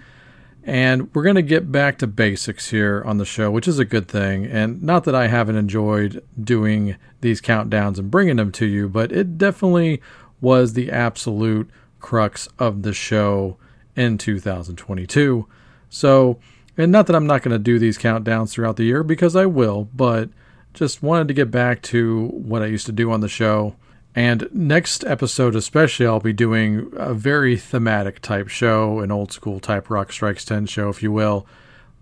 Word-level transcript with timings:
And 0.66 1.14
we're 1.14 1.22
going 1.22 1.36
to 1.36 1.42
get 1.42 1.70
back 1.70 1.96
to 1.98 2.08
basics 2.08 2.70
here 2.70 3.00
on 3.06 3.18
the 3.18 3.24
show, 3.24 3.52
which 3.52 3.68
is 3.68 3.78
a 3.78 3.84
good 3.84 4.08
thing. 4.08 4.46
And 4.46 4.82
not 4.82 5.04
that 5.04 5.14
I 5.14 5.28
haven't 5.28 5.54
enjoyed 5.54 6.24
doing 6.42 6.96
these 7.20 7.40
countdowns 7.40 7.98
and 7.98 8.10
bringing 8.10 8.34
them 8.34 8.50
to 8.52 8.66
you, 8.66 8.88
but 8.88 9.12
it 9.12 9.38
definitely 9.38 10.02
was 10.40 10.72
the 10.72 10.90
absolute 10.90 11.70
crux 12.00 12.48
of 12.58 12.82
the 12.82 12.92
show 12.92 13.56
in 13.94 14.18
2022. 14.18 15.46
So, 15.88 16.38
and 16.76 16.90
not 16.90 17.06
that 17.06 17.14
I'm 17.14 17.28
not 17.28 17.42
going 17.42 17.56
to 17.56 17.62
do 17.62 17.78
these 17.78 17.96
countdowns 17.96 18.50
throughout 18.50 18.76
the 18.76 18.84
year 18.84 19.04
because 19.04 19.36
I 19.36 19.46
will, 19.46 19.88
but 19.94 20.30
just 20.74 21.00
wanted 21.00 21.28
to 21.28 21.34
get 21.34 21.52
back 21.52 21.80
to 21.82 22.26
what 22.26 22.62
I 22.62 22.66
used 22.66 22.86
to 22.86 22.92
do 22.92 23.12
on 23.12 23.20
the 23.20 23.28
show 23.28 23.76
and 24.16 24.48
next 24.50 25.04
episode, 25.04 25.54
especially, 25.54 26.06
I'll 26.06 26.20
be 26.20 26.32
doing 26.32 26.90
a 26.94 27.12
very 27.12 27.58
thematic 27.58 28.20
type 28.20 28.48
show, 28.48 29.00
an 29.00 29.12
old 29.12 29.30
school 29.30 29.60
type 29.60 29.90
Rock 29.90 30.10
Strikes 30.10 30.42
10 30.46 30.64
show, 30.64 30.88
if 30.88 31.02
you 31.02 31.12
will. 31.12 31.46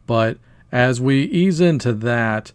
But 0.07 0.39
as 0.71 1.01
we 1.01 1.25
ease 1.25 1.61
into 1.61 1.93
that, 1.93 2.53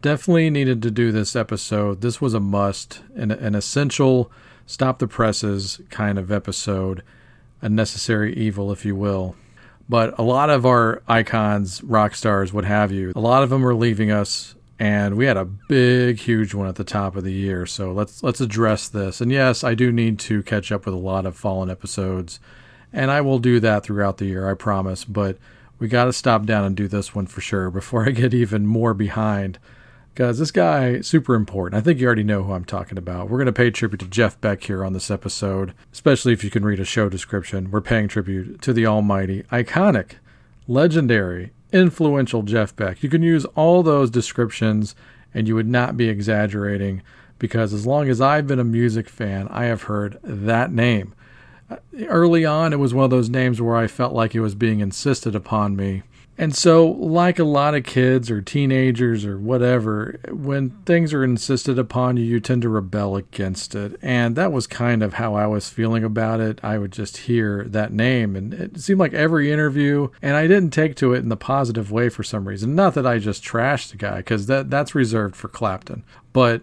definitely 0.00 0.48
needed 0.48 0.80
to 0.82 0.92
do 0.92 1.10
this 1.10 1.34
episode. 1.34 2.02
This 2.02 2.20
was 2.20 2.34
a 2.34 2.40
must, 2.40 3.02
an, 3.16 3.32
an 3.32 3.56
essential 3.56 4.30
stop 4.64 5.00
the 5.00 5.08
presses 5.08 5.80
kind 5.90 6.16
of 6.16 6.30
episode, 6.30 7.02
a 7.60 7.68
necessary 7.68 8.32
evil, 8.36 8.70
if 8.70 8.84
you 8.84 8.94
will. 8.94 9.34
But 9.88 10.16
a 10.20 10.22
lot 10.22 10.50
of 10.50 10.64
our 10.64 11.02
icons, 11.08 11.82
rock 11.82 12.14
stars, 12.14 12.52
what 12.52 12.64
have 12.64 12.92
you, 12.92 13.12
a 13.16 13.20
lot 13.20 13.42
of 13.42 13.50
them 13.50 13.66
are 13.66 13.74
leaving 13.74 14.12
us 14.12 14.54
and 14.80 15.14
we 15.14 15.26
had 15.26 15.36
a 15.36 15.44
big 15.44 16.18
huge 16.18 16.54
one 16.54 16.66
at 16.66 16.76
the 16.76 16.84
top 16.84 17.14
of 17.14 17.22
the 17.22 17.32
year. 17.32 17.66
So 17.66 17.92
let's 17.92 18.22
let's 18.22 18.40
address 18.40 18.88
this. 18.88 19.20
And 19.20 19.30
yes 19.30 19.62
i 19.62 19.74
do 19.74 19.92
need 19.92 20.18
to 20.20 20.42
catch 20.42 20.72
up 20.72 20.86
with 20.86 20.94
a 20.94 20.98
lot 20.98 21.26
of 21.26 21.36
fallen 21.36 21.70
episodes. 21.70 22.40
And 22.92 23.10
i 23.10 23.20
will 23.20 23.38
do 23.38 23.60
that 23.60 23.84
throughout 23.84 24.16
the 24.16 24.24
year 24.24 24.48
i 24.48 24.54
promise. 24.54 25.04
But 25.04 25.36
we 25.78 25.86
got 25.86 26.06
to 26.06 26.12
stop 26.12 26.46
down 26.46 26.64
and 26.64 26.74
do 26.74 26.88
this 26.88 27.14
one 27.14 27.26
for 27.26 27.42
sure 27.42 27.70
before 27.70 28.04
i 28.08 28.10
get 28.10 28.34
even 28.34 28.66
more 28.66 28.94
behind. 28.94 29.58
Because 30.14 30.40
this 30.40 30.50
guy 30.50 31.02
super 31.02 31.36
important. 31.36 31.80
I 31.80 31.84
think 31.84 32.00
you 32.00 32.06
already 32.06 32.24
know 32.24 32.42
who 32.42 32.54
i'm 32.54 32.64
talking 32.64 32.96
about. 32.96 33.28
We're 33.28 33.38
going 33.38 33.46
to 33.46 33.52
pay 33.52 33.70
tribute 33.70 34.00
to 34.00 34.06
jeff 34.06 34.40
beck 34.40 34.64
here 34.64 34.82
on 34.82 34.94
this 34.94 35.10
episode 35.10 35.74
especially 35.92 36.32
if 36.32 36.42
you 36.42 36.48
can 36.48 36.64
read 36.64 36.80
a 36.80 36.86
show 36.86 37.10
description. 37.10 37.70
We're 37.70 37.82
paying 37.82 38.08
tribute 38.08 38.62
to 38.62 38.72
the 38.72 38.86
almighty 38.86 39.42
iconic 39.52 40.12
legendary 40.66 41.52
influential 41.72 42.42
Jeff 42.42 42.74
Beck. 42.74 43.02
You 43.02 43.08
can 43.08 43.22
use 43.22 43.44
all 43.56 43.82
those 43.82 44.10
descriptions 44.10 44.94
and 45.34 45.46
you 45.46 45.54
would 45.54 45.68
not 45.68 45.96
be 45.96 46.08
exaggerating 46.08 47.02
because 47.38 47.72
as 47.72 47.86
long 47.86 48.08
as 48.08 48.20
I've 48.20 48.46
been 48.46 48.58
a 48.58 48.64
music 48.64 49.08
fan, 49.08 49.48
I 49.48 49.64
have 49.64 49.84
heard 49.84 50.18
that 50.22 50.72
name. 50.72 51.14
Early 52.06 52.44
on, 52.44 52.72
it 52.72 52.78
was 52.78 52.92
one 52.92 53.04
of 53.04 53.10
those 53.10 53.28
names 53.28 53.60
where 53.60 53.76
I 53.76 53.86
felt 53.86 54.12
like 54.12 54.34
it 54.34 54.40
was 54.40 54.54
being 54.54 54.80
insisted 54.80 55.34
upon 55.34 55.76
me 55.76 56.02
and 56.40 56.56
so, 56.56 56.86
like 56.86 57.38
a 57.38 57.44
lot 57.44 57.74
of 57.74 57.84
kids 57.84 58.30
or 58.30 58.40
teenagers 58.40 59.26
or 59.26 59.38
whatever, 59.38 60.18
when 60.30 60.70
things 60.86 61.12
are 61.12 61.22
insisted 61.22 61.78
upon 61.78 62.16
you, 62.16 62.24
you 62.24 62.40
tend 62.40 62.62
to 62.62 62.70
rebel 62.70 63.14
against 63.14 63.74
it. 63.74 63.98
And 64.00 64.36
that 64.36 64.50
was 64.50 64.66
kind 64.66 65.02
of 65.02 65.12
how 65.12 65.34
I 65.34 65.46
was 65.46 65.68
feeling 65.68 66.02
about 66.02 66.40
it. 66.40 66.58
I 66.62 66.78
would 66.78 66.92
just 66.92 67.18
hear 67.18 67.64
that 67.64 67.92
name, 67.92 68.36
and 68.36 68.54
it 68.54 68.80
seemed 68.80 69.00
like 69.00 69.12
every 69.12 69.52
interview, 69.52 70.08
and 70.22 70.34
I 70.34 70.46
didn't 70.46 70.70
take 70.70 70.96
to 70.96 71.12
it 71.12 71.18
in 71.18 71.28
the 71.28 71.36
positive 71.36 71.92
way 71.92 72.08
for 72.08 72.22
some 72.22 72.48
reason. 72.48 72.74
Not 72.74 72.94
that 72.94 73.06
I 73.06 73.18
just 73.18 73.44
trashed 73.44 73.90
the 73.90 73.98
guy, 73.98 74.16
because 74.16 74.46
that, 74.46 74.70
that's 74.70 74.94
reserved 74.94 75.36
for 75.36 75.48
Clapton. 75.48 76.04
But 76.32 76.62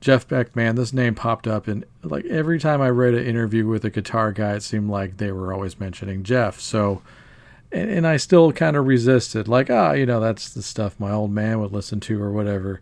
Jeff 0.00 0.26
Beck, 0.26 0.56
man, 0.56 0.76
this 0.76 0.94
name 0.94 1.14
popped 1.14 1.46
up, 1.46 1.68
and 1.68 1.84
like 2.02 2.24
every 2.24 2.58
time 2.58 2.80
I 2.80 2.88
read 2.88 3.12
an 3.12 3.26
interview 3.26 3.66
with 3.66 3.84
a 3.84 3.90
guitar 3.90 4.32
guy, 4.32 4.54
it 4.54 4.62
seemed 4.62 4.88
like 4.88 5.18
they 5.18 5.32
were 5.32 5.52
always 5.52 5.78
mentioning 5.78 6.22
Jeff. 6.22 6.58
So, 6.60 7.02
and, 7.72 7.90
and 7.90 8.06
I 8.06 8.16
still 8.16 8.52
kind 8.52 8.76
of 8.76 8.86
resisted, 8.86 9.48
like, 9.48 9.70
ah, 9.70 9.92
you 9.92 10.06
know, 10.06 10.20
that's 10.20 10.50
the 10.50 10.62
stuff 10.62 10.98
my 10.98 11.12
old 11.12 11.30
man 11.30 11.60
would 11.60 11.72
listen 11.72 12.00
to 12.00 12.22
or 12.22 12.30
whatever. 12.30 12.80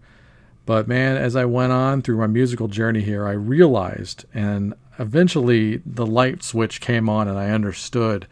But 0.64 0.88
man, 0.88 1.16
as 1.16 1.36
I 1.36 1.44
went 1.44 1.72
on 1.72 2.02
through 2.02 2.18
my 2.18 2.26
musical 2.26 2.68
journey 2.68 3.00
here, 3.00 3.26
I 3.26 3.32
realized, 3.32 4.24
and 4.34 4.74
eventually 4.98 5.80
the 5.86 6.06
light 6.06 6.42
switch 6.42 6.80
came 6.80 7.08
on, 7.08 7.28
and 7.28 7.38
I 7.38 7.50
understood 7.50 8.26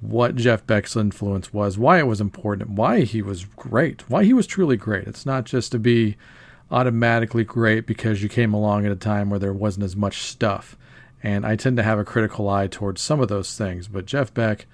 what 0.00 0.36
Jeff 0.36 0.66
Beck's 0.66 0.96
influence 0.96 1.52
was, 1.52 1.78
why 1.78 1.98
it 1.98 2.06
was 2.06 2.20
important, 2.20 2.70
why 2.70 3.02
he 3.02 3.22
was 3.22 3.44
great, 3.44 4.08
why 4.10 4.24
he 4.24 4.34
was 4.34 4.46
truly 4.46 4.76
great. 4.76 5.06
It's 5.06 5.24
not 5.24 5.44
just 5.44 5.72
to 5.72 5.78
be 5.78 6.16
automatically 6.70 7.44
great 7.44 7.86
because 7.86 8.22
you 8.22 8.28
came 8.28 8.52
along 8.52 8.84
at 8.84 8.92
a 8.92 8.96
time 8.96 9.30
where 9.30 9.38
there 9.38 9.52
wasn't 9.52 9.84
as 9.84 9.96
much 9.96 10.18
stuff. 10.18 10.76
And 11.22 11.46
I 11.46 11.56
tend 11.56 11.76
to 11.78 11.82
have 11.82 11.98
a 11.98 12.04
critical 12.04 12.50
eye 12.50 12.66
towards 12.66 13.00
some 13.00 13.20
of 13.20 13.28
those 13.28 13.56
things. 13.56 13.88
But 13.88 14.04
Jeff 14.04 14.34
Beck, 14.34 14.66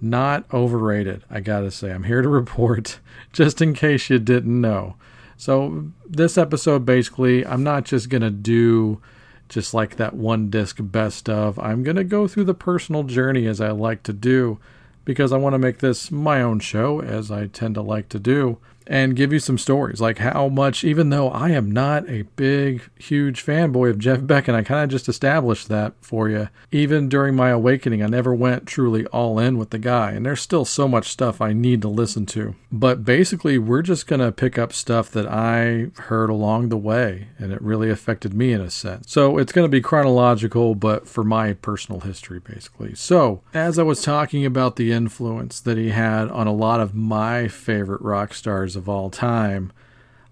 not 0.00 0.44
overrated, 0.52 1.24
I 1.30 1.40
gotta 1.40 1.70
say. 1.70 1.90
I'm 1.90 2.04
here 2.04 2.22
to 2.22 2.28
report, 2.28 3.00
just 3.32 3.60
in 3.62 3.74
case 3.74 4.10
you 4.10 4.18
didn't 4.18 4.60
know. 4.60 4.96
So, 5.36 5.92
this 6.08 6.38
episode 6.38 6.86
basically, 6.86 7.46
I'm 7.46 7.62
not 7.62 7.84
just 7.84 8.08
gonna 8.08 8.30
do 8.30 9.00
just 9.48 9.74
like 9.74 9.96
that 9.96 10.14
one 10.14 10.50
disc 10.50 10.78
best 10.80 11.28
of. 11.28 11.58
I'm 11.58 11.82
gonna 11.82 12.04
go 12.04 12.26
through 12.26 12.44
the 12.44 12.54
personal 12.54 13.04
journey 13.04 13.46
as 13.46 13.60
I 13.60 13.70
like 13.70 14.02
to 14.04 14.12
do 14.12 14.58
because 15.04 15.32
I 15.32 15.36
want 15.36 15.54
to 15.54 15.58
make 15.58 15.78
this 15.78 16.10
my 16.10 16.42
own 16.42 16.58
show, 16.58 17.00
as 17.00 17.30
I 17.30 17.46
tend 17.46 17.76
to 17.76 17.82
like 17.82 18.08
to 18.10 18.18
do 18.18 18.58
and 18.86 19.16
give 19.16 19.32
you 19.32 19.38
some 19.38 19.58
stories 19.58 20.00
like 20.00 20.18
how 20.18 20.48
much 20.48 20.84
even 20.84 21.10
though 21.10 21.28
I 21.28 21.50
am 21.50 21.70
not 21.70 22.08
a 22.08 22.22
big 22.22 22.82
huge 22.96 23.44
fanboy 23.44 23.90
of 23.90 23.98
Jeff 23.98 24.24
Beck 24.26 24.48
and 24.48 24.56
I 24.56 24.62
kind 24.62 24.84
of 24.84 24.90
just 24.90 25.08
established 25.08 25.68
that 25.68 25.94
for 26.00 26.28
you 26.28 26.48
even 26.70 27.08
during 27.08 27.34
my 27.34 27.50
awakening 27.50 28.02
I 28.02 28.06
never 28.06 28.34
went 28.34 28.66
truly 28.66 29.06
all 29.06 29.38
in 29.38 29.58
with 29.58 29.70
the 29.70 29.78
guy 29.78 30.12
and 30.12 30.24
there's 30.24 30.40
still 30.40 30.64
so 30.64 30.86
much 30.86 31.08
stuff 31.08 31.40
I 31.40 31.52
need 31.52 31.82
to 31.82 31.88
listen 31.88 32.26
to. 32.26 32.54
But 32.70 33.04
basically 33.04 33.58
we're 33.58 33.82
just 33.82 34.06
going 34.06 34.20
to 34.20 34.32
pick 34.32 34.58
up 34.58 34.72
stuff 34.72 35.10
that 35.12 35.26
I 35.26 35.88
heard 36.02 36.30
along 36.30 36.68
the 36.68 36.76
way 36.76 37.28
and 37.38 37.52
it 37.52 37.60
really 37.62 37.90
affected 37.90 38.34
me 38.34 38.52
in 38.52 38.60
a 38.60 38.70
sense. 38.70 39.10
So 39.10 39.38
it's 39.38 39.52
going 39.52 39.64
to 39.64 39.70
be 39.70 39.80
chronological 39.80 40.74
but 40.74 41.08
for 41.08 41.24
my 41.24 41.54
personal 41.54 42.00
history 42.00 42.38
basically. 42.38 42.94
So 42.94 43.42
as 43.52 43.78
I 43.78 43.82
was 43.82 44.02
talking 44.02 44.46
about 44.46 44.76
the 44.76 44.92
influence 44.92 45.60
that 45.60 45.76
he 45.76 45.90
had 45.90 46.28
on 46.28 46.46
a 46.46 46.52
lot 46.52 46.80
of 46.80 46.94
my 46.94 47.48
favorite 47.48 48.02
rock 48.02 48.34
stars 48.34 48.75
of 48.76 48.88
all 48.88 49.10
time, 49.10 49.72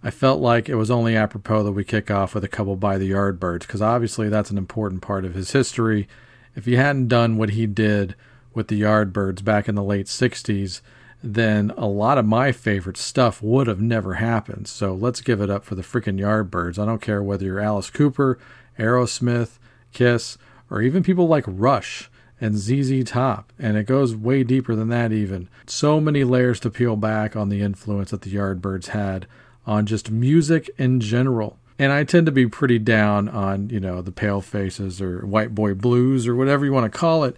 I 0.02 0.10
felt 0.10 0.40
like 0.40 0.68
it 0.68 0.74
was 0.74 0.90
only 0.90 1.16
apropos 1.16 1.62
that 1.64 1.72
we 1.72 1.82
kick 1.82 2.10
off 2.10 2.34
with 2.34 2.44
a 2.44 2.48
couple 2.48 2.76
by 2.76 2.98
the 2.98 3.10
Yardbirds, 3.10 3.60
because 3.60 3.80
obviously 3.80 4.28
that's 4.28 4.50
an 4.50 4.58
important 4.58 5.00
part 5.00 5.24
of 5.24 5.34
his 5.34 5.52
history. 5.52 6.06
If 6.54 6.66
he 6.66 6.76
hadn't 6.76 7.08
done 7.08 7.36
what 7.36 7.50
he 7.50 7.66
did 7.66 8.14
with 8.52 8.68
the 8.68 8.80
Yardbirds 8.80 9.42
back 9.42 9.68
in 9.68 9.74
the 9.74 9.82
late 9.82 10.06
60s, 10.06 10.82
then 11.22 11.72
a 11.78 11.86
lot 11.86 12.18
of 12.18 12.26
my 12.26 12.52
favorite 12.52 12.98
stuff 12.98 13.42
would 13.42 13.66
have 13.66 13.80
never 13.80 14.14
happened. 14.14 14.68
So 14.68 14.92
let's 14.92 15.22
give 15.22 15.40
it 15.40 15.48
up 15.48 15.64
for 15.64 15.74
the 15.74 15.82
freaking 15.82 16.20
Yardbirds. 16.20 16.78
I 16.78 16.84
don't 16.84 17.00
care 17.00 17.22
whether 17.22 17.46
you're 17.46 17.60
Alice 17.60 17.88
Cooper, 17.88 18.38
Aerosmith, 18.78 19.58
Kiss, 19.94 20.36
or 20.70 20.82
even 20.82 21.02
people 21.02 21.26
like 21.26 21.44
Rush 21.46 22.10
and 22.40 22.56
ZZ 22.56 23.04
Top. 23.04 23.52
And 23.58 23.76
it 23.76 23.84
goes 23.86 24.14
way 24.14 24.44
deeper 24.44 24.74
than 24.74 24.88
that, 24.88 25.12
even. 25.12 25.48
So 25.66 26.00
many 26.00 26.24
layers 26.24 26.60
to 26.60 26.70
peel 26.70 26.96
back 26.96 27.36
on 27.36 27.48
the 27.48 27.60
influence 27.60 28.10
that 28.10 28.22
the 28.22 28.34
Yardbirds 28.34 28.88
had 28.88 29.26
on 29.66 29.86
just 29.86 30.10
music 30.10 30.70
in 30.76 31.00
general. 31.00 31.58
And 31.78 31.92
I 31.92 32.04
tend 32.04 32.26
to 32.26 32.32
be 32.32 32.46
pretty 32.46 32.78
down 32.78 33.28
on, 33.28 33.68
you 33.70 33.80
know, 33.80 34.00
the 34.00 34.12
Pale 34.12 34.42
Faces 34.42 35.00
or 35.00 35.26
White 35.26 35.54
Boy 35.54 35.74
Blues 35.74 36.28
or 36.28 36.36
whatever 36.36 36.64
you 36.64 36.72
want 36.72 36.90
to 36.90 36.98
call 36.98 37.24
it. 37.24 37.36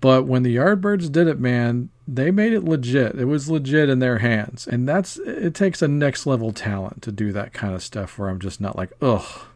But 0.00 0.26
when 0.26 0.42
the 0.42 0.54
Yardbirds 0.56 1.10
did 1.10 1.26
it, 1.26 1.40
man, 1.40 1.88
they 2.06 2.30
made 2.30 2.52
it 2.52 2.64
legit. 2.64 3.18
It 3.18 3.24
was 3.24 3.50
legit 3.50 3.88
in 3.88 3.98
their 3.98 4.18
hands. 4.18 4.66
And 4.66 4.88
that's, 4.88 5.16
it 5.18 5.54
takes 5.54 5.82
a 5.82 5.88
next 5.88 6.26
level 6.26 6.52
talent 6.52 7.02
to 7.02 7.12
do 7.12 7.32
that 7.32 7.52
kind 7.52 7.74
of 7.74 7.82
stuff 7.82 8.18
where 8.18 8.28
I'm 8.28 8.38
just 8.38 8.60
not 8.60 8.76
like, 8.76 8.92
ugh, 9.00 9.46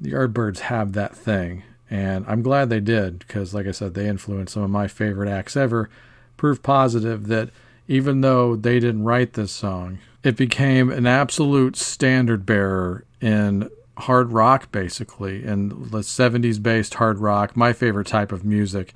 the 0.00 0.12
Yardbirds 0.12 0.58
have 0.60 0.92
that 0.92 1.16
thing. 1.16 1.64
And 1.90 2.24
I'm 2.26 2.42
glad 2.42 2.68
they 2.68 2.80
did 2.80 3.20
because, 3.20 3.54
like 3.54 3.66
I 3.66 3.72
said, 3.72 3.94
they 3.94 4.08
influenced 4.08 4.54
some 4.54 4.62
of 4.62 4.70
my 4.70 4.88
favorite 4.88 5.28
acts 5.28 5.56
ever. 5.56 5.88
Proof 6.36 6.62
positive 6.62 7.28
that 7.28 7.50
even 7.88 8.20
though 8.20 8.56
they 8.56 8.80
didn't 8.80 9.04
write 9.04 9.34
this 9.34 9.52
song, 9.52 9.98
it 10.22 10.36
became 10.36 10.90
an 10.90 11.06
absolute 11.06 11.76
standard 11.76 12.44
bearer 12.44 13.04
in 13.20 13.70
hard 13.98 14.32
rock, 14.32 14.70
basically, 14.72 15.44
in 15.44 15.68
the 15.68 16.00
70s 16.00 16.62
based 16.62 16.94
hard 16.94 17.18
rock, 17.18 17.56
my 17.56 17.72
favorite 17.72 18.08
type 18.08 18.32
of 18.32 18.44
music. 18.44 18.92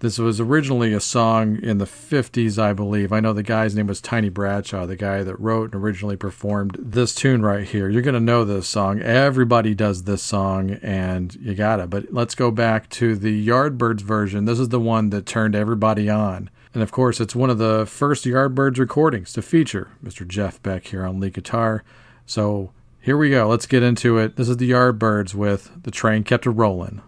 This 0.00 0.18
was 0.18 0.40
originally 0.40 0.92
a 0.92 1.00
song 1.00 1.58
in 1.62 1.78
the 1.78 1.86
50s, 1.86 2.58
I 2.58 2.72
believe. 2.72 3.12
I 3.12 3.20
know 3.20 3.32
the 3.32 3.42
guy's 3.42 3.74
name 3.74 3.86
was 3.86 4.00
Tiny 4.00 4.28
Bradshaw, 4.28 4.86
the 4.86 4.96
guy 4.96 5.22
that 5.22 5.40
wrote 5.40 5.72
and 5.72 5.82
originally 5.82 6.16
performed 6.16 6.76
this 6.78 7.14
tune 7.14 7.42
right 7.42 7.64
here. 7.64 7.88
You're 7.88 8.02
going 8.02 8.14
to 8.14 8.20
know 8.20 8.44
this 8.44 8.68
song. 8.68 9.00
Everybody 9.00 9.74
does 9.74 10.02
this 10.02 10.22
song, 10.22 10.72
and 10.82 11.34
you 11.36 11.54
got 11.54 11.80
it. 11.80 11.88
But 11.88 12.12
let's 12.12 12.34
go 12.34 12.50
back 12.50 12.90
to 12.90 13.16
the 13.16 13.46
Yardbirds 13.46 14.02
version. 14.02 14.44
This 14.44 14.58
is 14.58 14.68
the 14.68 14.80
one 14.80 15.10
that 15.10 15.26
turned 15.26 15.54
everybody 15.54 16.10
on. 16.10 16.50
And 16.74 16.82
of 16.82 16.90
course, 16.90 17.20
it's 17.20 17.36
one 17.36 17.50
of 17.50 17.58
the 17.58 17.86
first 17.86 18.24
Yardbirds 18.24 18.78
recordings 18.78 19.32
to 19.34 19.42
feature 19.42 19.92
Mr. 20.04 20.26
Jeff 20.26 20.60
Beck 20.62 20.88
here 20.88 21.06
on 21.06 21.20
lead 21.20 21.34
guitar. 21.34 21.84
So 22.26 22.72
here 23.00 23.16
we 23.16 23.30
go. 23.30 23.48
Let's 23.48 23.66
get 23.66 23.82
into 23.82 24.18
it. 24.18 24.36
This 24.36 24.48
is 24.48 24.56
the 24.56 24.72
Yardbirds 24.72 25.34
with 25.34 25.70
The 25.82 25.92
Train 25.92 26.24
Kept 26.24 26.46
a 26.46 26.50
Rollin'. 26.50 27.00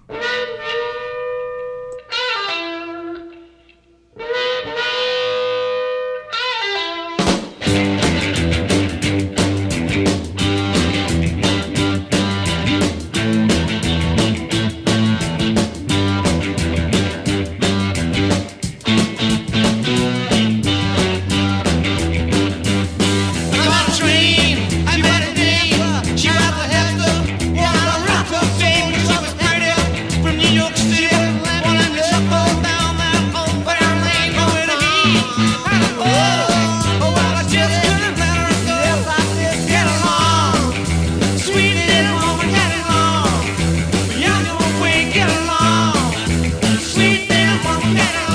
Yeah. 47.95 48.26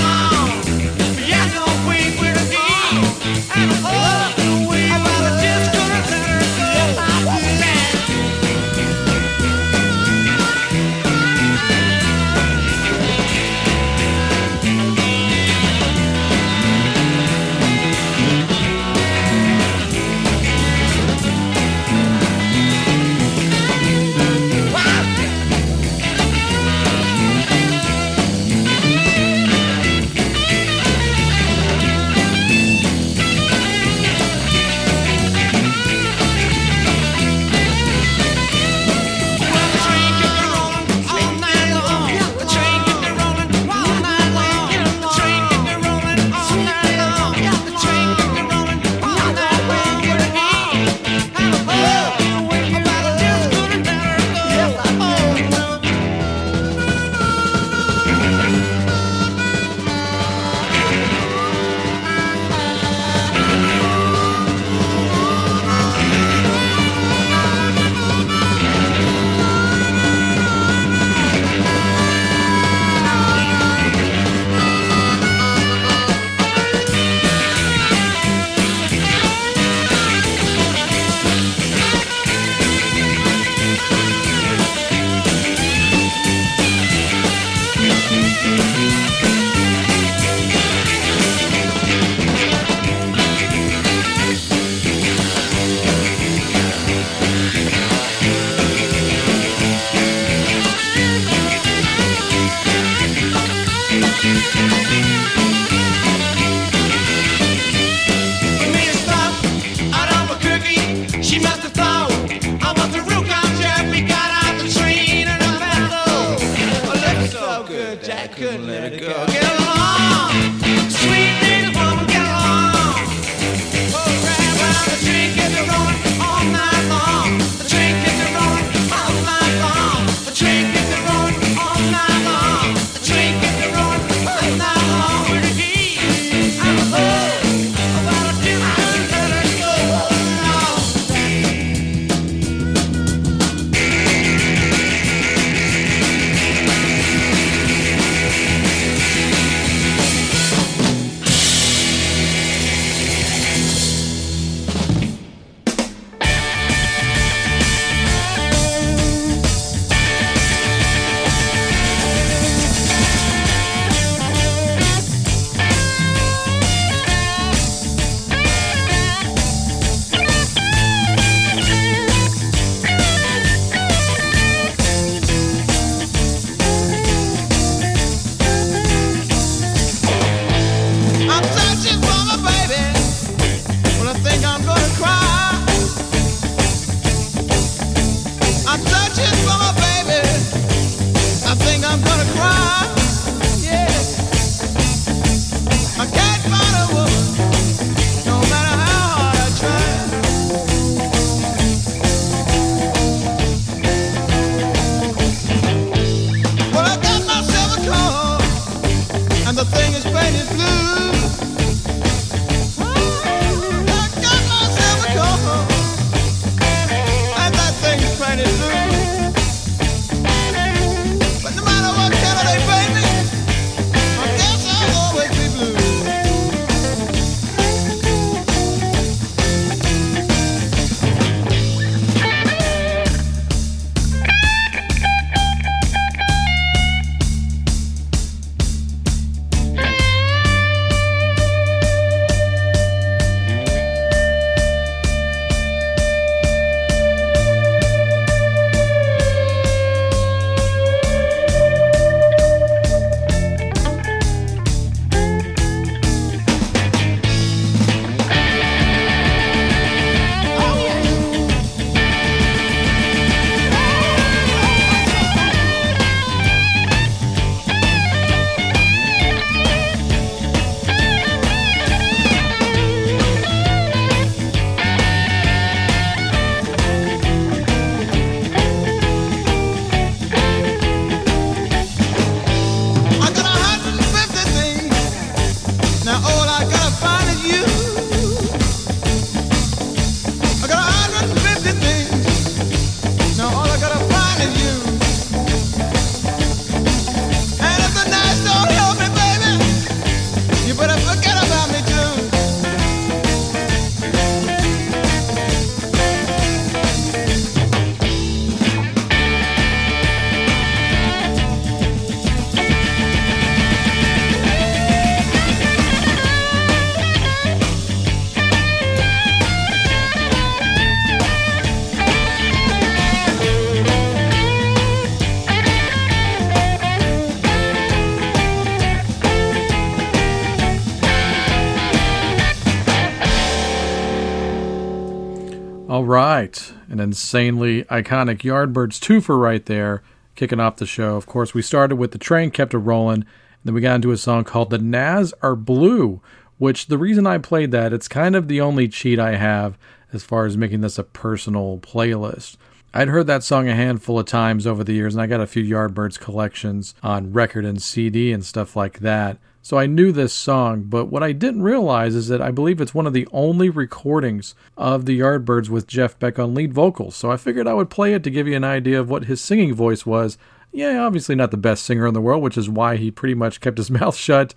Insanely 337.12 337.84
iconic 337.86 338.39
Yardbirds 338.39 339.00
twofer 339.00 339.38
right 339.38 339.65
there, 339.65 340.01
kicking 340.36 340.62
off 340.62 340.77
the 340.77 340.86
show. 340.86 341.18
Of 341.18 341.25
course, 341.25 341.53
we 341.53 341.62
started 341.62 341.98
with 341.98 342.12
The 342.12 342.18
Train 342.18 342.51
Kept 342.51 342.74
It 342.74 342.77
Rolling, 342.77 343.24
and 343.24 343.25
then 343.65 343.74
we 343.74 343.82
got 343.82 343.96
into 343.96 344.12
a 344.12 344.18
song 344.18 344.46
called 344.46 344.70
The 344.70 344.77
Nazz 344.77 345.34
Are 345.41 345.58
Blue, 345.58 346.22
which 346.58 346.88
the 346.88 346.98
reason 346.98 347.27
I 347.27 347.38
played 347.38 347.72
that, 347.72 347.91
it's 347.91 348.08
kind 348.08 348.36
of 348.36 348.48
the 348.48 348.62
only 348.62 348.88
cheat 348.88 349.20
I 349.20 349.36
have 349.36 349.77
as 350.13 350.24
far 350.24 350.46
as 350.46 350.56
making 350.56 350.80
this 350.80 350.98
a 350.98 351.03
personal 351.03 351.80
playlist. 351.80 352.56
I'd 352.94 353.10
heard 353.10 353.27
that 353.27 353.44
song 353.44 353.68
a 353.68 353.75
handful 353.75 354.20
of 354.20 354.25
times 354.25 354.65
over 354.65 354.84
the 354.84 354.94
years, 354.94 355.13
and 355.13 355.22
I 355.22 355.27
got 355.27 355.41
a 355.41 355.48
few 355.48 355.63
Yardbirds 355.63 356.18
collections 356.20 356.96
on 357.03 357.34
record 357.34 357.65
and 357.65 357.82
CD 357.82 358.32
and 358.32 358.46
stuff 358.46 358.75
like 358.75 359.00
that. 359.00 359.38
So 359.63 359.77
I 359.77 359.86
knew 359.86 360.12
this 360.12 360.34
song, 360.34 360.84
but 360.84 361.06
what 361.06 361.22
I 361.22 361.34
didn't 361.34 361.62
realize 361.62 362.15
is 362.15 362.27
that 362.30 362.41
I 362.41 362.50
believe 362.50 362.82
it's 362.82 362.96
one 362.96 363.06
of 363.06 363.13
the 363.13 363.27
only 363.32 363.70
recordings 363.70 364.56
of 364.75 365.06
the 365.06 365.20
Yardbirds 365.20 365.70
with 365.70 365.88
Jeff 365.88 366.18
Beck 366.18 366.39
on 366.39 366.56
lead 366.56 366.74
vocals. 366.74 367.15
So 367.15 367.32
I 367.32 367.38
figured 367.38 367.68
I 367.68 367.75
would 367.75 367.91
play 367.91 368.13
it 368.13 368.24
to 368.24 368.32
give 368.32 368.48
you 368.48 368.56
an 368.56 368.63
idea 368.63 369.00
of 369.00 369.10
what 369.10 369.25
his 369.25 369.39
singing 369.39 369.75
voice 369.75 370.06
was. 370.06 370.38
Yeah, 370.72 371.03
obviously 371.03 371.36
not 371.36 371.51
the 371.51 371.58
best 371.58 371.86
singer 371.86 372.08
in 372.08 372.13
the 372.15 372.22
world, 372.22 372.41
which 372.41 372.58
is 372.58 372.70
why 372.70 372.96
he 372.96 373.12
pretty 373.12 373.36
much 373.36 373.62
kept 373.62 373.77
his 373.77 373.91
mouth 373.91 374.15
shut 374.15 374.56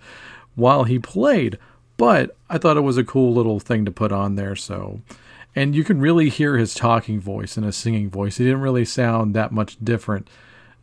while 0.55 0.85
he 0.85 0.97
played. 0.97 1.59
But 1.97 2.35
I 2.49 2.57
thought 2.57 2.77
it 2.77 2.81
was 2.81 2.97
a 2.97 3.03
cool 3.03 3.33
little 3.33 3.59
thing 3.59 3.85
to 3.85 3.91
put 3.91 4.11
on 4.11 4.35
there, 4.35 4.55
so 4.55 5.01
and 5.55 5.73
you 5.73 5.83
can 5.83 6.01
really 6.01 6.29
hear 6.29 6.57
his 6.57 6.73
talking 6.73 7.19
voice 7.19 7.55
and 7.55 7.65
his 7.65 7.77
singing 7.77 8.09
voice. 8.09 8.37
He 8.37 8.43
didn't 8.43 8.61
really 8.61 8.85
sound 8.85 9.33
that 9.33 9.53
much 9.53 9.77
different. 9.81 10.29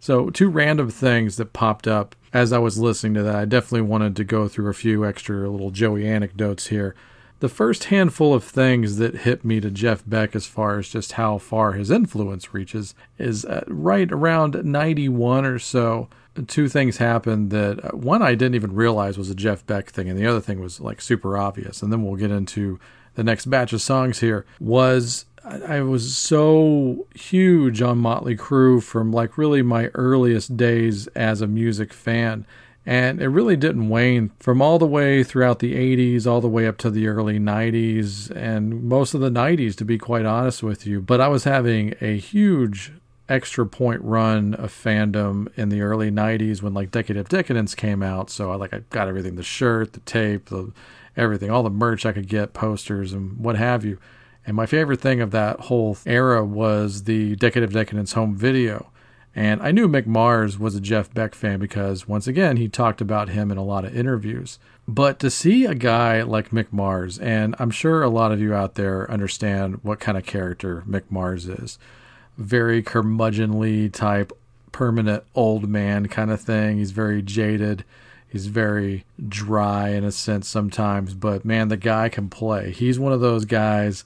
So, 0.02 0.30
two 0.30 0.48
random 0.48 0.90
things 0.90 1.36
that 1.36 1.52
popped 1.52 1.86
up 1.86 2.16
as 2.32 2.52
I 2.52 2.58
was 2.58 2.76
listening 2.76 3.14
to 3.14 3.22
that. 3.22 3.36
I 3.36 3.44
definitely 3.44 3.82
wanted 3.82 4.16
to 4.16 4.24
go 4.24 4.48
through 4.48 4.68
a 4.68 4.74
few 4.74 5.06
extra 5.06 5.48
little 5.48 5.70
Joey 5.70 6.08
anecdotes 6.08 6.66
here. 6.66 6.96
The 7.38 7.48
first 7.48 7.84
handful 7.84 8.34
of 8.34 8.42
things 8.42 8.96
that 8.96 9.18
hit 9.18 9.44
me 9.44 9.60
to 9.60 9.70
Jeff 9.70 10.02
Beck 10.04 10.34
as 10.34 10.44
far 10.44 10.80
as 10.80 10.88
just 10.88 11.12
how 11.12 11.38
far 11.38 11.74
his 11.74 11.88
influence 11.88 12.52
reaches 12.52 12.96
is 13.16 13.44
uh, 13.44 13.62
right 13.68 14.10
around 14.10 14.64
91 14.64 15.44
or 15.44 15.60
so. 15.60 16.08
Two 16.48 16.68
things 16.68 16.96
happened 16.96 17.50
that 17.50 17.84
uh, 17.84 17.96
one 17.96 18.22
I 18.22 18.34
didn't 18.34 18.56
even 18.56 18.74
realize 18.74 19.16
was 19.16 19.30
a 19.30 19.36
Jeff 19.36 19.64
Beck 19.66 19.90
thing, 19.90 20.08
and 20.08 20.18
the 20.18 20.26
other 20.26 20.40
thing 20.40 20.58
was 20.58 20.80
like 20.80 21.00
super 21.00 21.38
obvious. 21.38 21.80
And 21.80 21.92
then 21.92 22.02
we'll 22.02 22.16
get 22.16 22.32
into 22.32 22.80
the 23.14 23.22
next 23.22 23.46
batch 23.46 23.72
of 23.72 23.80
songs 23.80 24.18
here 24.18 24.46
was 24.58 25.26
I 25.44 25.80
was 25.80 26.16
so 26.16 27.06
huge 27.14 27.82
on 27.82 27.98
Motley 27.98 28.36
Crue 28.36 28.82
from 28.82 29.12
like 29.12 29.36
really 29.36 29.62
my 29.62 29.86
earliest 29.94 30.56
days 30.56 31.08
as 31.08 31.40
a 31.40 31.46
music 31.46 31.92
fan. 31.92 32.46
And 32.84 33.20
it 33.20 33.28
really 33.28 33.56
didn't 33.56 33.88
wane 33.88 34.30
from 34.40 34.60
all 34.60 34.78
the 34.78 34.86
way 34.86 35.22
throughout 35.22 35.60
the 35.60 35.74
80s, 35.74 36.26
all 36.26 36.40
the 36.40 36.48
way 36.48 36.66
up 36.66 36.78
to 36.78 36.90
the 36.90 37.06
early 37.06 37.38
90s, 37.38 38.30
and 38.30 38.82
most 38.84 39.14
of 39.14 39.20
the 39.20 39.30
90s, 39.30 39.76
to 39.76 39.84
be 39.84 39.98
quite 39.98 40.26
honest 40.26 40.64
with 40.64 40.84
you. 40.84 41.00
But 41.00 41.20
I 41.20 41.28
was 41.28 41.44
having 41.44 41.94
a 42.00 42.18
huge 42.18 42.92
extra 43.28 43.64
point 43.66 44.02
run 44.02 44.54
of 44.54 44.72
fandom 44.72 45.46
in 45.56 45.68
the 45.68 45.80
early 45.80 46.10
90s 46.10 46.60
when 46.60 46.74
like 46.74 46.90
Decade 46.90 47.16
of 47.16 47.28
Decadence 47.28 47.74
came 47.74 48.02
out. 48.02 48.30
So 48.30 48.50
I 48.50 48.56
like 48.56 48.74
I 48.74 48.80
got 48.90 49.08
everything 49.08 49.36
the 49.36 49.44
shirt, 49.44 49.92
the 49.92 50.00
tape, 50.00 50.46
the 50.46 50.72
everything, 51.16 51.50
all 51.50 51.62
the 51.62 51.70
merch 51.70 52.04
I 52.04 52.12
could 52.12 52.28
get, 52.28 52.52
posters 52.52 53.12
and 53.12 53.38
what 53.38 53.56
have 53.56 53.84
you. 53.84 53.98
And 54.46 54.56
my 54.56 54.66
favorite 54.66 55.00
thing 55.00 55.20
of 55.20 55.30
that 55.30 55.60
whole 55.60 55.96
era 56.04 56.44
was 56.44 57.04
the 57.04 57.36
Decade 57.36 57.62
of 57.62 57.72
Decadence 57.72 58.12
home 58.12 58.34
video. 58.34 58.88
And 59.34 59.62
I 59.62 59.70
knew 59.70 59.88
Mick 59.88 60.06
Mars 60.06 60.58
was 60.58 60.74
a 60.74 60.80
Jeff 60.80 61.12
Beck 61.14 61.34
fan 61.34 61.58
because, 61.58 62.06
once 62.06 62.26
again, 62.26 62.58
he 62.58 62.68
talked 62.68 63.00
about 63.00 63.30
him 63.30 63.50
in 63.50 63.56
a 63.56 63.64
lot 63.64 63.84
of 63.84 63.96
interviews. 63.96 64.58
But 64.86 65.18
to 65.20 65.30
see 65.30 65.64
a 65.64 65.74
guy 65.74 66.22
like 66.22 66.50
Mick 66.50 66.66
Mars, 66.70 67.18
and 67.18 67.54
I'm 67.58 67.70
sure 67.70 68.02
a 68.02 68.10
lot 68.10 68.32
of 68.32 68.40
you 68.40 68.52
out 68.52 68.74
there 68.74 69.10
understand 69.10 69.80
what 69.82 70.00
kind 70.00 70.18
of 70.18 70.26
character 70.26 70.84
Mick 70.86 71.04
Mars 71.08 71.48
is 71.48 71.78
very 72.36 72.82
curmudgeonly 72.82 73.92
type, 73.92 74.32
permanent 74.70 75.24
old 75.34 75.68
man 75.68 76.08
kind 76.08 76.30
of 76.30 76.40
thing. 76.40 76.78
He's 76.78 76.90
very 76.90 77.22
jaded. 77.22 77.84
He's 78.28 78.46
very 78.46 79.04
dry 79.28 79.90
in 79.90 80.04
a 80.04 80.12
sense 80.12 80.48
sometimes, 80.48 81.12
but 81.12 81.44
man, 81.44 81.68
the 81.68 81.76
guy 81.76 82.08
can 82.08 82.30
play. 82.30 82.72
He's 82.72 82.98
one 82.98 83.12
of 83.12 83.20
those 83.20 83.44
guys 83.44 84.04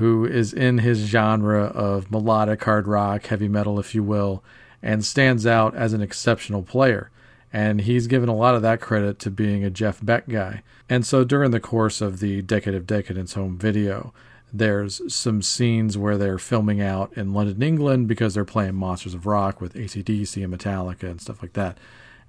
who 0.00 0.24
is 0.24 0.54
in 0.54 0.78
his 0.78 0.98
genre 1.00 1.64
of 1.64 2.10
melodic 2.10 2.64
hard 2.64 2.88
rock, 2.88 3.26
heavy 3.26 3.48
metal, 3.48 3.78
if 3.78 3.94
you 3.94 4.02
will, 4.02 4.42
and 4.82 5.04
stands 5.04 5.46
out 5.46 5.76
as 5.76 5.92
an 5.92 6.00
exceptional 6.00 6.62
player. 6.62 7.10
And 7.52 7.82
he's 7.82 8.06
given 8.06 8.30
a 8.30 8.34
lot 8.34 8.54
of 8.54 8.62
that 8.62 8.80
credit 8.80 9.18
to 9.18 9.30
being 9.30 9.62
a 9.62 9.68
Jeff 9.68 10.02
Beck 10.02 10.26
guy. 10.26 10.62
And 10.88 11.04
so 11.04 11.22
during 11.22 11.50
the 11.50 11.60
course 11.60 12.00
of 12.00 12.20
the 12.20 12.40
Decade 12.40 12.74
of 12.74 12.86
Decadence 12.86 13.34
home 13.34 13.58
video, 13.58 14.14
there's 14.50 15.02
some 15.12 15.42
scenes 15.42 15.98
where 15.98 16.16
they're 16.16 16.38
filming 16.38 16.80
out 16.80 17.12
in 17.14 17.34
London, 17.34 17.62
England, 17.62 18.08
because 18.08 18.32
they're 18.32 18.46
playing 18.46 18.76
Monsters 18.76 19.12
of 19.12 19.26
Rock 19.26 19.60
with 19.60 19.74
ACDC 19.74 20.42
and 20.42 20.56
Metallica 20.56 21.10
and 21.10 21.20
stuff 21.20 21.42
like 21.42 21.52
that. 21.52 21.76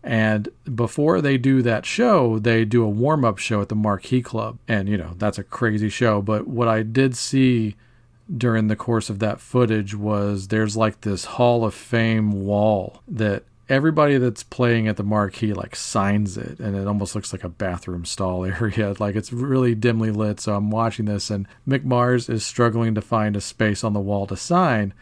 And 0.03 0.49
before 0.73 1.21
they 1.21 1.37
do 1.37 1.61
that 1.61 1.85
show, 1.85 2.39
they 2.39 2.65
do 2.65 2.83
a 2.83 2.89
warm 2.89 3.23
up 3.23 3.37
show 3.37 3.61
at 3.61 3.69
the 3.69 3.75
Marquee 3.75 4.21
Club. 4.21 4.57
And, 4.67 4.89
you 4.89 4.97
know, 4.97 5.13
that's 5.17 5.37
a 5.37 5.43
crazy 5.43 5.89
show. 5.89 6.21
But 6.21 6.47
what 6.47 6.67
I 6.67 6.81
did 6.81 7.15
see 7.15 7.75
during 8.35 8.67
the 8.67 8.75
course 8.75 9.09
of 9.09 9.19
that 9.19 9.39
footage 9.39 9.93
was 9.93 10.47
there's 10.47 10.77
like 10.77 11.01
this 11.01 11.25
Hall 11.25 11.63
of 11.65 11.73
Fame 11.73 12.45
wall 12.45 13.03
that 13.07 13.43
everybody 13.69 14.17
that's 14.17 14.43
playing 14.43 14.87
at 14.89 14.97
the 14.97 15.03
marquee 15.03 15.53
like 15.53 15.77
signs 15.77 16.37
it 16.37 16.59
and 16.59 16.75
it 16.75 16.85
almost 16.85 17.15
looks 17.15 17.31
like 17.31 17.45
a 17.45 17.49
bathroom 17.49 18.03
stall 18.03 18.43
area 18.59 18.93
like 18.99 19.15
it's 19.15 19.31
really 19.31 19.73
dimly 19.73 20.11
lit 20.11 20.41
so 20.41 20.55
i'm 20.55 20.69
watching 20.69 21.05
this 21.05 21.29
and 21.29 21.47
mick 21.65 21.85
mars 21.85 22.27
is 22.27 22.45
struggling 22.45 22.93
to 22.93 23.01
find 23.01 23.33
a 23.33 23.39
space 23.39 23.81
on 23.81 23.93
the 23.93 23.99
wall 23.99 24.27
to 24.27 24.35
sign 24.35 24.93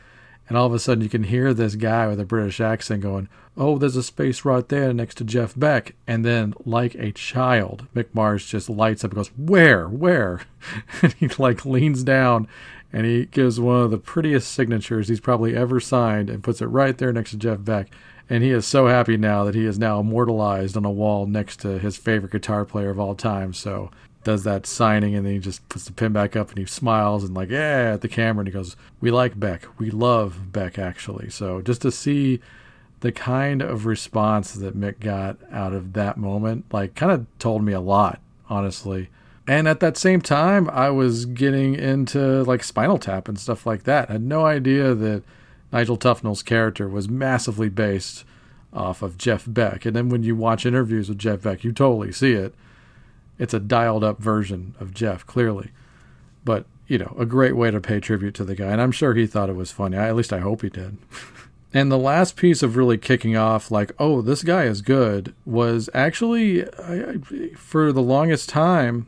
and 0.50 0.58
all 0.58 0.66
of 0.66 0.74
a 0.74 0.80
sudden 0.80 1.04
you 1.04 1.10
can 1.10 1.24
hear 1.24 1.54
this 1.54 1.76
guy 1.76 2.08
with 2.08 2.20
a 2.20 2.26
British 2.26 2.60
accent 2.60 3.02
going, 3.02 3.30
Oh, 3.56 3.78
there's 3.78 3.96
a 3.96 4.04
space 4.04 4.44
right 4.44 4.68
there 4.68 4.94
next 4.94 5.16
to 5.16 5.24
Jeff 5.24 5.58
Beck. 5.58 5.94
And 6.08 6.26
then, 6.26 6.54
like 6.66 6.96
a 6.96 7.12
child, 7.12 7.88
Mick 7.96 8.08
Mars 8.14 8.46
just 8.46 8.70
lights 8.70 9.04
up 9.04 9.12
and 9.12 9.18
goes, 9.18 9.32
Where? 9.38 9.88
Where? 9.88 10.42
and 11.02 11.14
he 11.14 11.28
like 11.38 11.66
leans 11.66 12.04
down 12.04 12.48
and 12.92 13.06
he 13.06 13.26
gives 13.26 13.60
one 13.60 13.82
of 13.82 13.92
the 13.92 13.98
prettiest 13.98 14.52
signatures 14.52 15.08
he's 15.08 15.20
probably 15.20 15.56
ever 15.56 15.80
signed 15.80 16.30
and 16.30 16.44
puts 16.44 16.62
it 16.62 16.66
right 16.66 16.98
there 16.98 17.14
next 17.14 17.32
to 17.32 17.38
Jeff 17.38 17.64
Beck. 17.64 17.90
And 18.30 18.44
he 18.44 18.52
is 18.52 18.66
so 18.66 18.88
happy 18.88 19.18
now 19.18 19.44
that 19.44 19.56
he 19.56 19.66
is 19.66 19.80
now 19.80 20.00
immortalized 20.00 20.78
on 20.78 20.86
a 20.86 20.92
wall 20.92 21.26
next 21.26 21.58
to 21.62 21.80
his 21.80 21.98
favorite 21.98 22.32
guitar 22.32 22.66
player 22.66 22.90
of 22.90 23.00
all 23.00 23.16
time. 23.16 23.54
So 23.54 23.92
does 24.24 24.44
that 24.44 24.66
signing 24.66 25.16
and 25.16 25.26
then 25.26 25.34
he 25.34 25.40
just 25.40 25.68
puts 25.70 25.86
the 25.86 25.94
pin 25.94 26.12
back 26.12 26.36
up 26.36 26.50
and 26.50 26.58
he 26.58 26.66
smiles 26.66 27.24
and 27.24 27.34
like 27.34 27.50
yeah 27.50 27.92
at 27.94 28.02
the 28.02 28.10
camera 28.10 28.42
and 28.42 28.48
he 28.48 28.54
goes 28.54 28.76
we 29.00 29.12
like 29.12 29.40
beck. 29.40 29.66
We 29.78 29.92
love 29.92 30.52
beck 30.52 30.78
actually. 30.78 31.30
So 31.30 31.62
just 31.62 31.82
to 31.84 31.92
see 31.92 32.42
the 33.00 33.12
kind 33.14 33.62
of 33.62 33.86
response 33.86 34.54
that 34.54 34.78
mick 34.78 35.00
got 35.00 35.38
out 35.52 35.74
of 35.74 35.94
that 35.94 36.18
moment 36.18 36.66
like 36.72 36.96
kind 36.96 37.12
of 37.12 37.26
told 37.40 37.64
me 37.64 37.74
a 37.74 37.80
lot 37.80 38.20
honestly. 38.50 39.10
And 39.48 39.68
at 39.68 39.80
that 39.80 39.98
same 39.98 40.22
time 40.22 40.70
i 40.70 40.90
was 40.90 41.26
getting 41.26 41.76
into 41.76 42.44
like 42.44 42.64
spinal 42.64 42.98
tap 42.98 43.28
and 43.28 43.40
stuff 43.40 43.66
like 43.66 43.84
that. 43.84 44.10
I 44.10 44.14
had 44.14 44.22
no 44.24 44.46
idea 44.46 44.94
that 44.96 45.24
nigel 45.72 45.98
tufnel's 45.98 46.44
character 46.44 46.90
was 46.90 47.08
massively 47.08 47.70
based 47.70 48.26
off 48.74 49.02
of 49.02 49.18
jeff 49.18 49.46
beck. 49.48 49.86
And 49.86 49.96
then 49.96 50.10
when 50.10 50.24
you 50.24 50.36
watch 50.36 50.66
interviews 50.66 51.08
with 51.08 51.20
jeff 51.20 51.42
beck 51.42 51.64
you 51.64 51.72
totally 51.72 52.12
see 52.12 52.34
it 52.34 52.54
it's 53.40 53.54
a 53.54 53.60
dialed 53.60 54.04
up 54.04 54.20
version 54.20 54.76
of 54.80 54.94
Jeff, 54.94 55.26
clearly. 55.26 55.72
But, 56.44 56.66
you 56.88 56.98
know, 56.98 57.16
a 57.18 57.26
great 57.26 57.56
way 57.56 57.72
to 57.72 57.82
pay 57.82 58.00
tribute 58.00 58.36
to 58.36 58.44
the 58.44 58.56
guy. 58.56 58.68
And 58.68 58.82
I'm 58.82 58.92
sure 58.92 59.16
he 59.16 59.26
thought 59.26 59.50
it 59.50 59.56
was 59.56 59.72
funny. 59.72 59.98
I, 59.98 60.10
at 60.10 60.16
least 60.16 60.34
I 60.34 60.40
hope 60.40 60.62
he 60.62 60.70
did. 60.70 60.98
and 61.74 61.92
the 61.92 61.98
last 61.98 62.36
piece 62.36 62.62
of 62.62 62.76
really 62.76 62.98
kicking 62.98 63.38
off, 63.38 63.72
like, 63.72 63.94
oh, 63.98 64.22
this 64.22 64.44
guy 64.44 64.66
is 64.66 64.82
good, 64.82 65.34
was 65.46 65.90
actually, 65.94 66.66
I, 66.66 67.12
I, 67.12 67.18
for 67.56 67.92
the 67.92 68.02
longest 68.02 68.50
time, 68.50 69.08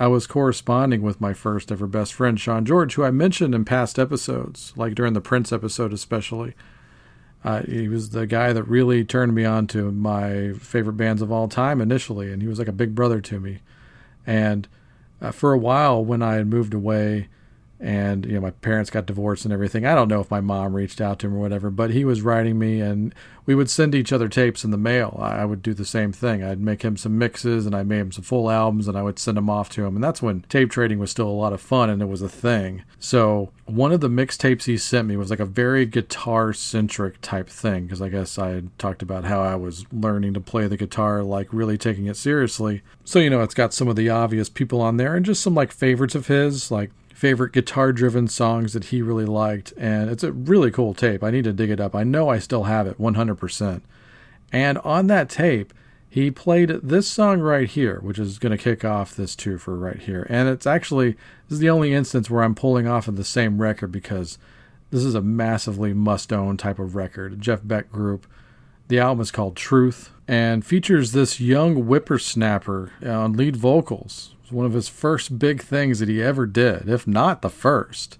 I 0.00 0.08
was 0.08 0.26
corresponding 0.26 1.02
with 1.02 1.20
my 1.20 1.32
first 1.32 1.70
ever 1.70 1.86
best 1.86 2.12
friend, 2.12 2.40
Sean 2.40 2.64
George, 2.64 2.94
who 2.94 3.04
I 3.04 3.12
mentioned 3.12 3.54
in 3.54 3.64
past 3.64 4.00
episodes, 4.00 4.72
like 4.74 4.96
during 4.96 5.12
the 5.12 5.20
Prince 5.20 5.52
episode 5.52 5.92
especially. 5.92 6.54
Uh, 7.44 7.62
he 7.62 7.88
was 7.88 8.10
the 8.10 8.26
guy 8.26 8.52
that 8.52 8.62
really 8.64 9.04
turned 9.04 9.34
me 9.34 9.44
on 9.44 9.66
to 9.66 9.90
my 9.90 10.52
favorite 10.52 10.94
bands 10.94 11.22
of 11.22 11.32
all 11.32 11.48
time 11.48 11.80
initially, 11.80 12.32
and 12.32 12.40
he 12.40 12.48
was 12.48 12.58
like 12.58 12.68
a 12.68 12.72
big 12.72 12.94
brother 12.94 13.20
to 13.20 13.40
me. 13.40 13.58
And 14.26 14.68
uh, 15.20 15.32
for 15.32 15.52
a 15.52 15.58
while, 15.58 16.04
when 16.04 16.22
I 16.22 16.34
had 16.34 16.46
moved 16.46 16.72
away 16.72 17.28
and 17.82 18.24
you 18.24 18.34
know 18.34 18.40
my 18.40 18.52
parents 18.52 18.90
got 18.90 19.06
divorced 19.06 19.44
and 19.44 19.52
everything. 19.52 19.84
I 19.84 19.96
don't 19.96 20.08
know 20.08 20.20
if 20.20 20.30
my 20.30 20.40
mom 20.40 20.74
reached 20.74 21.00
out 21.00 21.18
to 21.18 21.26
him 21.26 21.34
or 21.34 21.40
whatever, 21.40 21.68
but 21.68 21.90
he 21.90 22.04
was 22.04 22.22
writing 22.22 22.56
me, 22.56 22.80
and 22.80 23.12
we 23.44 23.56
would 23.56 23.68
send 23.68 23.92
each 23.92 24.12
other 24.12 24.28
tapes 24.28 24.62
in 24.62 24.70
the 24.70 24.78
mail. 24.78 25.18
I 25.20 25.44
would 25.44 25.62
do 25.62 25.74
the 25.74 25.84
same 25.84 26.12
thing. 26.12 26.44
I'd 26.44 26.60
make 26.60 26.82
him 26.82 26.96
some 26.96 27.18
mixes, 27.18 27.66
and 27.66 27.74
I 27.74 27.82
made 27.82 27.98
him 27.98 28.12
some 28.12 28.22
full 28.22 28.48
albums, 28.48 28.86
and 28.86 28.96
I 28.96 29.02
would 29.02 29.18
send 29.18 29.36
them 29.36 29.50
off 29.50 29.68
to 29.70 29.84
him. 29.84 29.96
And 29.96 30.04
that's 30.04 30.22
when 30.22 30.42
tape 30.42 30.70
trading 30.70 31.00
was 31.00 31.10
still 31.10 31.26
a 31.26 31.30
lot 31.30 31.52
of 31.52 31.60
fun, 31.60 31.90
and 31.90 32.00
it 32.00 32.06
was 32.06 32.22
a 32.22 32.28
thing. 32.28 32.84
So 33.00 33.50
one 33.64 33.90
of 33.90 34.00
the 34.00 34.08
mixtapes 34.08 34.64
he 34.64 34.78
sent 34.78 35.08
me 35.08 35.16
was 35.16 35.30
like 35.30 35.40
a 35.40 35.44
very 35.44 35.84
guitar 35.84 36.52
centric 36.52 37.20
type 37.20 37.48
thing, 37.48 37.86
because 37.86 38.00
I 38.00 38.10
guess 38.10 38.38
I 38.38 38.50
had 38.50 38.78
talked 38.78 39.02
about 39.02 39.24
how 39.24 39.42
I 39.42 39.56
was 39.56 39.86
learning 39.92 40.34
to 40.34 40.40
play 40.40 40.68
the 40.68 40.76
guitar, 40.76 41.24
like 41.24 41.48
really 41.52 41.76
taking 41.76 42.06
it 42.06 42.16
seriously. 42.16 42.82
So 43.02 43.18
you 43.18 43.30
know, 43.30 43.42
it's 43.42 43.54
got 43.54 43.74
some 43.74 43.88
of 43.88 43.96
the 43.96 44.08
obvious 44.08 44.48
people 44.48 44.80
on 44.80 44.98
there, 44.98 45.16
and 45.16 45.26
just 45.26 45.42
some 45.42 45.56
like 45.56 45.72
favorites 45.72 46.14
of 46.14 46.28
his, 46.28 46.70
like 46.70 46.92
favorite 47.22 47.52
guitar 47.52 47.92
driven 47.92 48.26
songs 48.26 48.72
that 48.72 48.86
he 48.86 49.00
really 49.00 49.24
liked. 49.24 49.72
And 49.76 50.10
it's 50.10 50.24
a 50.24 50.32
really 50.32 50.72
cool 50.72 50.92
tape. 50.92 51.22
I 51.22 51.30
need 51.30 51.44
to 51.44 51.52
dig 51.52 51.70
it 51.70 51.78
up. 51.78 51.94
I 51.94 52.02
know 52.02 52.28
I 52.28 52.40
still 52.40 52.64
have 52.64 52.88
it 52.88 52.98
100%. 52.98 53.80
And 54.52 54.78
on 54.78 55.06
that 55.06 55.28
tape, 55.30 55.72
he 56.10 56.32
played 56.32 56.70
this 56.82 57.06
song 57.06 57.38
right 57.38 57.68
here, 57.68 58.00
which 58.00 58.18
is 58.18 58.40
going 58.40 58.50
to 58.50 58.58
kick 58.58 58.84
off 58.84 59.14
this 59.14 59.36
twofer 59.36 59.80
right 59.80 60.00
here. 60.00 60.26
And 60.28 60.48
it's 60.48 60.66
actually, 60.66 61.12
this 61.12 61.52
is 61.52 61.58
the 61.60 61.70
only 61.70 61.94
instance 61.94 62.28
where 62.28 62.42
I'm 62.42 62.56
pulling 62.56 62.88
off 62.88 63.06
of 63.06 63.14
the 63.14 63.22
same 63.22 63.62
record 63.62 63.92
because 63.92 64.36
this 64.90 65.04
is 65.04 65.14
a 65.14 65.22
massively 65.22 65.94
must 65.94 66.32
own 66.32 66.56
type 66.56 66.80
of 66.80 66.96
record. 66.96 67.40
Jeff 67.40 67.60
Beck 67.62 67.92
Group. 67.92 68.26
The 68.88 68.98
album 68.98 69.22
is 69.22 69.30
called 69.30 69.54
Truth 69.54 70.10
and 70.26 70.66
features 70.66 71.12
this 71.12 71.38
young 71.38 71.84
whippersnapper 71.84 72.90
on 73.06 73.34
lead 73.34 73.54
vocals. 73.54 74.31
One 74.52 74.66
of 74.66 74.74
his 74.74 74.88
first 74.88 75.38
big 75.38 75.62
things 75.62 75.98
that 75.98 76.08
he 76.08 76.22
ever 76.22 76.46
did, 76.46 76.88
if 76.88 77.06
not 77.06 77.42
the 77.42 77.48
first. 77.48 78.18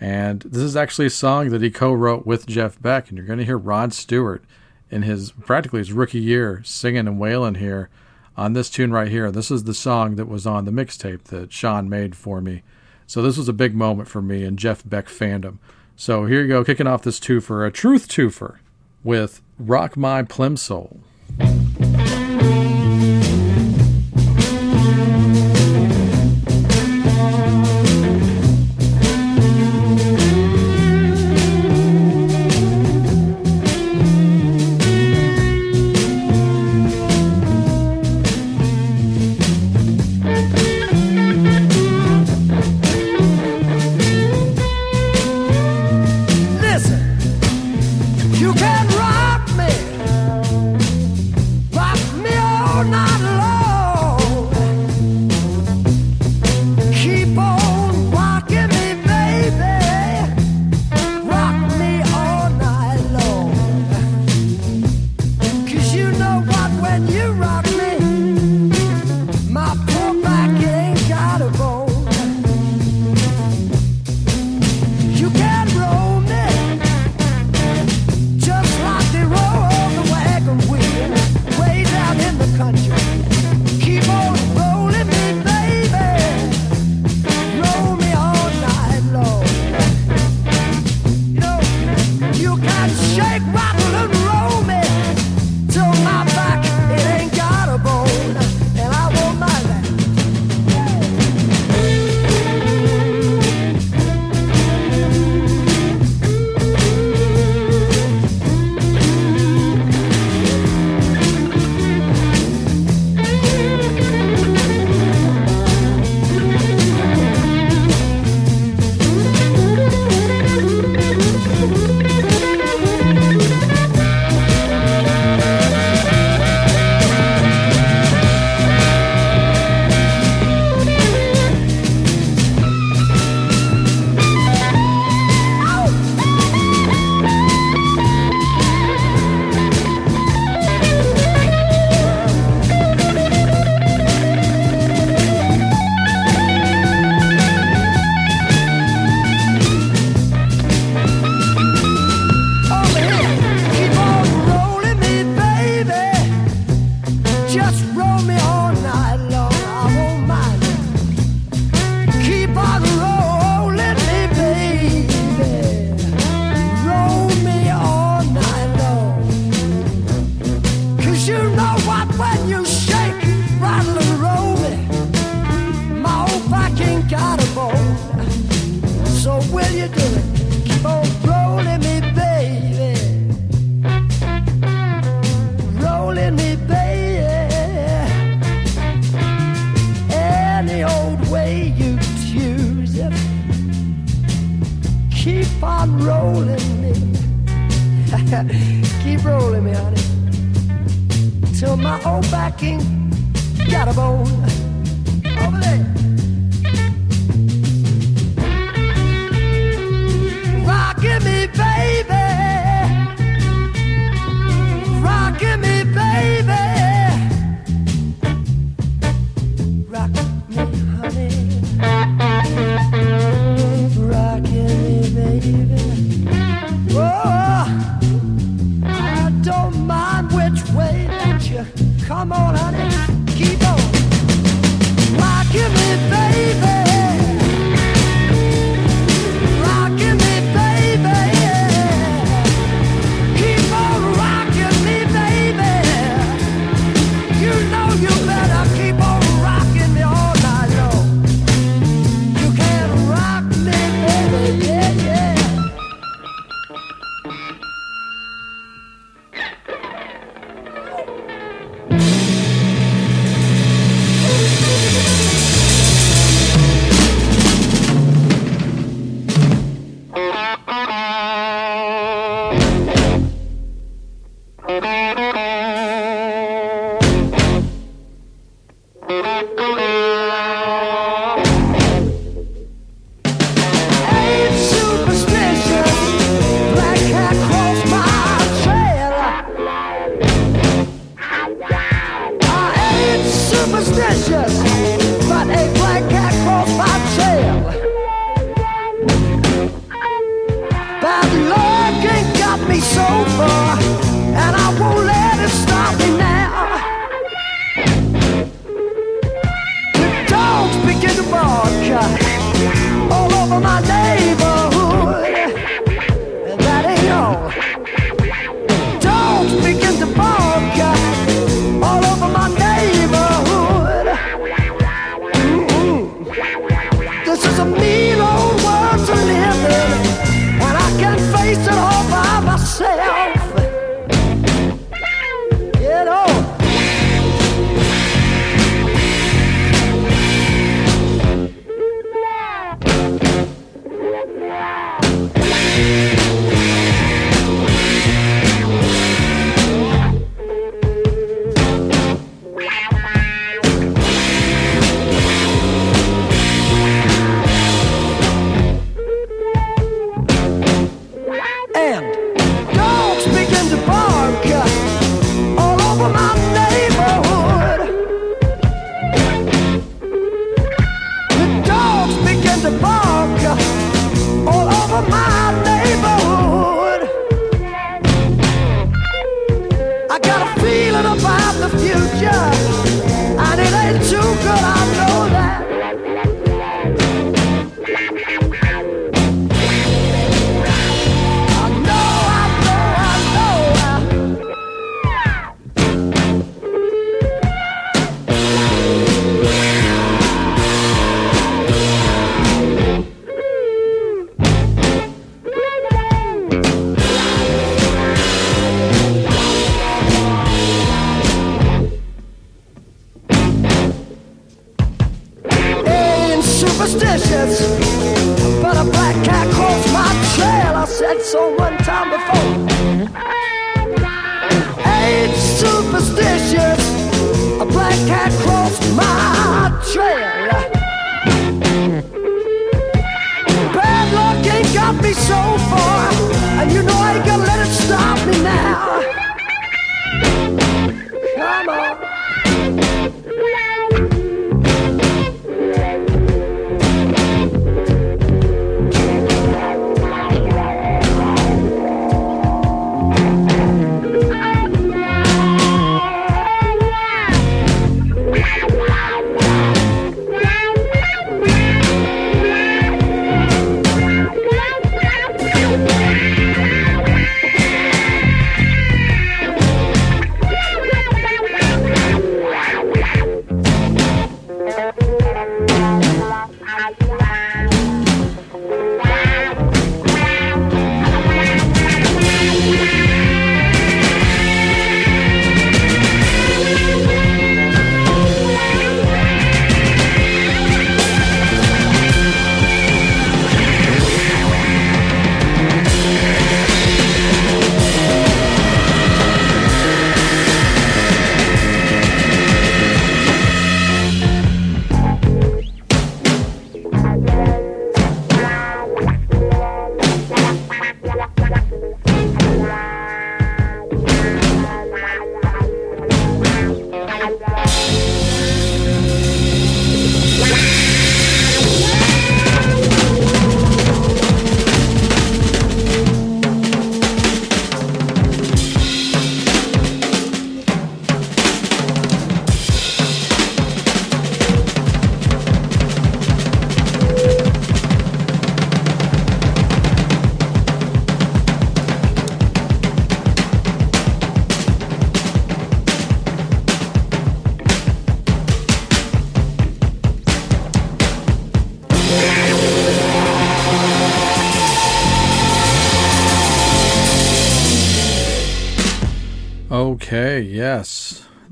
And 0.00 0.40
this 0.40 0.62
is 0.62 0.76
actually 0.76 1.06
a 1.06 1.10
song 1.10 1.50
that 1.50 1.62
he 1.62 1.70
co 1.70 1.92
wrote 1.92 2.26
with 2.26 2.46
Jeff 2.46 2.80
Beck, 2.80 3.08
and 3.08 3.16
you're 3.16 3.26
going 3.26 3.38
to 3.38 3.44
hear 3.44 3.58
Rod 3.58 3.92
Stewart 3.92 4.42
in 4.90 5.02
his 5.02 5.30
practically 5.32 5.78
his 5.78 5.92
rookie 5.92 6.20
year 6.20 6.62
singing 6.64 7.06
and 7.06 7.20
wailing 7.20 7.56
here 7.56 7.88
on 8.36 8.54
this 8.54 8.70
tune 8.70 8.92
right 8.92 9.08
here. 9.08 9.30
This 9.30 9.50
is 9.50 9.64
the 9.64 9.74
song 9.74 10.16
that 10.16 10.28
was 10.28 10.46
on 10.46 10.64
the 10.64 10.70
mixtape 10.70 11.24
that 11.24 11.52
Sean 11.52 11.88
made 11.88 12.16
for 12.16 12.40
me. 12.40 12.62
So 13.06 13.22
this 13.22 13.36
was 13.36 13.48
a 13.48 13.52
big 13.52 13.74
moment 13.74 14.08
for 14.08 14.22
me 14.22 14.44
in 14.44 14.56
Jeff 14.56 14.82
Beck 14.88 15.06
fandom. 15.06 15.58
So 15.96 16.24
here 16.24 16.40
you 16.40 16.48
go, 16.48 16.64
kicking 16.64 16.86
off 16.86 17.02
this 17.02 17.20
twofer, 17.20 17.66
a 17.66 17.70
truth 17.70 18.08
twofer 18.08 18.58
with 19.04 19.42
Rock 19.58 19.96
My 19.96 20.22
Plimsoll. 20.22 21.00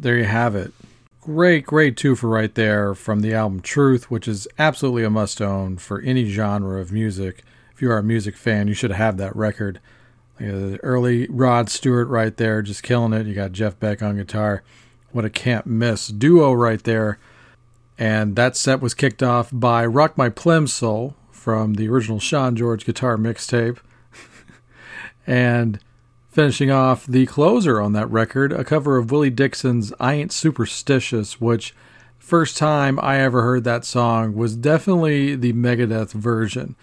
There 0.09 0.17
you 0.17 0.25
have 0.25 0.57
it. 0.57 0.73
Great, 1.21 1.67
great 1.67 1.95
twofer 1.95 2.33
right 2.33 2.55
there 2.55 2.95
from 2.95 3.21
the 3.21 3.35
album 3.35 3.61
Truth, 3.61 4.11
which 4.11 4.27
is 4.27 4.49
absolutely 4.59 5.05
a 5.05 5.11
must 5.11 5.43
own 5.43 5.77
for 5.77 6.01
any 6.01 6.25
genre 6.25 6.81
of 6.81 6.91
music. 6.91 7.45
If 7.75 7.83
you 7.83 7.91
are 7.91 7.99
a 7.99 8.03
music 8.03 8.35
fan, 8.35 8.69
you 8.69 8.73
should 8.73 8.93
have 8.93 9.19
that 9.19 9.37
record. 9.37 9.81
the 10.39 10.81
early 10.83 11.27
Rod 11.29 11.69
Stewart 11.69 12.09
right 12.09 12.35
there, 12.35 12.63
just 12.63 12.83
killing 12.83 13.13
it. 13.13 13.27
You 13.27 13.35
got 13.35 13.53
Jeff 13.53 13.79
Beck 13.79 14.03
on 14.03 14.17
guitar. 14.17 14.63
What 15.13 15.27
a 15.27 15.29
can't 15.29 15.67
miss 15.67 16.09
duo 16.09 16.55
right 16.55 16.83
there. 16.83 17.19
And 17.99 18.35
that 18.37 18.57
set 18.57 18.81
was 18.81 18.95
kicked 18.95 19.23
off 19.23 19.51
by 19.53 19.85
Rock 19.85 20.17
My 20.17 20.31
Plimsoll 20.31 21.13
from 21.31 21.75
the 21.75 21.87
original 21.91 22.19
Sean 22.19 22.57
George 22.57 22.87
guitar 22.87 23.19
mixtape. 23.19 23.77
and 25.27 25.79
Finishing 26.39 26.71
off 26.71 27.05
the 27.05 27.27
closer 27.27 27.81
on 27.81 27.95
that 27.95 28.09
record, 28.13 28.53
a 28.53 28.63
cover 28.63 28.97
of 28.97 29.11
Willie 29.11 29.29
Dixon's 29.29 29.93
I 29.99 30.15
Ain't 30.15 30.31
Superstitious, 30.31 31.41
which 31.41 31.75
first 32.17 32.57
time 32.57 32.97
I 33.03 33.19
ever 33.19 33.43
heard 33.43 33.65
that 33.65 33.85
song 33.85 34.37
was 34.37 34.55
definitely 34.55 35.35
the 35.35 35.53
Megadeth 35.53 36.13
version. 36.13 36.77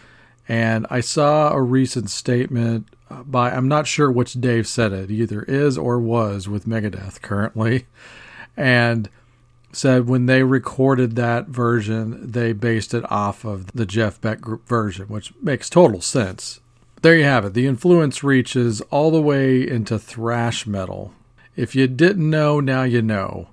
And 0.50 0.86
I 0.89 1.00
saw 1.00 1.54
a 1.54 1.62
recent 1.62 2.10
statement 2.10 2.89
by, 3.10 3.50
I'm 3.50 3.70
not 3.70 3.88
sure 3.88 4.12
which 4.12 4.34
Dave 4.34 4.68
said 4.68 4.91
it, 4.91 5.10
either 5.10 5.44
is 5.44 5.78
or 5.78 6.02
was 6.02 6.50
with 6.50 6.68
Megadeth 6.68 7.22
currently, 7.22 7.86
and 8.58 9.10
said 9.72 10.10
when 10.10 10.26
they 10.26 10.44
recorded 10.44 11.15
that 11.15 11.48
version, 11.48 12.30
they 12.30 12.52
based 12.52 12.94
it 12.94 13.10
off 13.10 13.46
of 13.46 13.72
the 13.72 13.86
Jeff 13.86 14.20
Beck 14.20 14.41
group 14.41 14.68
version, 14.68 15.08
which 15.08 15.34
makes 15.41 15.70
total 15.70 16.02
sense 16.02 16.60
there 17.06 17.15
you 17.15 17.24
have 17.24 17.46
it. 17.46 17.54
The 17.54 17.68
influence 17.68 18.24
reaches 18.24 18.82
all 18.89 19.12
the 19.12 19.22
way 19.22 19.62
into 19.62 20.00
thrash 20.00 20.65
metal. 20.65 21.13
If 21.56 21.76
you 21.76 21.86
didn't 21.86 22.28
know, 22.28 22.60
now 22.60 22.82
you 22.82 23.04
know. 23.04 23.50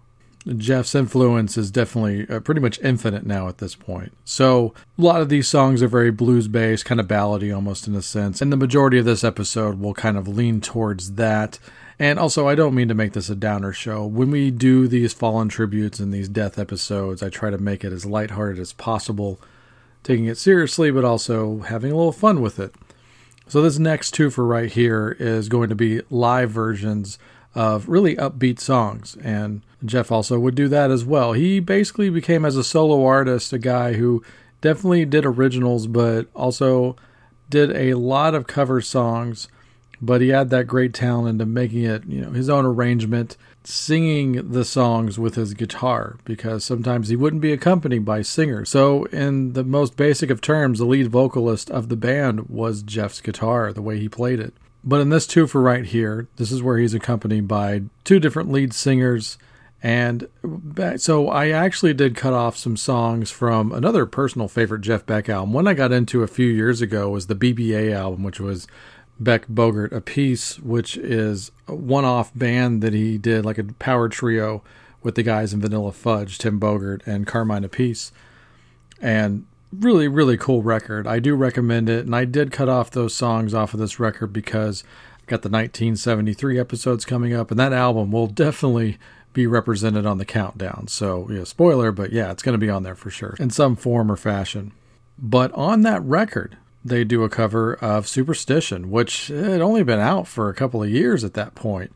Jeff's 0.57 0.95
influence 0.95 1.59
is 1.59 1.71
definitely 1.71 2.27
uh, 2.35 2.41
pretty 2.41 2.63
much 2.63 2.81
infinite 2.81 3.27
now 3.27 3.49
at 3.49 3.59
this 3.59 3.75
point. 3.75 4.17
So, 4.25 4.73
a 4.99 5.03
lot 5.03 5.21
of 5.21 5.29
these 5.29 5.49
songs 5.49 5.83
are 5.83 5.89
very 5.89 6.11
blues 6.11 6.49
based, 6.49 6.87
kind 6.87 6.99
of 6.99 7.07
ballady 7.07 7.55
almost 7.55 7.87
in 7.87 7.95
a 7.95 8.01
sense, 8.01 8.41
and 8.41 8.51
the 8.51 8.57
majority 8.57 8.97
of 8.97 9.05
this 9.05 9.23
episode 9.23 9.79
will 9.79 9.93
kind 9.93 10.17
of 10.17 10.27
lean 10.27 10.63
towards 10.63 11.17
that. 11.17 11.59
And 11.99 12.19
also, 12.19 12.49
I 12.49 12.55
don't 12.55 12.75
mean 12.75 12.89
to 12.89 12.95
make 12.95 13.13
this 13.13 13.29
a 13.29 13.37
downer 13.37 13.75
show. 13.75 14.07
When 14.07 14.31
we 14.31 14.51
do 14.51 14.89
these 14.89 15.13
fallen 15.13 15.51
tributes 15.51 16.01
and 16.01 16.11
these 16.11 16.31
death 16.31 16.59
episodes, 16.59 17.23
I 17.23 17.29
try 17.29 17.51
to 17.51 17.59
make 17.59 17.85
it 17.85 17.93
as 17.93 18.07
lighthearted 18.07 18.59
as 18.59 18.73
possible, 18.73 19.39
taking 20.03 20.25
it 20.25 20.39
seriously, 20.39 20.91
but 20.91 21.05
also 21.05 21.59
having 21.59 21.93
a 21.93 21.97
little 21.97 22.13
fun 22.13 22.41
with 22.41 22.59
it. 22.59 22.75
So 23.53 23.61
this 23.61 23.79
next 23.79 24.15
twofer 24.15 24.49
right 24.49 24.73
here 24.73 25.15
is 25.21 25.51
going 25.51 25.69
to 25.69 25.75
be 25.75 26.01
live 26.09 26.51
versions 26.51 27.19
of 27.55 27.87
really 27.87 28.17
upbeat 28.17 28.59
songs, 28.59 29.15
and 29.23 29.61
Jeff 29.85 30.11
also 30.11 30.39
would 30.39 30.55
do 30.55 30.69
that 30.69 30.91
as 30.91 31.05
well. 31.05 31.35
He 31.35 31.61
basically 31.61 32.09
became 32.09 32.47
as 32.47 32.57
a 32.57 32.65
solo 32.65 33.05
artist 33.05 33.53
a 33.53 33.59
guy 33.59 33.93
who 33.93 34.25
definitely 34.63 35.05
did 35.05 35.27
originals, 35.27 35.87
but 35.87 36.29
also 36.35 36.97
did 37.51 37.73
a 37.73 37.93
lot 37.93 38.35
of 38.35 38.47
cover 38.47 38.81
songs. 38.81 39.49
But 40.01 40.23
he 40.23 40.29
had 40.29 40.49
that 40.49 40.67
great 40.67 40.95
talent 40.95 41.29
into 41.29 41.45
making 41.45 41.83
it, 41.83 42.07
you 42.07 42.23
know, 42.23 42.31
his 42.31 42.49
own 42.49 42.65
arrangement 42.65 43.37
singing 43.65 44.51
the 44.51 44.65
songs 44.65 45.19
with 45.19 45.35
his 45.35 45.55
guitar 45.55 46.19
because 46.25 46.65
sometimes 46.65 47.09
he 47.09 47.17
wouldn't 47.17 47.43
be 47.43 47.53
accompanied 47.53 48.05
by 48.05 48.23
singers. 48.23 48.71
So, 48.71 49.05
in 49.07 49.53
the 49.53 49.65
most 49.65 49.97
basic 49.97 50.31
of 50.31 50.41
terms, 50.41 50.79
the 50.79 50.85
lead 50.85 51.09
vocalist 51.09 51.71
of 51.71 51.89
the 51.89 51.97
band 51.97 52.49
was 52.49 52.83
Jeff's 52.83 53.21
guitar, 53.21 53.73
the 53.73 53.83
way 53.83 53.99
he 53.99 54.09
played 54.09 54.41
it. 54.41 54.55
But 54.85 55.01
in 55.01 55.11
this 55.11 55.27
two 55.27 55.47
for 55.47 55.61
right 55.61 55.85
here, 55.85 56.29
this 56.37 56.51
is 56.51 56.63
where 56.63 56.79
he's 56.79 56.95
accompanied 56.95 57.47
by 57.47 57.83
two 58.05 58.19
different 58.19 58.51
lead 58.51 58.73
singers. 58.73 59.39
And 59.83 60.29
so 60.97 61.29
I 61.29 61.51
actually 61.51 61.95
did 61.95 62.17
cut 62.17 62.33
off 62.33 62.57
some 62.57 62.77
songs 62.77 63.31
from 63.31 63.73
another 63.73 64.07
personal 64.07 64.47
favorite 64.49 64.83
Jeff 64.83 65.05
Beck 65.05 65.29
album. 65.29 65.53
One 65.53 65.67
I 65.67 65.75
got 65.75 65.93
into 65.93 66.23
a 66.23 66.29
few 66.29 66.47
years 66.47 66.81
ago 66.81 67.11
was 67.11 67.27
the 67.27 67.35
BBA 67.35 67.93
album, 67.93 68.23
which 68.23 68.39
was 68.39 68.69
Beck 69.23 69.47
Bogert 69.47 69.91
Appice, 69.91 70.61
which 70.61 70.97
is 70.97 71.51
a 71.69 71.75
one 71.75 72.05
off 72.05 72.33
band 72.35 72.83
that 72.83 72.93
he 72.93 73.19
did 73.19 73.45
like 73.45 73.59
a 73.59 73.65
power 73.65 74.09
trio 74.09 74.63
with 75.03 75.15
the 75.15 75.23
guys 75.23 75.53
in 75.53 75.61
Vanilla 75.61 75.93
Fudge, 75.93 76.39
Tim 76.39 76.61
Bogert 76.61 77.07
and 77.07 77.27
Carmine 77.27 77.65
Appice. 77.65 78.13
And 79.01 79.47
really, 79.73 80.09
really 80.09 80.37
cool 80.37 80.63
record. 80.63 81.07
I 81.07 81.19
do 81.19 81.35
recommend 81.35 81.89
it. 81.89 82.05
And 82.05 82.15
I 82.15 82.25
did 82.25 82.53
cut 82.53 82.69
off 82.69 82.91
those 82.91 83.15
songs 83.15 83.55
off 83.55 83.75
of 83.75 83.81
this 83.81 83.99
record 83.99 84.33
because 84.33 84.85
I 85.17 85.31
got 85.31 85.43
the 85.43 85.49
1973 85.49 86.59
episodes 86.59 87.05
coming 87.05 87.35
up, 87.35 87.51
and 87.51 87.59
that 87.59 87.73
album 87.73 88.13
will 88.13 88.27
definitely 88.27 88.99
be 89.33 89.47
represented 89.47 90.05
on 90.05 90.19
the 90.19 90.25
countdown. 90.25 90.89
So, 90.89 91.29
yeah, 91.31 91.45
spoiler, 91.45 91.91
but 91.91 92.13
yeah, 92.13 92.31
it's 92.31 92.43
going 92.43 92.55
to 92.55 92.65
be 92.65 92.71
on 92.71 92.83
there 92.83 92.95
for 92.95 93.11
sure 93.11 93.35
in 93.39 93.51
some 93.51 93.77
form 93.77 94.11
or 94.11 94.17
fashion. 94.17 94.73
But 95.19 95.53
on 95.53 95.83
that 95.83 96.03
record, 96.03 96.59
they 96.85 97.05
do 97.05 97.23
a 97.23 97.29
cover 97.29 97.75
of 97.75 98.09
Superstition, 98.09 98.91
which 98.91 99.29
had 99.29 99.61
only 99.61 99.83
been 99.83 100.01
out 100.01 100.27
for 100.27 100.49
a 100.49 100.55
couple 100.55 100.83
of 100.83 100.91
years 100.91 101.25
at 101.25 101.35
that 101.35 101.55
point. 101.55 101.93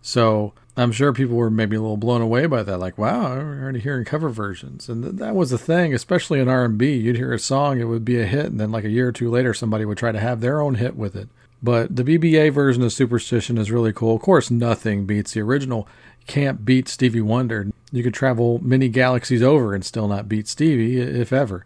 So 0.00 0.52
I'm 0.76 0.92
sure 0.92 1.12
people 1.12 1.36
were 1.36 1.50
maybe 1.50 1.76
a 1.76 1.80
little 1.80 1.96
blown 1.96 2.22
away 2.22 2.46
by 2.46 2.62
that. 2.62 2.78
Like, 2.78 2.96
wow, 2.96 3.32
I'm 3.32 3.62
already 3.62 3.80
hearing 3.80 4.04
cover 4.04 4.30
versions, 4.30 4.88
and 4.88 5.02
th- 5.02 5.16
that 5.16 5.34
was 5.34 5.50
the 5.50 5.58
thing, 5.58 5.94
especially 5.94 6.40
in 6.40 6.48
R&B. 6.48 6.94
You'd 6.94 7.16
hear 7.16 7.32
a 7.32 7.38
song, 7.38 7.78
it 7.78 7.84
would 7.84 8.04
be 8.04 8.18
a 8.18 8.26
hit, 8.26 8.46
and 8.46 8.58
then 8.58 8.72
like 8.72 8.84
a 8.84 8.90
year 8.90 9.08
or 9.08 9.12
two 9.12 9.30
later, 9.30 9.52
somebody 9.52 9.84
would 9.84 9.98
try 9.98 10.12
to 10.12 10.20
have 10.20 10.40
their 10.40 10.60
own 10.60 10.76
hit 10.76 10.96
with 10.96 11.14
it. 11.14 11.28
But 11.62 11.94
the 11.94 12.02
BBA 12.02 12.52
version 12.52 12.82
of 12.82 12.92
Superstition 12.92 13.58
is 13.58 13.70
really 13.70 13.92
cool. 13.92 14.16
Of 14.16 14.22
course, 14.22 14.50
nothing 14.50 15.06
beats 15.06 15.32
the 15.32 15.42
original. 15.42 15.86
Can't 16.26 16.64
beat 16.64 16.88
Stevie 16.88 17.20
Wonder. 17.20 17.68
You 17.92 18.02
could 18.02 18.14
travel 18.14 18.58
many 18.62 18.88
galaxies 18.88 19.42
over 19.42 19.74
and 19.74 19.84
still 19.84 20.08
not 20.08 20.28
beat 20.28 20.48
Stevie, 20.48 20.98
if 20.98 21.32
ever. 21.32 21.64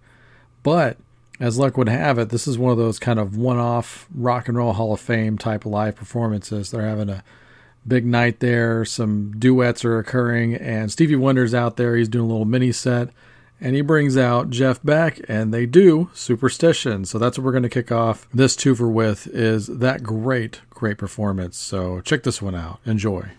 But 0.62 0.98
as 1.38 1.59
luck 1.59 1.77
would 1.77 1.88
have 1.88 2.18
it, 2.18 2.31
this 2.31 2.46
is 2.46 2.59
one 2.59 2.72
of 2.72 2.79
those 2.79 2.99
kind 2.99 3.18
of 3.18 3.37
one 3.37 3.59
off 3.59 4.07
rock 4.14 4.49
and 4.49 4.57
roll 4.57 4.72
Hall 4.72 4.92
of 4.92 5.01
Fame 5.01 5.38
type 5.38 5.64
of 5.64 5.72
live 5.72 5.96
performances. 5.96 6.70
They're 6.70 6.87
having 6.87 7.11
a 7.11 7.22
big 7.87 8.07
night 8.07 8.40
there. 8.40 8.85
Some 8.85 9.38
duets 9.38 9.85
are 9.85 9.99
occurring, 9.99 10.55
and 10.55 10.90
Stevie 10.90 11.16
Wonder's 11.16 11.55
out 11.55 11.77
there. 11.77 11.96
He's 11.96 12.09
doing 12.09 12.25
a 12.25 12.29
little 12.29 12.44
mini 12.44 12.72
set, 12.72 13.11
and 13.61 13.75
he 13.77 13.83
brings 13.83 14.16
out 14.16 14.51
Jeff 14.51 14.83
Beck, 14.83 15.20
and 15.29 15.53
they 15.53 15.66
do 15.66 16.11
Superstition. 16.12 17.05
So 17.05 17.18
that's 17.18 17.38
what 17.38 17.44
we're 17.44 17.53
going 17.53 17.62
to 17.62 17.68
kick 17.68 17.92
off 17.92 18.27
this 18.33 18.57
twofer 18.57 18.90
with. 18.90 19.27
Is 19.29 19.66
that 19.66 20.03
great, 20.03 20.61
great 20.70 20.99
performance? 20.99 21.59
So 21.59 22.01
check 22.01 22.22
this 22.22 22.42
one 22.42 22.55
out. 22.55 22.81
Enjoy. 22.85 23.31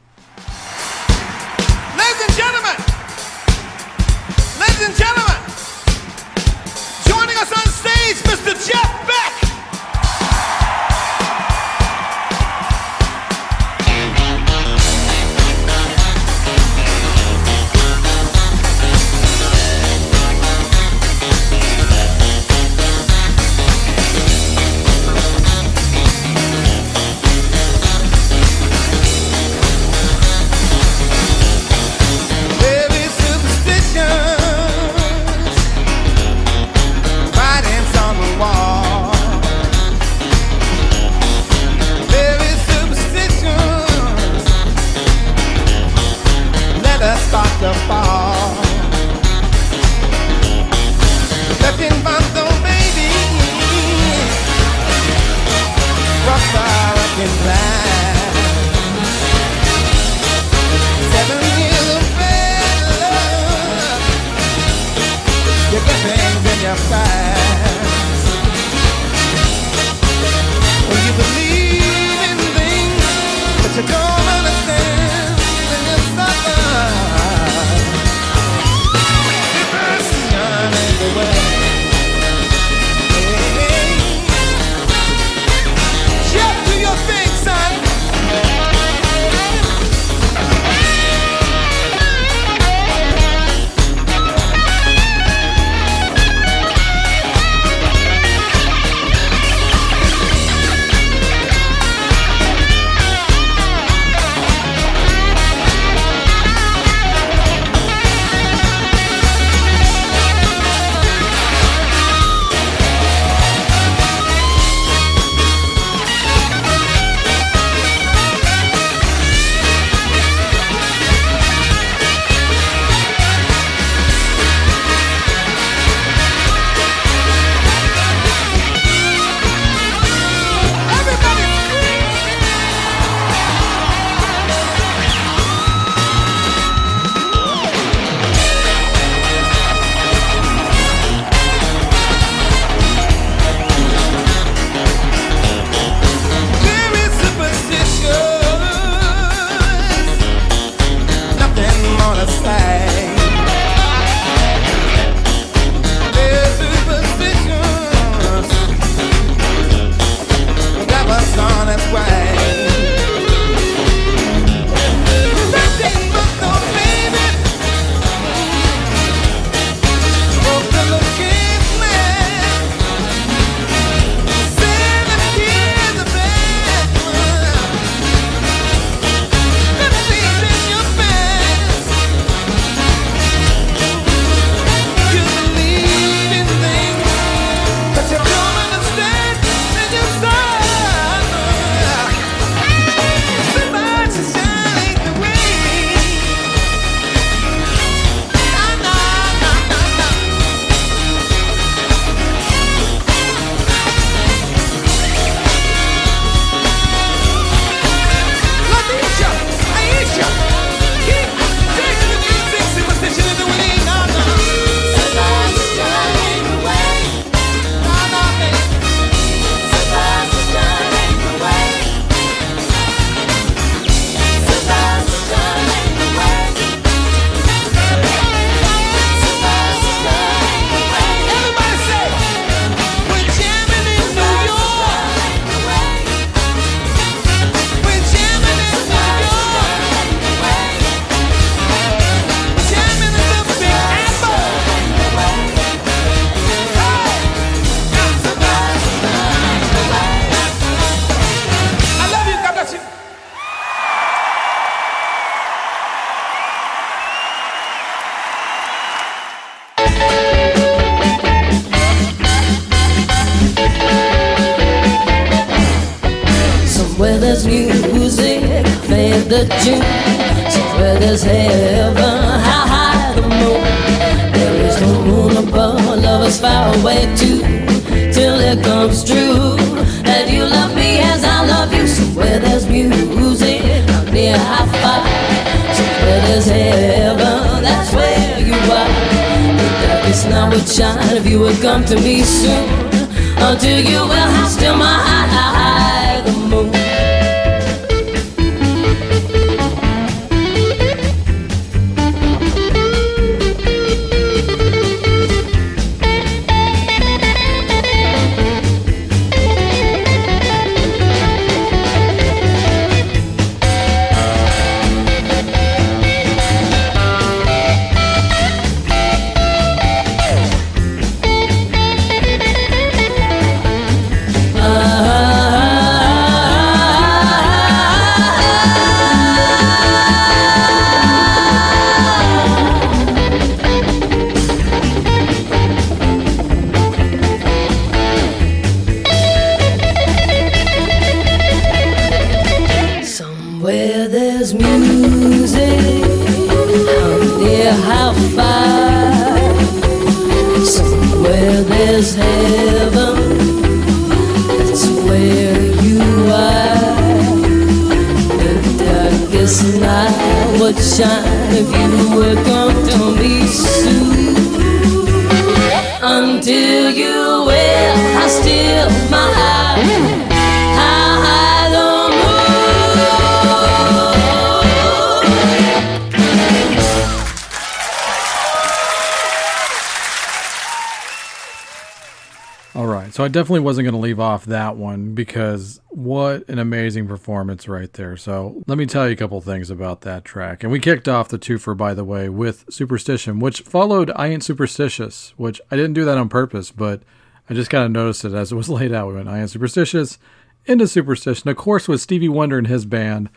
Definitely 383.37 383.59
wasn't 383.59 383.85
going 383.85 383.93
to 383.93 383.99
leave 383.99 384.19
off 384.19 384.45
that 384.45 384.77
one 384.77 385.13
because 385.13 385.79
what 385.89 386.47
an 386.49 386.57
amazing 386.57 387.07
performance 387.07 387.67
right 387.67 387.93
there. 387.93 388.17
So 388.17 388.63
let 388.65 388.79
me 388.79 388.87
tell 388.87 389.05
you 389.05 389.13
a 389.13 389.15
couple 389.15 389.39
things 389.41 389.69
about 389.69 390.01
that 390.01 390.25
track. 390.25 390.63
And 390.63 390.71
we 390.71 390.79
kicked 390.79 391.07
off 391.07 391.29
the 391.29 391.37
twofer, 391.37 391.77
by 391.77 391.93
the 391.93 392.03
way, 392.03 392.29
with 392.29 392.65
Superstition, 392.69 393.39
which 393.39 393.61
followed 393.61 394.11
I 394.15 394.27
Ain't 394.27 394.43
Superstitious, 394.43 395.33
which 395.37 395.61
I 395.69 395.75
didn't 395.75 395.93
do 395.93 396.03
that 396.05 396.17
on 396.17 396.29
purpose, 396.29 396.71
but 396.71 397.03
I 397.47 397.53
just 397.53 397.69
kind 397.69 397.85
of 397.85 397.91
noticed 397.91 398.25
it 398.25 398.33
as 398.33 398.51
it 398.51 398.55
was 398.55 398.69
laid 398.71 398.91
out. 398.91 399.09
We 399.09 399.13
went 399.13 399.29
I 399.29 399.39
Ain't 399.39 399.51
Superstitious 399.51 400.17
into 400.65 400.87
Superstition. 400.87 401.47
Of 401.47 401.57
course, 401.57 401.87
with 401.87 402.01
Stevie 402.01 402.29
Wonder 402.29 402.57
and 402.57 402.67
his 402.67 402.85
band. 402.85 403.29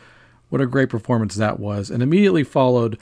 What 0.49 0.61
a 0.61 0.65
great 0.65 0.89
performance 0.89 1.35
that 1.35 1.59
was. 1.59 1.91
And 1.91 2.01
immediately 2.01 2.43
followed 2.43 2.97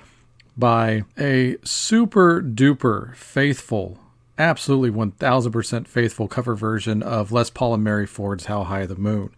by 0.58 1.04
a 1.18 1.56
super 1.64 2.42
duper 2.42 3.16
faithful, 3.16 3.98
absolutely 4.40 4.90
1000% 4.90 5.88
faithful 5.88 6.28
cover 6.28 6.56
version 6.56 7.04
of 7.04 7.32
Les 7.32 7.50
Paul 7.50 7.76
and 7.76 7.84
Mary 7.84 8.08
Ford's 8.08 8.46
How 8.46 8.64
High 8.64 8.86
the 8.86 8.96
Moon. 8.96 9.30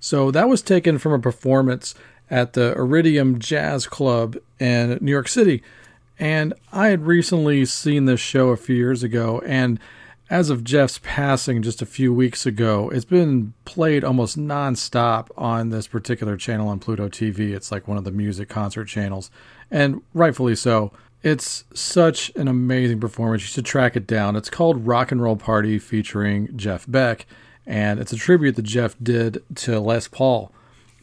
So 0.00 0.30
that 0.30 0.48
was 0.48 0.62
taken 0.62 0.98
from 0.98 1.12
a 1.12 1.18
performance 1.18 1.94
at 2.30 2.54
the 2.54 2.72
Iridium 2.72 3.38
Jazz 3.38 3.86
Club 3.86 4.36
in 4.58 4.98
New 5.00 5.12
York 5.12 5.28
City. 5.28 5.62
And 6.18 6.54
I 6.72 6.88
had 6.88 7.06
recently 7.06 7.64
seen 7.66 8.06
this 8.06 8.20
show 8.20 8.48
a 8.48 8.56
few 8.56 8.74
years 8.74 9.02
ago, 9.02 9.42
and 9.44 9.78
as 10.28 10.50
of 10.50 10.64
Jeff's 10.64 10.98
passing 11.02 11.62
just 11.62 11.82
a 11.82 11.86
few 11.86 12.12
weeks 12.12 12.46
ago, 12.46 12.88
it's 12.88 13.04
been 13.04 13.52
played 13.64 14.02
almost 14.02 14.38
nonstop 14.38 15.28
on 15.36 15.68
this 15.68 15.86
particular 15.86 16.36
channel 16.36 16.68
on 16.68 16.80
Pluto 16.80 17.08
TV. 17.08 17.54
It's 17.54 17.70
like 17.70 17.86
one 17.86 17.98
of 17.98 18.04
the 18.04 18.10
music 18.10 18.48
concert 18.48 18.86
channels, 18.86 19.30
and 19.70 20.02
rightfully 20.14 20.56
so. 20.56 20.90
It's 21.22 21.64
such 21.74 22.30
an 22.36 22.46
amazing 22.46 23.00
performance. 23.00 23.42
You 23.42 23.48
should 23.48 23.64
track 23.64 23.96
it 23.96 24.06
down. 24.06 24.36
It's 24.36 24.50
called 24.50 24.86
Rock 24.86 25.10
and 25.10 25.22
Roll 25.22 25.36
Party 25.36 25.78
featuring 25.78 26.56
Jeff 26.56 26.84
Beck, 26.88 27.26
and 27.66 27.98
it's 27.98 28.12
a 28.12 28.16
tribute 28.16 28.56
that 28.56 28.62
Jeff 28.62 28.96
did 29.02 29.42
to 29.56 29.80
Les 29.80 30.08
Paul. 30.08 30.52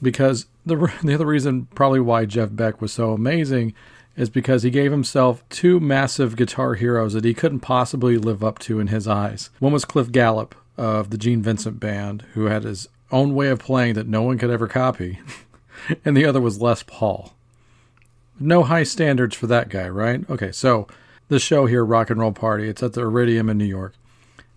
Because 0.01 0.47
the 0.65 0.75
the 1.03 1.13
other 1.13 1.25
reason 1.25 1.67
probably 1.75 1.99
why 1.99 2.25
Jeff 2.25 2.49
Beck 2.51 2.81
was 2.81 2.93
so 2.93 3.13
amazing 3.13 3.73
is 4.15 4.29
because 4.29 4.63
he 4.63 4.69
gave 4.69 4.91
himself 4.91 5.43
two 5.49 5.79
massive 5.79 6.35
guitar 6.35 6.75
heroes 6.75 7.13
that 7.13 7.25
he 7.25 7.33
couldn't 7.33 7.61
possibly 7.61 8.17
live 8.17 8.43
up 8.43 8.59
to 8.59 8.79
in 8.79 8.87
his 8.87 9.07
eyes. 9.07 9.49
One 9.59 9.73
was 9.73 9.85
Cliff 9.85 10.11
Gallup 10.11 10.55
of 10.77 11.09
the 11.09 11.17
Gene 11.17 11.41
Vincent 11.41 11.79
Band, 11.79 12.23
who 12.33 12.45
had 12.45 12.63
his 12.63 12.87
own 13.11 13.33
way 13.33 13.47
of 13.47 13.59
playing 13.59 13.95
that 13.95 14.07
no 14.07 14.21
one 14.21 14.37
could 14.37 14.49
ever 14.49 14.67
copy, 14.67 15.19
and 16.05 16.15
the 16.15 16.25
other 16.25 16.41
was 16.41 16.61
Les 16.61 16.83
Paul. 16.83 17.33
No 18.39 18.63
high 18.63 18.83
standards 18.83 19.35
for 19.35 19.47
that 19.47 19.69
guy, 19.69 19.87
right? 19.87 20.27
Okay, 20.29 20.51
so 20.51 20.87
the 21.29 21.39
show 21.39 21.65
here, 21.65 21.85
Rock 21.85 22.09
and 22.09 22.19
Roll 22.19 22.31
Party, 22.31 22.67
it's 22.67 22.83
at 22.83 22.93
the 22.93 23.01
Iridium 23.01 23.49
in 23.49 23.57
New 23.57 23.65
York. 23.65 23.93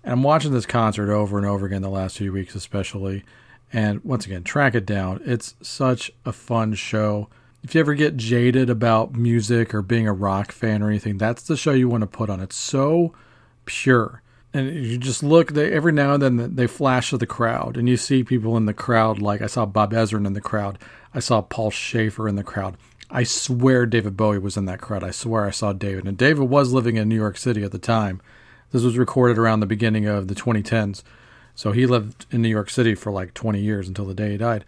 And 0.03 0.13
I'm 0.13 0.23
watching 0.23 0.53
this 0.53 0.67
concert 0.67 1.13
over 1.13 1.37
and 1.37 1.47
over 1.47 1.67
again 1.67 1.83
the 1.83 1.89
last 1.89 2.19
few 2.19 2.33
weeks, 2.33 2.55
especially. 2.55 3.25
And 3.73 4.05
once 4.05 4.27
again, 4.27 4.45
track 4.45 4.75
it 4.75 4.87
down. 4.87 5.21
It's 5.25 5.55
such 5.61 6.11
a 6.25 6.33
fun 6.33 6.75
show. 6.75 7.29
If 7.63 7.75
you 7.75 7.81
ever 7.81 7.95
get 7.95 8.17
jaded 8.17 8.71
about 8.71 9.15
music 9.15 9.75
or 9.75 9.83
being 9.83 10.07
a 10.07 10.13
rock 10.13 10.53
fan 10.53 10.83
or 10.83 10.89
anything, 10.89 11.19
that's 11.19 11.43
the 11.43 11.57
show 11.57 11.73
you 11.73 11.89
want 11.89 12.03
to 12.03 12.07
put 12.07 12.31
on. 12.31 12.41
It's 12.41 12.57
so 12.57 13.13
pure. 13.65 14.23
And 14.55 14.73
you 14.73 14.97
just 14.97 15.23
look, 15.23 15.53
they, 15.53 15.73
every 15.73 15.93
now 15.93 16.15
and 16.15 16.23
then 16.23 16.55
they 16.55 16.67
flash 16.67 17.11
to 17.11 17.19
the 17.19 17.27
crowd, 17.27 17.77
and 17.77 17.89
you 17.89 17.97
see 17.97 18.23
people 18.25 18.57
in 18.57 18.67
the 18.67 18.73
crowd. 18.73 19.21
Like 19.21 19.43
I 19.43 19.47
saw 19.47 19.67
Bob 19.67 19.93
Ezrin 19.93 20.27
in 20.27 20.33
the 20.33 20.41
crowd, 20.41 20.79
I 21.13 21.19
saw 21.19 21.43
Paul 21.43 21.71
Shaffer 21.71 22.29
in 22.29 22.37
the 22.37 22.45
crowd. 22.45 22.77
I 23.11 23.23
swear 23.23 23.87
David 23.87 24.17
Bowie 24.17 24.39
was 24.39 24.57
in 24.57 24.65
that 24.67 24.81
crowd. 24.81 25.05
I 25.05 25.11
swear 25.11 25.45
I 25.45 25.51
saw 25.51 25.73
David. 25.73 26.07
And 26.07 26.17
David 26.17 26.49
was 26.49 26.73
living 26.73 26.97
in 26.97 27.09
New 27.09 27.15
York 27.17 27.37
City 27.37 27.63
at 27.63 27.73
the 27.73 27.79
time. 27.79 28.21
This 28.73 28.83
was 28.83 28.99
recorded 28.99 29.39
around 29.39 29.61
the 29.61 29.67
beginning 29.67 30.07
of 30.07 30.29
the 30.29 30.35
2010s. 30.35 31.03
So 31.55 31.73
he 31.73 31.87
lived 31.87 32.27
in 32.31 32.43
New 32.43 32.49
York 32.49 32.69
City 32.69 32.95
for 32.95 33.13
like 33.13 33.33
20 33.33 33.61
years 33.61 33.89
until 33.89 34.07
the 34.07 34.15
day 34.15 34.33
he 34.33 34.37
died. 34.37 34.65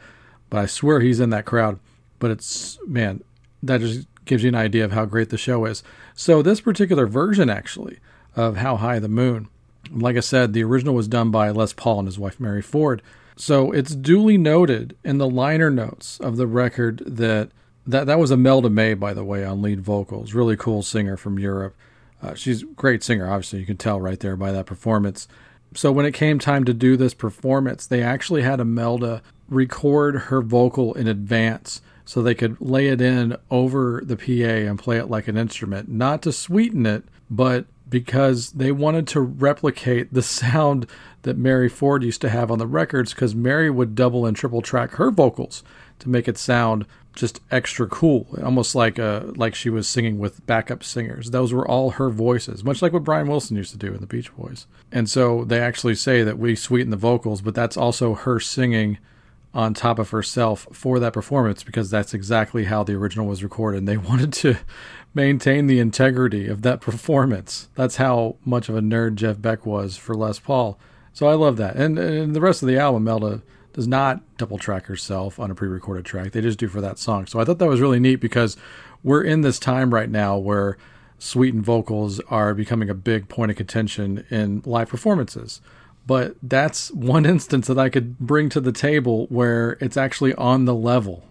But 0.50 0.58
I 0.58 0.66
swear 0.66 1.00
he's 1.00 1.20
in 1.20 1.30
that 1.30 1.44
crowd. 1.44 1.80
But 2.18 2.30
it's, 2.30 2.78
man, 2.86 3.22
that 3.62 3.80
just 3.80 4.06
gives 4.24 4.42
you 4.42 4.48
an 4.48 4.54
idea 4.54 4.84
of 4.84 4.92
how 4.92 5.04
great 5.04 5.30
the 5.30 5.38
show 5.38 5.64
is. 5.64 5.82
So 6.14 6.42
this 6.42 6.60
particular 6.60 7.06
version, 7.06 7.50
actually, 7.50 7.98
of 8.36 8.56
How 8.56 8.76
High 8.76 8.98
the 8.98 9.08
Moon, 9.08 9.48
like 9.90 10.16
I 10.16 10.20
said, 10.20 10.52
the 10.52 10.64
original 10.64 10.94
was 10.94 11.08
done 11.08 11.30
by 11.30 11.50
Les 11.50 11.72
Paul 11.72 12.00
and 12.00 12.08
his 12.08 12.18
wife 12.18 12.38
Mary 12.38 12.62
Ford. 12.62 13.02
So 13.36 13.72
it's 13.72 13.94
duly 13.94 14.36
noted 14.36 14.96
in 15.04 15.18
the 15.18 15.28
liner 15.28 15.70
notes 15.70 16.18
of 16.20 16.36
the 16.36 16.46
record 16.46 17.02
that 17.06 17.50
that, 17.88 18.06
that 18.06 18.18
was 18.18 18.30
Imelda 18.30 18.70
May, 18.70 18.94
by 18.94 19.14
the 19.14 19.24
way, 19.24 19.44
on 19.44 19.62
lead 19.62 19.80
vocals. 19.80 20.34
Really 20.34 20.56
cool 20.56 20.82
singer 20.82 21.16
from 21.16 21.38
Europe. 21.38 21.74
Uh, 22.22 22.34
she's 22.34 22.62
a 22.62 22.66
great 22.66 23.02
singer, 23.02 23.28
obviously. 23.28 23.60
You 23.60 23.66
can 23.66 23.76
tell 23.76 24.00
right 24.00 24.20
there 24.20 24.36
by 24.36 24.52
that 24.52 24.66
performance. 24.66 25.26
So 25.74 25.90
when 25.90 26.06
it 26.06 26.12
came 26.12 26.38
time 26.38 26.64
to 26.64 26.74
do 26.74 26.96
this 26.96 27.14
performance, 27.14 27.86
they 27.86 28.02
actually 28.02 28.42
had 28.42 28.60
Imelda 28.60 29.22
record 29.48 30.16
her 30.22 30.42
vocal 30.42 30.92
in 30.94 31.06
advance 31.06 31.80
so 32.04 32.22
they 32.22 32.34
could 32.34 32.60
lay 32.60 32.88
it 32.88 33.00
in 33.00 33.36
over 33.50 34.02
the 34.04 34.16
PA 34.16 34.68
and 34.68 34.78
play 34.78 34.98
it 34.98 35.10
like 35.10 35.28
an 35.28 35.36
instrument, 35.36 35.88
not 35.88 36.22
to 36.22 36.32
sweeten 36.32 36.86
it, 36.86 37.04
but 37.30 37.66
because 37.88 38.52
they 38.52 38.72
wanted 38.72 39.06
to 39.08 39.20
replicate 39.20 40.12
the 40.12 40.22
sound 40.22 40.86
that 41.22 41.36
Mary 41.36 41.68
Ford 41.68 42.02
used 42.02 42.20
to 42.20 42.28
have 42.28 42.50
on 42.50 42.58
the 42.58 42.66
records 42.66 43.12
because 43.12 43.34
Mary 43.34 43.70
would 43.70 43.94
double 43.94 44.26
and 44.26 44.36
triple 44.36 44.62
track 44.62 44.92
her 44.92 45.10
vocals 45.10 45.62
to 45.98 46.08
make 46.08 46.28
it 46.28 46.38
sound 46.38 46.86
just 47.18 47.40
extra 47.50 47.86
cool, 47.88 48.26
almost 48.42 48.74
like 48.74 48.98
uh 48.98 49.22
like 49.36 49.54
she 49.54 49.68
was 49.68 49.88
singing 49.88 50.18
with 50.18 50.46
backup 50.46 50.84
singers. 50.84 51.30
Those 51.30 51.52
were 51.52 51.66
all 51.66 51.90
her 51.90 52.10
voices, 52.10 52.64
much 52.64 52.80
like 52.80 52.92
what 52.92 53.04
Brian 53.04 53.28
Wilson 53.28 53.56
used 53.56 53.72
to 53.72 53.78
do 53.78 53.92
in 53.92 54.00
the 54.00 54.06
Beach 54.06 54.34
Boys. 54.36 54.66
And 54.92 55.10
so 55.10 55.44
they 55.44 55.60
actually 55.60 55.96
say 55.96 56.22
that 56.22 56.38
we 56.38 56.54
sweeten 56.54 56.90
the 56.90 56.96
vocals, 56.96 57.42
but 57.42 57.54
that's 57.54 57.76
also 57.76 58.14
her 58.14 58.38
singing 58.40 58.98
on 59.52 59.74
top 59.74 59.98
of 59.98 60.10
herself 60.10 60.68
for 60.72 61.00
that 61.00 61.12
performance 61.12 61.62
because 61.62 61.90
that's 61.90 62.14
exactly 62.14 62.64
how 62.64 62.84
the 62.84 62.94
original 62.94 63.26
was 63.26 63.42
recorded. 63.42 63.78
And 63.78 63.88
they 63.88 63.96
wanted 64.10 64.32
to 64.34 64.56
maintain 65.14 65.66
the 65.66 65.80
integrity 65.80 66.46
of 66.46 66.62
that 66.62 66.80
performance. 66.80 67.68
That's 67.74 67.96
how 67.96 68.36
much 68.44 68.68
of 68.68 68.76
a 68.76 68.80
nerd 68.80 69.16
Jeff 69.16 69.40
Beck 69.40 69.66
was 69.66 69.96
for 69.96 70.14
Les 70.14 70.38
Paul. 70.38 70.78
So 71.12 71.26
I 71.26 71.34
love 71.34 71.56
that. 71.56 71.74
And, 71.74 71.98
and 71.98 72.36
the 72.36 72.40
rest 72.40 72.62
of 72.62 72.68
the 72.68 72.78
album, 72.78 73.02
Imelda 73.02 73.42
does 73.78 73.86
not 73.86 74.20
double 74.36 74.58
track 74.58 74.86
herself 74.86 75.38
on 75.38 75.52
a 75.52 75.54
pre 75.54 75.68
recorded 75.68 76.04
track. 76.04 76.32
They 76.32 76.40
just 76.40 76.58
do 76.58 76.66
for 76.66 76.80
that 76.80 76.98
song. 76.98 77.28
So 77.28 77.38
I 77.38 77.44
thought 77.44 77.60
that 77.60 77.68
was 77.68 77.80
really 77.80 78.00
neat 78.00 78.16
because 78.16 78.56
we're 79.04 79.22
in 79.22 79.42
this 79.42 79.60
time 79.60 79.94
right 79.94 80.10
now 80.10 80.36
where 80.36 80.76
sweetened 81.20 81.64
vocals 81.64 82.18
are 82.28 82.54
becoming 82.54 82.90
a 82.90 82.94
big 82.94 83.28
point 83.28 83.52
of 83.52 83.56
contention 83.56 84.26
in 84.30 84.62
live 84.66 84.88
performances. 84.88 85.60
But 86.08 86.34
that's 86.42 86.90
one 86.90 87.24
instance 87.34 87.68
that 87.68 87.78
I 87.78 87.88
could 87.88 88.18
bring 88.18 88.48
to 88.48 88.60
the 88.60 88.72
table 88.72 89.26
where 89.28 89.78
it's 89.80 89.96
actually 89.96 90.34
on 90.34 90.64
the 90.64 90.74
level 90.74 91.22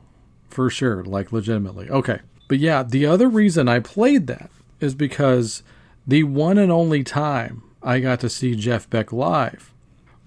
for 0.50 0.70
sure, 0.70 1.04
like 1.04 1.34
legitimately. 1.34 1.90
Okay. 1.90 2.22
But 2.48 2.60
yeah, 2.60 2.82
the 2.82 3.06
other 3.06 3.28
reason 3.28 3.68
I 3.68 3.82
played 3.82 4.28
that 4.28 4.50
is 4.80 4.96
because 4.96 5.64
the 6.08 6.24
one 6.24 6.58
and 6.58 6.72
only 6.72 7.04
time 7.04 7.62
I 7.84 8.00
got 8.00 8.22
to 8.22 8.30
see 8.30 8.56
Jeff 8.56 8.90
Beck 8.90 9.12
live 9.12 9.74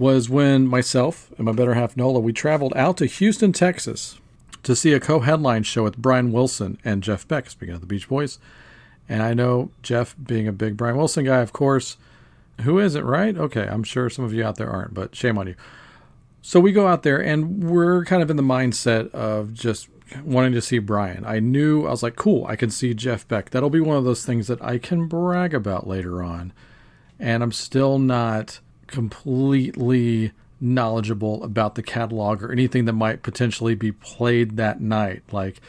was 0.00 0.30
when 0.30 0.66
myself 0.66 1.30
and 1.36 1.44
my 1.44 1.52
better 1.52 1.74
half 1.74 1.94
Nola 1.94 2.20
we 2.20 2.32
traveled 2.32 2.72
out 2.74 2.96
to 2.96 3.06
Houston, 3.06 3.52
Texas 3.52 4.18
to 4.62 4.74
see 4.74 4.94
a 4.94 4.98
co-headline 4.98 5.62
show 5.62 5.82
with 5.82 5.98
Brian 5.98 6.32
Wilson 6.32 6.78
and 6.86 7.02
Jeff 7.02 7.28
Beck, 7.28 7.50
speaking 7.50 7.74
of 7.74 7.82
the 7.82 7.86
Beach 7.86 8.08
Boys. 8.08 8.38
And 9.10 9.22
I 9.22 9.34
know 9.34 9.70
Jeff 9.82 10.16
being 10.22 10.48
a 10.48 10.52
big 10.52 10.78
Brian 10.78 10.96
Wilson 10.96 11.26
guy, 11.26 11.40
of 11.40 11.52
course. 11.52 11.98
Who 12.62 12.78
is 12.78 12.94
it, 12.94 13.04
right? 13.04 13.36
Okay, 13.36 13.68
I'm 13.68 13.84
sure 13.84 14.08
some 14.08 14.24
of 14.24 14.32
you 14.32 14.42
out 14.42 14.56
there 14.56 14.70
aren't, 14.70 14.94
but 14.94 15.14
shame 15.14 15.36
on 15.36 15.48
you. 15.48 15.54
So 16.40 16.60
we 16.60 16.72
go 16.72 16.86
out 16.86 17.02
there 17.02 17.22
and 17.22 17.62
we're 17.62 18.02
kind 18.06 18.22
of 18.22 18.30
in 18.30 18.36
the 18.36 18.42
mindset 18.42 19.10
of 19.12 19.52
just 19.52 19.88
wanting 20.24 20.52
to 20.52 20.62
see 20.62 20.78
Brian. 20.78 21.26
I 21.26 21.40
knew, 21.40 21.86
I 21.86 21.90
was 21.90 22.02
like, 22.02 22.16
cool, 22.16 22.46
I 22.46 22.56
can 22.56 22.70
see 22.70 22.94
Jeff 22.94 23.28
Beck. 23.28 23.50
That'll 23.50 23.68
be 23.68 23.80
one 23.80 23.98
of 23.98 24.04
those 24.04 24.24
things 24.24 24.46
that 24.46 24.62
I 24.62 24.78
can 24.78 25.08
brag 25.08 25.52
about 25.52 25.86
later 25.86 26.22
on. 26.22 26.54
And 27.18 27.42
I'm 27.42 27.52
still 27.52 27.98
not 27.98 28.60
completely 28.90 30.32
knowledgeable 30.60 31.42
about 31.42 31.74
the 31.74 31.82
catalog 31.82 32.42
or 32.42 32.52
anything 32.52 32.84
that 32.84 32.92
might 32.92 33.22
potentially 33.22 33.74
be 33.74 33.92
played 33.92 34.56
that 34.56 34.80
night. 34.80 35.22
Like 35.32 35.60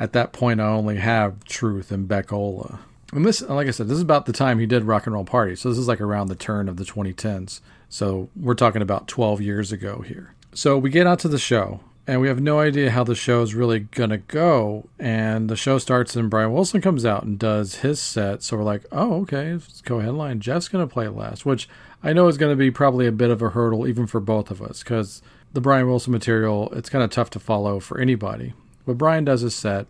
at 0.00 0.12
that 0.12 0.32
point, 0.32 0.60
I 0.60 0.66
only 0.66 0.96
have 0.96 1.44
Truth 1.44 1.92
and 1.92 2.08
Beck-Ola. 2.08 2.80
And 3.12 3.24
this, 3.24 3.42
like 3.42 3.68
I 3.68 3.70
said, 3.70 3.86
this 3.86 3.96
is 3.96 4.02
about 4.02 4.26
the 4.26 4.32
time 4.32 4.58
he 4.58 4.66
did 4.66 4.84
Rock 4.84 5.06
and 5.06 5.14
Roll 5.14 5.24
Party. 5.24 5.54
So 5.54 5.68
this 5.68 5.78
is 5.78 5.86
like 5.86 6.00
around 6.00 6.26
the 6.26 6.34
turn 6.34 6.68
of 6.68 6.76
the 6.76 6.84
2010s. 6.84 7.60
So 7.88 8.28
we're 8.34 8.54
talking 8.54 8.82
about 8.82 9.06
12 9.06 9.40
years 9.40 9.70
ago 9.70 10.00
here. 10.00 10.34
So 10.52 10.76
we 10.76 10.90
get 10.90 11.06
out 11.06 11.20
to 11.20 11.28
the 11.28 11.38
show 11.38 11.80
and 12.06 12.20
we 12.20 12.28
have 12.28 12.40
no 12.40 12.60
idea 12.60 12.90
how 12.90 13.04
the 13.04 13.14
show 13.14 13.42
is 13.42 13.54
really 13.54 13.80
gonna 13.80 14.18
go. 14.18 14.88
And 14.98 15.48
the 15.48 15.56
show 15.56 15.78
starts, 15.78 16.16
and 16.16 16.28
Brian 16.28 16.52
Wilson 16.52 16.80
comes 16.80 17.06
out 17.06 17.22
and 17.22 17.38
does 17.38 17.76
his 17.76 18.00
set. 18.00 18.42
So 18.42 18.56
we're 18.56 18.64
like, 18.64 18.84
oh, 18.92 19.22
okay, 19.22 19.50
it's 19.50 19.80
co-headline. 19.80 20.40
Jeff's 20.40 20.68
gonna 20.68 20.86
play 20.86 21.08
last, 21.08 21.46
which 21.46 21.68
I 22.04 22.12
know 22.12 22.28
it's 22.28 22.38
gonna 22.38 22.54
be 22.54 22.70
probably 22.70 23.06
a 23.06 23.12
bit 23.12 23.30
of 23.30 23.40
a 23.40 23.50
hurdle 23.50 23.88
even 23.88 24.06
for 24.06 24.20
both 24.20 24.50
of 24.50 24.60
us 24.60 24.82
because 24.82 25.22
the 25.54 25.60
Brian 25.60 25.88
Wilson 25.88 26.12
material 26.12 26.68
it's 26.72 26.90
kind 26.90 27.02
of 27.02 27.10
tough 27.10 27.30
to 27.30 27.40
follow 27.40 27.80
for 27.80 27.98
anybody. 27.98 28.52
But 28.86 28.98
Brian 28.98 29.24
does 29.24 29.40
his 29.40 29.54
set, 29.54 29.86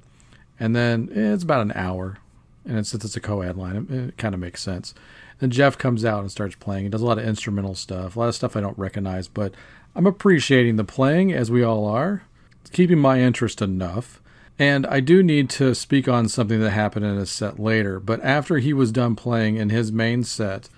and 0.61 0.77
then 0.77 1.09
it's 1.13 1.43
about 1.43 1.63
an 1.63 1.73
hour, 1.75 2.19
and 2.65 2.87
since 2.87 3.05
it's 3.05 3.17
a 3.17 3.21
co-headline, 3.21 3.77
it, 3.77 3.91
it 3.91 4.17
kind 4.17 4.35
of 4.35 4.41
makes 4.41 4.63
sense. 4.63 4.95
Then 5.41 5.51
Jeff 5.51 5.77
comes 5.77 6.05
out 6.05 6.21
and 6.21 6.31
starts 6.31 6.55
playing. 6.55 6.85
He 6.85 6.91
does 6.91 7.03
a 7.03 7.07
lot 7.07 7.19
of 7.19 7.25
instrumental 7.25 7.75
stuff, 7.75 8.15
a 8.15 8.21
lot 8.21 8.29
of 8.29 8.37
stuff 8.37 8.57
I 8.57 8.61
don't 8.61 8.79
recognize, 8.79 9.27
but 9.27 9.53
I'm 9.97 10.07
appreciating 10.07 10.77
the 10.77 10.85
playing, 10.85 11.33
as 11.33 11.51
we 11.51 11.65
all 11.65 11.87
are. 11.87 12.23
It's 12.61 12.71
keeping 12.71 12.99
my 12.99 13.21
interest 13.21 13.61
enough. 13.61 14.21
And 14.59 14.87
I 14.87 15.01
do 15.01 15.23
need 15.23 15.51
to 15.51 15.75
speak 15.75 16.09
on 16.09 16.29
something 16.29 16.61
that 16.61 16.71
happened 16.71 17.05
in 17.05 17.17
his 17.17 17.31
set 17.31 17.59
later. 17.59 17.99
But 17.99 18.23
after 18.23 18.59
he 18.59 18.73
was 18.73 18.93
done 18.93 19.17
playing 19.17 19.57
in 19.57 19.71
his 19.71 19.91
main 19.91 20.23
set, 20.23 20.69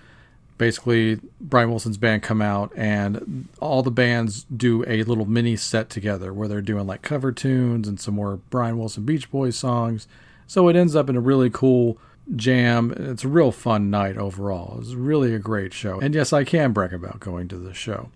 basically 0.58 1.20
Brian 1.40 1.70
Wilson's 1.70 1.98
band 1.98 2.22
come 2.22 2.40
out 2.40 2.72
and 2.76 3.48
all 3.60 3.82
the 3.82 3.90
bands 3.90 4.44
do 4.44 4.84
a 4.86 5.02
little 5.02 5.26
mini 5.26 5.56
set 5.56 5.90
together 5.90 6.32
where 6.32 6.48
they're 6.48 6.62
doing 6.62 6.86
like 6.86 7.02
cover 7.02 7.32
tunes 7.32 7.86
and 7.88 8.00
some 8.00 8.14
more 8.14 8.40
Brian 8.50 8.78
Wilson 8.78 9.04
Beach 9.04 9.30
Boys 9.30 9.56
songs. 9.56 10.08
So 10.46 10.68
it 10.68 10.76
ends 10.76 10.94
up 10.96 11.10
in 11.10 11.16
a 11.16 11.20
really 11.20 11.50
cool 11.50 11.98
jam. 12.34 12.92
It's 12.96 13.24
a 13.24 13.28
real 13.28 13.52
fun 13.52 13.90
night 13.90 14.16
overall. 14.16 14.78
It's 14.80 14.94
really 14.94 15.34
a 15.34 15.38
great 15.38 15.72
show. 15.72 16.00
And 16.00 16.14
yes, 16.14 16.32
I 16.32 16.44
can 16.44 16.72
brag 16.72 16.92
about 16.92 17.20
going 17.20 17.48
to 17.48 17.56
the 17.56 17.74
show. 17.74 18.10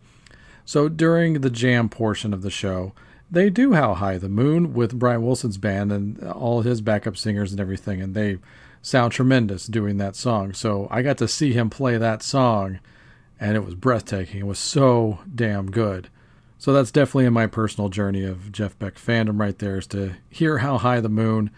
So 0.64 0.88
during 0.88 1.40
the 1.40 1.50
jam 1.50 1.88
portion 1.88 2.32
of 2.32 2.42
the 2.42 2.50
show, 2.50 2.92
they 3.30 3.50
do 3.50 3.74
How 3.74 3.94
High 3.94 4.18
the 4.18 4.28
Moon 4.28 4.74
with 4.74 4.98
Brian 4.98 5.22
Wilson's 5.22 5.58
band 5.58 5.92
and 5.92 6.22
all 6.28 6.62
his 6.62 6.80
backup 6.80 7.16
singers 7.16 7.52
and 7.52 7.60
everything, 7.60 8.00
and 8.02 8.14
they 8.14 8.38
sound 8.82 9.12
tremendous 9.12 9.66
doing 9.66 9.98
that 9.98 10.16
song. 10.16 10.52
So 10.52 10.88
I 10.90 11.02
got 11.02 11.18
to 11.18 11.28
see 11.28 11.52
him 11.52 11.70
play 11.70 11.98
that 11.98 12.22
song, 12.22 12.80
and 13.38 13.56
it 13.56 13.64
was 13.64 13.74
breathtaking. 13.74 14.40
It 14.40 14.46
was 14.46 14.58
so 14.58 15.20
damn 15.34 15.70
good. 15.70 16.08
So 16.58 16.72
that's 16.72 16.90
definitely 16.90 17.26
in 17.26 17.32
my 17.32 17.46
personal 17.46 17.88
journey 17.88 18.24
of 18.24 18.52
Jeff 18.52 18.78
Beck 18.78 18.96
fandom 18.96 19.40
right 19.40 19.58
there 19.58 19.78
is 19.78 19.86
to 19.88 20.14
hear 20.28 20.58
How 20.58 20.78
High 20.78 21.00
the 21.00 21.08
Moon. 21.08 21.50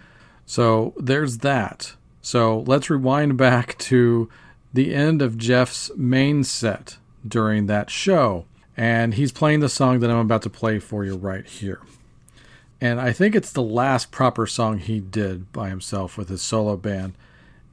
So 0.47 0.95
there's 0.97 1.39
that. 1.39 1.95
So 2.21 2.61
let's 2.61 2.89
rewind 2.89 3.37
back 3.37 3.77
to 3.79 4.29
the 4.73 4.95
end 4.95 5.21
of 5.21 5.37
Jeff's 5.37 5.91
main 5.97 6.45
set 6.45 6.99
during 7.27 7.67
that 7.67 7.91
show 7.91 8.47
and 8.77 9.15
he's 9.15 9.33
playing 9.33 9.61
the 9.61 9.69
song 9.69 10.01
that 10.01 10.11
I'm 10.11 10.19
about 10.19 10.43
to 10.43 10.51
play 10.51 10.79
for 10.79 11.05
you 11.05 11.17
right 11.17 11.47
here. 11.47 11.81
And 12.83 13.01
I 13.01 13.13
think 13.13 13.37
it's 13.37 13.53
the 13.53 13.63
last 13.63 14.11
proper 14.11 14.45
song 14.45 14.79
he 14.79 14.99
did 14.99 15.53
by 15.53 15.69
himself 15.69 16.19
with 16.19 16.29
his 16.29 16.43
solo 16.43 16.77
band. 16.77 17.15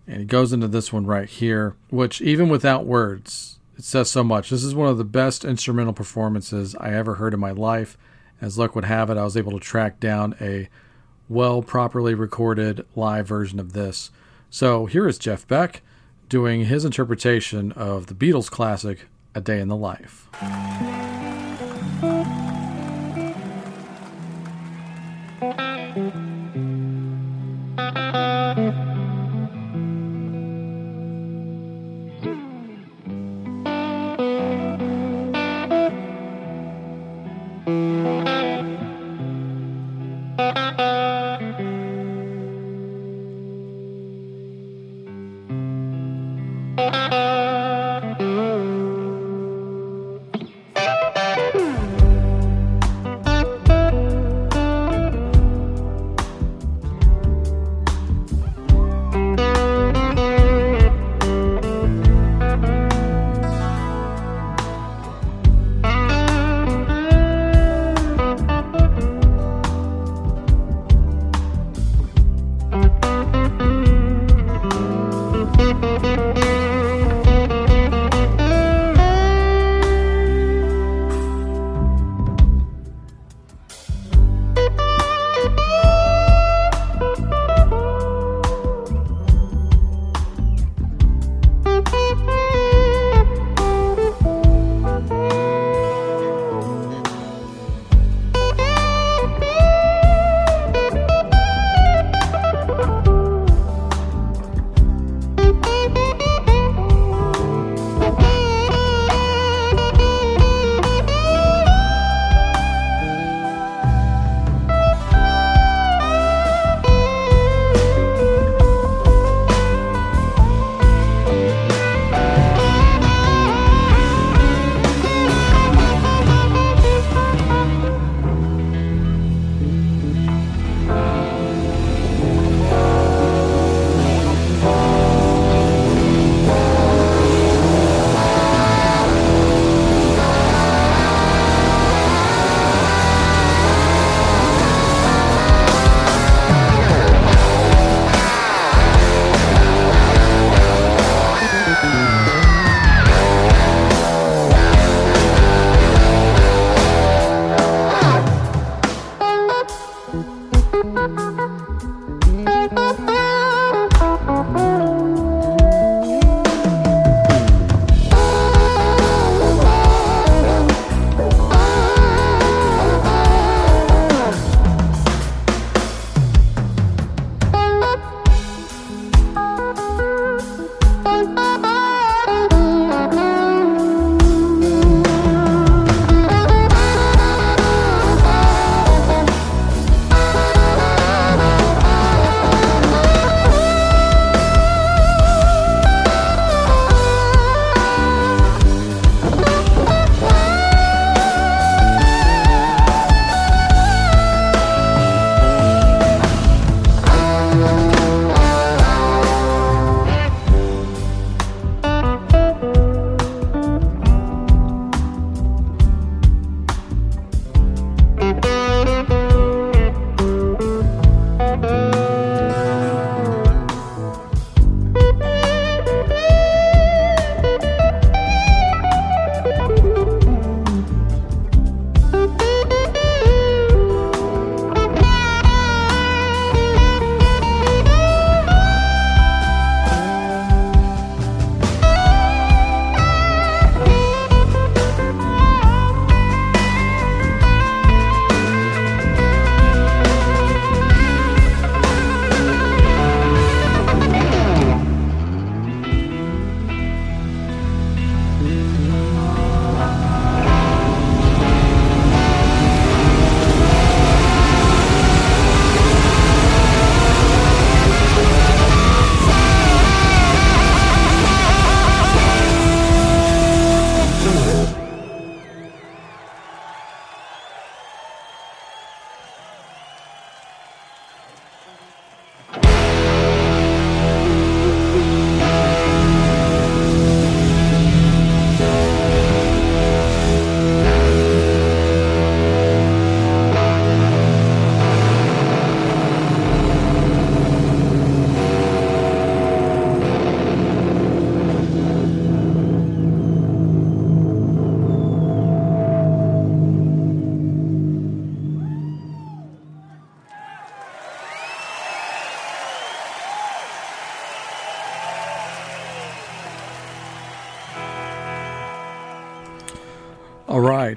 And 0.05 0.17
he 0.17 0.23
goes 0.23 0.53
into 0.53 0.67
this 0.67 0.93
one 0.93 1.07
right 1.07 1.27
here, 1.27 1.75
which 1.89 2.21
even 2.21 2.47
without 2.47 2.85
words, 2.85 3.57
it 3.75 3.83
says 3.83 4.11
so 4.11 4.23
much. 4.23 4.51
This 4.51 4.63
is 4.63 4.75
one 4.75 4.87
of 4.87 4.99
the 4.99 5.03
best 5.03 5.43
instrumental 5.43 5.93
performances 5.93 6.75
I 6.75 6.93
ever 6.93 7.15
heard 7.15 7.33
in 7.33 7.39
my 7.39 7.49
life. 7.49 7.97
As 8.39 8.59
luck 8.59 8.75
would 8.75 8.85
have 8.85 9.09
it, 9.09 9.17
I 9.17 9.23
was 9.23 9.35
able 9.35 9.53
to 9.53 9.59
track 9.59 9.99
down 9.99 10.35
a 10.39 10.69
well 11.27 11.63
properly 11.63 12.13
recorded 12.13 12.85
live 12.95 13.27
version 13.27 13.59
of 13.59 13.73
this. 13.73 14.11
So 14.51 14.85
here 14.85 15.07
is 15.07 15.17
Jeff 15.17 15.47
Beck 15.47 15.81
doing 16.27 16.65
his 16.65 16.85
interpretation 16.85 17.71
of 17.71 18.05
the 18.05 18.13
Beatles 18.13 18.51
classic 18.51 19.07
a 19.33 19.41
Day 19.41 19.59
in 19.59 19.69
the 19.69 19.75
Life. 19.75 20.27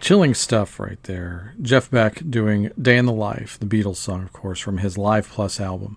Chilling 0.03 0.35
stuff 0.35 0.81
right 0.81 1.01
there. 1.05 1.55
Jeff 1.63 1.89
Beck 1.89 2.29
doing 2.29 2.73
Day 2.81 2.99
in 2.99 3.07
the 3.07 3.13
Life, 3.13 3.57
the 3.59 3.67
Beatles 3.67 3.97
song, 3.97 4.25
of 4.25 4.33
course, 4.33 4.59
from 4.59 4.79
his 4.79 4.99
Live 4.99 5.29
Plus 5.31 5.61
album. 5.61 5.97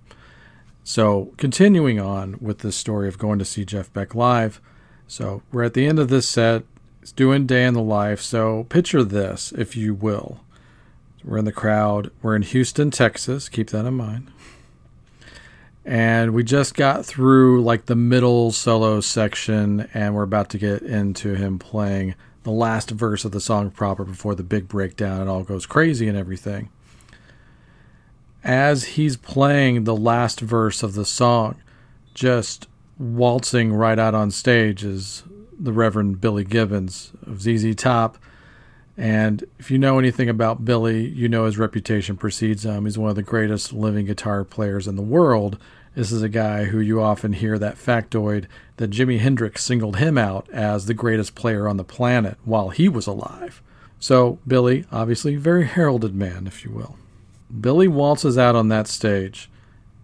So, 0.83 1.33
continuing 1.37 1.99
on 1.99 2.37
with 2.39 2.59
this 2.59 2.75
story 2.75 3.07
of 3.07 3.17
going 3.17 3.39
to 3.39 3.45
see 3.45 3.65
Jeff 3.65 3.91
Beck 3.91 4.13
live. 4.13 4.61
So, 5.07 5.41
we're 5.51 5.63
at 5.63 5.73
the 5.73 5.87
end 5.87 5.97
of 5.97 6.09
this 6.09 6.29
set. 6.29 6.63
It's 7.01 7.11
doing 7.11 7.47
Day 7.47 7.65
in 7.65 7.73
the 7.73 7.81
Life. 7.81 8.21
So, 8.21 8.65
picture 8.65 9.03
this, 9.03 9.51
if 9.57 9.75
you 9.75 9.95
will. 9.95 10.41
We're 11.23 11.39
in 11.39 11.45
the 11.45 11.51
crowd. 11.51 12.11
We're 12.21 12.35
in 12.35 12.43
Houston, 12.43 12.91
Texas. 12.91 13.49
Keep 13.49 13.71
that 13.71 13.87
in 13.87 13.95
mind. 13.95 14.31
And 15.83 16.35
we 16.35 16.43
just 16.43 16.75
got 16.75 17.07
through 17.07 17.63
like 17.63 17.87
the 17.87 17.95
middle 17.95 18.51
solo 18.51 19.01
section, 19.01 19.89
and 19.95 20.13
we're 20.13 20.21
about 20.21 20.51
to 20.51 20.59
get 20.59 20.83
into 20.83 21.33
him 21.33 21.57
playing 21.57 22.13
the 22.45 22.51
last 22.51 22.91
verse 22.91 23.25
of 23.25 23.31
the 23.31 23.41
song 23.41 23.71
proper 23.71 24.05
before 24.05 24.35
the 24.35 24.43
big 24.43 24.67
breakdown. 24.67 25.19
and 25.19 25.29
all 25.29 25.43
goes 25.43 25.65
crazy 25.65 26.07
and 26.07 26.17
everything. 26.17 26.69
As 28.43 28.83
he's 28.83 29.17
playing 29.17 29.83
the 29.83 29.95
last 29.95 30.39
verse 30.39 30.83
of 30.83 30.93
the 30.93 31.05
song, 31.05 31.55
just 32.13 32.67
waltzing 32.99 33.73
right 33.73 33.97
out 33.97 34.13
on 34.13 34.29
stage 34.29 34.83
is 34.83 35.23
the 35.59 35.73
Reverend 35.73 36.21
Billy 36.21 36.43
Gibbons 36.43 37.13
of 37.25 37.41
ZZ 37.41 37.75
Top. 37.75 38.19
And 38.95 39.43
if 39.57 39.71
you 39.71 39.79
know 39.79 39.97
anything 39.97 40.29
about 40.29 40.63
Billy, 40.63 41.07
you 41.07 41.27
know 41.27 41.45
his 41.45 41.57
reputation 41.57 42.15
precedes 42.15 42.63
him. 42.63 42.85
He's 42.85 42.97
one 42.97 43.09
of 43.09 43.15
the 43.15 43.23
greatest 43.23 43.73
living 43.73 44.05
guitar 44.05 44.43
players 44.43 44.87
in 44.87 44.95
the 44.95 45.01
world. 45.01 45.57
This 45.95 46.11
is 46.11 46.21
a 46.21 46.29
guy 46.29 46.65
who 46.65 46.79
you 46.81 47.01
often 47.01 47.31
hear 47.31 47.57
that 47.57 47.77
factoid 47.77 48.47
that 48.77 48.91
Jimi 48.91 49.19
Hendrix 49.19 49.63
singled 49.63 49.95
him 49.95 50.17
out 50.17 50.49
as 50.51 50.85
the 50.85 50.93
greatest 50.93 51.35
player 51.35 51.69
on 51.69 51.77
the 51.77 51.85
planet 51.85 52.37
while 52.43 52.69
he 52.69 52.89
was 52.89 53.07
alive. 53.07 53.61
So, 53.97 54.37
Billy, 54.45 54.85
obviously, 54.91 55.37
very 55.37 55.65
heralded 55.65 56.13
man, 56.13 56.47
if 56.47 56.65
you 56.65 56.71
will. 56.71 56.97
Billy 57.61 57.87
waltzes 57.87 58.37
out 58.37 58.55
on 58.55 58.67
that 58.67 58.87
stage, 58.87 59.49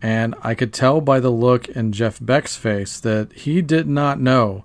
and 0.01 0.33
I 0.41 0.55
could 0.55 0.73
tell 0.73 1.01
by 1.01 1.19
the 1.19 1.29
look 1.29 1.67
in 1.67 1.91
Jeff 1.91 2.19
Beck's 2.21 2.55
face 2.55 2.97
that 3.01 3.33
he 3.33 3.61
did 3.61 3.87
not 3.87 4.19
know 4.19 4.63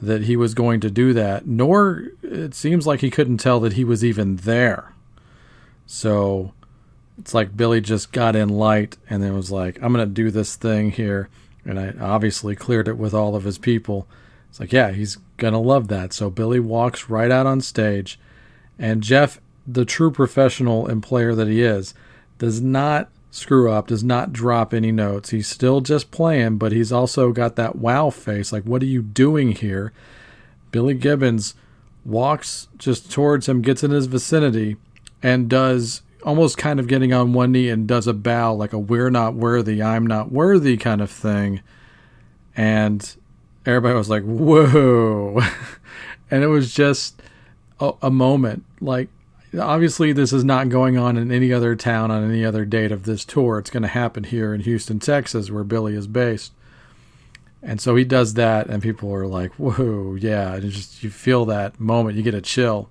that 0.00 0.22
he 0.22 0.36
was 0.36 0.54
going 0.54 0.80
to 0.80 0.90
do 0.90 1.12
that, 1.12 1.46
nor 1.46 2.08
it 2.22 2.54
seems 2.54 2.86
like 2.86 3.00
he 3.00 3.10
couldn't 3.10 3.38
tell 3.38 3.60
that 3.60 3.74
he 3.74 3.84
was 3.84 4.02
even 4.02 4.36
there. 4.36 4.94
So 5.86 6.54
it's 7.18 7.34
like 7.34 7.56
Billy 7.56 7.80
just 7.80 8.12
got 8.12 8.36
in 8.36 8.48
light 8.48 8.96
and 9.08 9.22
then 9.22 9.34
was 9.34 9.50
like, 9.50 9.78
I'm 9.82 9.92
going 9.92 10.06
to 10.06 10.12
do 10.12 10.30
this 10.30 10.56
thing 10.56 10.90
here. 10.90 11.28
And 11.64 11.78
I 11.78 11.92
obviously 12.00 12.56
cleared 12.56 12.88
it 12.88 12.98
with 12.98 13.14
all 13.14 13.36
of 13.36 13.44
his 13.44 13.58
people. 13.58 14.06
It's 14.48 14.58
like, 14.58 14.72
yeah, 14.72 14.90
he's 14.90 15.16
going 15.36 15.52
to 15.52 15.58
love 15.58 15.88
that. 15.88 16.12
So 16.12 16.30
Billy 16.30 16.60
walks 16.60 17.08
right 17.08 17.30
out 17.30 17.46
on 17.46 17.60
stage. 17.60 18.18
And 18.78 19.02
Jeff, 19.02 19.40
the 19.66 19.84
true 19.84 20.10
professional 20.10 20.86
and 20.86 21.02
player 21.02 21.34
that 21.34 21.48
he 21.48 21.62
is, 21.62 21.94
does 22.38 22.60
not 22.60 23.08
screw 23.30 23.70
up, 23.70 23.86
does 23.86 24.02
not 24.02 24.32
drop 24.32 24.74
any 24.74 24.92
notes. 24.92 25.30
He's 25.30 25.46
still 25.46 25.80
just 25.80 26.10
playing, 26.10 26.58
but 26.58 26.72
he's 26.72 26.92
also 26.92 27.32
got 27.32 27.56
that 27.56 27.76
wow 27.76 28.10
face. 28.10 28.52
Like, 28.52 28.64
what 28.64 28.82
are 28.82 28.86
you 28.86 29.02
doing 29.02 29.52
here? 29.52 29.92
Billy 30.70 30.94
Gibbons 30.94 31.54
walks 32.04 32.68
just 32.76 33.10
towards 33.10 33.48
him, 33.48 33.62
gets 33.62 33.84
in 33.84 33.90
his 33.90 34.06
vicinity, 34.06 34.76
and 35.22 35.48
does 35.48 36.02
almost 36.24 36.58
kind 36.58 36.80
of 36.80 36.86
getting 36.86 37.12
on 37.12 37.32
one 37.32 37.52
knee 37.52 37.68
and 37.68 37.86
does 37.86 38.06
a 38.06 38.12
bow, 38.12 38.54
like 38.54 38.72
a 38.72 38.78
we're 38.78 39.10
not 39.10 39.34
worthy, 39.34 39.82
I'm 39.82 40.06
not 40.06 40.32
worthy 40.32 40.76
kind 40.76 41.00
of 41.00 41.10
thing. 41.10 41.60
And 42.56 43.14
everybody 43.64 43.94
was 43.94 44.10
like, 44.10 44.24
whoa. 44.24 45.40
and 46.30 46.42
it 46.42 46.48
was 46.48 46.72
just 46.74 47.20
a, 47.80 47.92
a 48.02 48.10
moment. 48.10 48.64
Like, 48.80 49.08
obviously 49.58 50.12
this 50.12 50.32
is 50.32 50.44
not 50.44 50.68
going 50.68 50.96
on 50.96 51.16
in 51.16 51.30
any 51.30 51.52
other 51.52 51.74
town 51.76 52.10
on 52.10 52.28
any 52.28 52.44
other 52.44 52.64
date 52.64 52.92
of 52.92 53.04
this 53.04 53.24
tour. 53.24 53.58
It's 53.58 53.70
going 53.70 53.82
to 53.82 53.88
happen 53.88 54.24
here 54.24 54.54
in 54.54 54.62
Houston, 54.62 54.98
Texas, 54.98 55.50
where 55.50 55.64
Billy 55.64 55.94
is 55.94 56.06
based. 56.06 56.52
And 57.62 57.80
so 57.80 57.94
he 57.94 58.04
does 58.04 58.34
that, 58.34 58.66
and 58.66 58.82
people 58.82 59.14
are 59.14 59.26
like, 59.26 59.52
"Whoa, 59.52 60.16
yeah!" 60.16 60.54
And 60.54 60.68
just 60.68 61.04
you 61.04 61.10
feel 61.10 61.44
that 61.44 61.78
moment, 61.78 62.16
you 62.16 62.22
get 62.24 62.34
a 62.34 62.40
chill. 62.40 62.90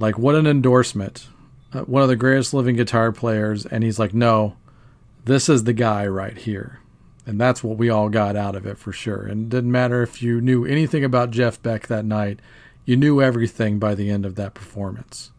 Like 0.00 0.18
what 0.18 0.34
an 0.34 0.44
endorsement! 0.44 1.28
Uh, 1.72 1.80
one 1.80 2.02
of 2.02 2.08
the 2.08 2.16
greatest 2.16 2.54
living 2.54 2.76
guitar 2.76 3.12
players, 3.12 3.66
and 3.66 3.82
he's 3.82 3.98
like, 3.98 4.14
"No, 4.14 4.56
this 5.26 5.48
is 5.48 5.64
the 5.64 5.72
guy 5.72 6.06
right 6.06 6.38
here. 6.38 6.80
And 7.26 7.40
that's 7.40 7.62
what 7.62 7.76
we 7.76 7.90
all 7.90 8.08
got 8.08 8.36
out 8.36 8.54
of 8.54 8.64
it 8.64 8.78
for 8.78 8.92
sure. 8.92 9.26
And 9.26 9.46
it 9.46 9.48
didn't 9.56 9.72
matter 9.72 10.02
if 10.02 10.22
you 10.22 10.40
knew 10.40 10.64
anything 10.64 11.04
about 11.04 11.32
Jeff 11.32 11.60
Beck 11.60 11.88
that 11.88 12.04
night, 12.04 12.38
you 12.84 12.96
knew 12.96 13.20
everything 13.20 13.80
by 13.80 13.96
the 13.96 14.08
end 14.08 14.24
of 14.24 14.36
that 14.36 14.54
performance. 14.54 15.32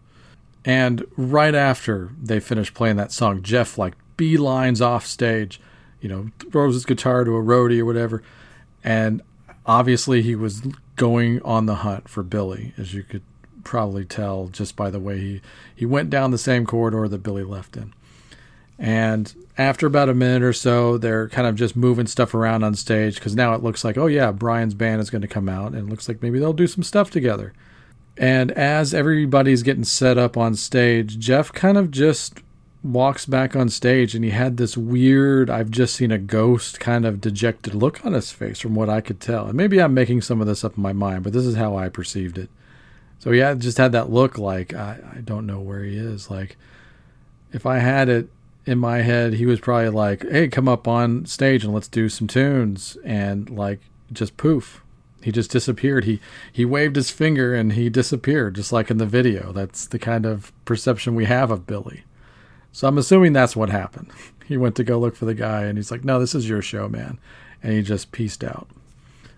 And 0.65 1.05
right 1.15 1.55
after 1.55 2.11
they 2.21 2.41
finished 2.41 2.73
playing 2.73 2.97
that 2.97 3.13
song, 3.13 3.41
Jeff 3.41 3.77
like 3.77 3.93
beelines 4.17 4.85
off 4.85 5.05
stage, 5.05 5.61
you 6.01 6.09
know, 6.09 6.29
throws 6.51 6.73
his 6.73 6.85
guitar 6.85 7.23
to 7.23 7.37
a 7.37 7.41
roadie 7.41 7.79
or 7.79 7.85
whatever. 7.85 8.21
And 8.83 9.21
obviously 9.65 10.21
he 10.21 10.35
was 10.35 10.61
going 10.97 11.41
on 11.43 11.67
the 11.67 11.75
hunt 11.75 12.09
for 12.09 12.23
Billy, 12.23 12.73
as 12.77 12.93
you 12.93 13.03
could 13.03 13.23
probably 13.67 14.05
tell 14.05 14.47
just 14.47 14.75
by 14.75 14.89
the 14.89 14.99
way 14.99 15.19
he, 15.19 15.41
he 15.75 15.85
went 15.85 16.09
down 16.09 16.31
the 16.31 16.37
same 16.37 16.65
corridor 16.65 17.07
that 17.07 17.23
Billy 17.23 17.43
left 17.43 17.77
in. 17.77 17.93
And 18.79 19.33
after 19.57 19.87
about 19.87 20.09
a 20.09 20.13
minute 20.13 20.43
or 20.43 20.53
so, 20.53 20.97
they're 20.97 21.29
kind 21.29 21.47
of 21.47 21.55
just 21.55 21.75
moving 21.75 22.07
stuff 22.07 22.33
around 22.33 22.63
on 22.63 22.75
stage 22.75 23.15
because 23.15 23.35
now 23.35 23.53
it 23.53 23.63
looks 23.63 23.83
like, 23.83 23.97
oh 23.97 24.05
yeah, 24.05 24.31
Brian's 24.31 24.75
band 24.75 25.01
is 25.01 25.09
going 25.09 25.23
to 25.23 25.27
come 25.27 25.49
out, 25.49 25.73
and 25.73 25.87
it 25.87 25.89
looks 25.89 26.07
like 26.07 26.21
maybe 26.21 26.39
they'll 26.39 26.53
do 26.53 26.67
some 26.67 26.83
stuff 26.83 27.09
together. 27.09 27.53
And 28.17 28.51
as 28.51 28.93
everybody's 28.93 29.63
getting 29.63 29.83
set 29.83 30.17
up 30.17 30.37
on 30.37 30.55
stage, 30.55 31.19
Jeff 31.19 31.51
kind 31.53 31.77
of 31.77 31.91
just 31.91 32.41
walks 32.83 33.25
back 33.25 33.55
on 33.55 33.69
stage 33.69 34.15
and 34.15 34.23
he 34.23 34.31
had 34.31 34.57
this 34.57 34.77
weird, 34.77 35.49
I've 35.49 35.69
just 35.69 35.95
seen 35.95 36.11
a 36.11 36.17
ghost 36.17 36.79
kind 36.79 37.05
of 37.05 37.21
dejected 37.21 37.75
look 37.75 38.05
on 38.05 38.13
his 38.13 38.31
face 38.31 38.59
from 38.59 38.75
what 38.75 38.89
I 38.89 39.01
could 39.01 39.19
tell. 39.19 39.47
And 39.47 39.55
maybe 39.55 39.81
I'm 39.81 39.93
making 39.93 40.21
some 40.21 40.41
of 40.41 40.47
this 40.47 40.63
up 40.63 40.77
in 40.77 40.83
my 40.83 40.93
mind, 40.93 41.23
but 41.23 41.33
this 41.33 41.45
is 41.45 41.55
how 41.55 41.75
I 41.75 41.89
perceived 41.89 42.37
it. 42.37 42.49
So 43.19 43.31
he 43.31 43.39
had, 43.39 43.59
just 43.59 43.77
had 43.77 43.91
that 43.93 44.09
look 44.11 44.37
like, 44.37 44.73
I, 44.73 44.99
I 45.17 45.21
don't 45.21 45.45
know 45.45 45.59
where 45.59 45.83
he 45.83 45.97
is. 45.97 46.29
Like, 46.29 46.57
if 47.51 47.65
I 47.65 47.79
had 47.79 48.09
it 48.09 48.29
in 48.67 48.77
my 48.77 48.97
head, 49.01 49.33
he 49.33 49.45
was 49.45 49.59
probably 49.59 49.89
like, 49.89 50.23
"Hey, 50.29 50.49
come 50.49 50.67
up 50.67 50.87
on 50.87 51.25
stage 51.25 51.63
and 51.63 51.73
let's 51.73 51.87
do 51.87 52.09
some 52.09 52.27
tunes," 52.27 52.97
and 53.03 53.49
like 53.49 53.79
just 54.11 54.37
poof, 54.37 54.83
he 55.21 55.31
just 55.31 55.51
disappeared. 55.51 56.03
He 56.03 56.19
he 56.51 56.65
waved 56.65 56.97
his 56.97 57.09
finger 57.09 57.55
and 57.55 57.73
he 57.73 57.89
disappeared, 57.89 58.55
just 58.55 58.71
like 58.71 58.91
in 58.91 58.97
the 58.97 59.05
video. 59.05 59.51
That's 59.53 59.85
the 59.87 59.99
kind 59.99 60.25
of 60.25 60.51
perception 60.65 61.15
we 61.15 61.25
have 61.25 61.49
of 61.49 61.65
Billy. 61.65 62.03
So 62.71 62.87
I'm 62.87 62.97
assuming 62.97 63.33
that's 63.33 63.55
what 63.55 63.69
happened. 63.69 64.11
He 64.47 64.55
went 64.55 64.77
to 64.77 64.85
go 64.85 64.97
look 64.97 65.17
for 65.17 65.25
the 65.25 65.33
guy, 65.33 65.63
and 65.63 65.77
he's 65.77 65.91
like, 65.91 66.05
"No, 66.05 66.21
this 66.21 66.33
is 66.33 66.47
your 66.47 66.61
show, 66.61 66.87
man," 66.87 67.19
and 67.61 67.73
he 67.73 67.81
just 67.81 68.13
pieced 68.13 68.45
out. 68.45 68.69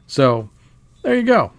So 0.06 0.52
there 1.02 1.16
you 1.16 1.24
go. 1.24 1.52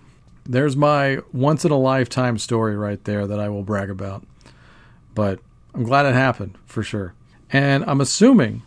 There's 0.50 0.76
my 0.76 1.20
once 1.32 1.64
in 1.64 1.70
a 1.70 1.78
lifetime 1.78 2.36
story 2.36 2.76
right 2.76 3.02
there 3.04 3.24
that 3.24 3.38
I 3.38 3.48
will 3.48 3.62
brag 3.62 3.88
about. 3.88 4.24
But 5.14 5.38
I'm 5.72 5.84
glad 5.84 6.06
it 6.06 6.14
happened 6.14 6.58
for 6.66 6.82
sure. 6.82 7.14
And 7.52 7.84
I'm 7.84 8.00
assuming 8.00 8.62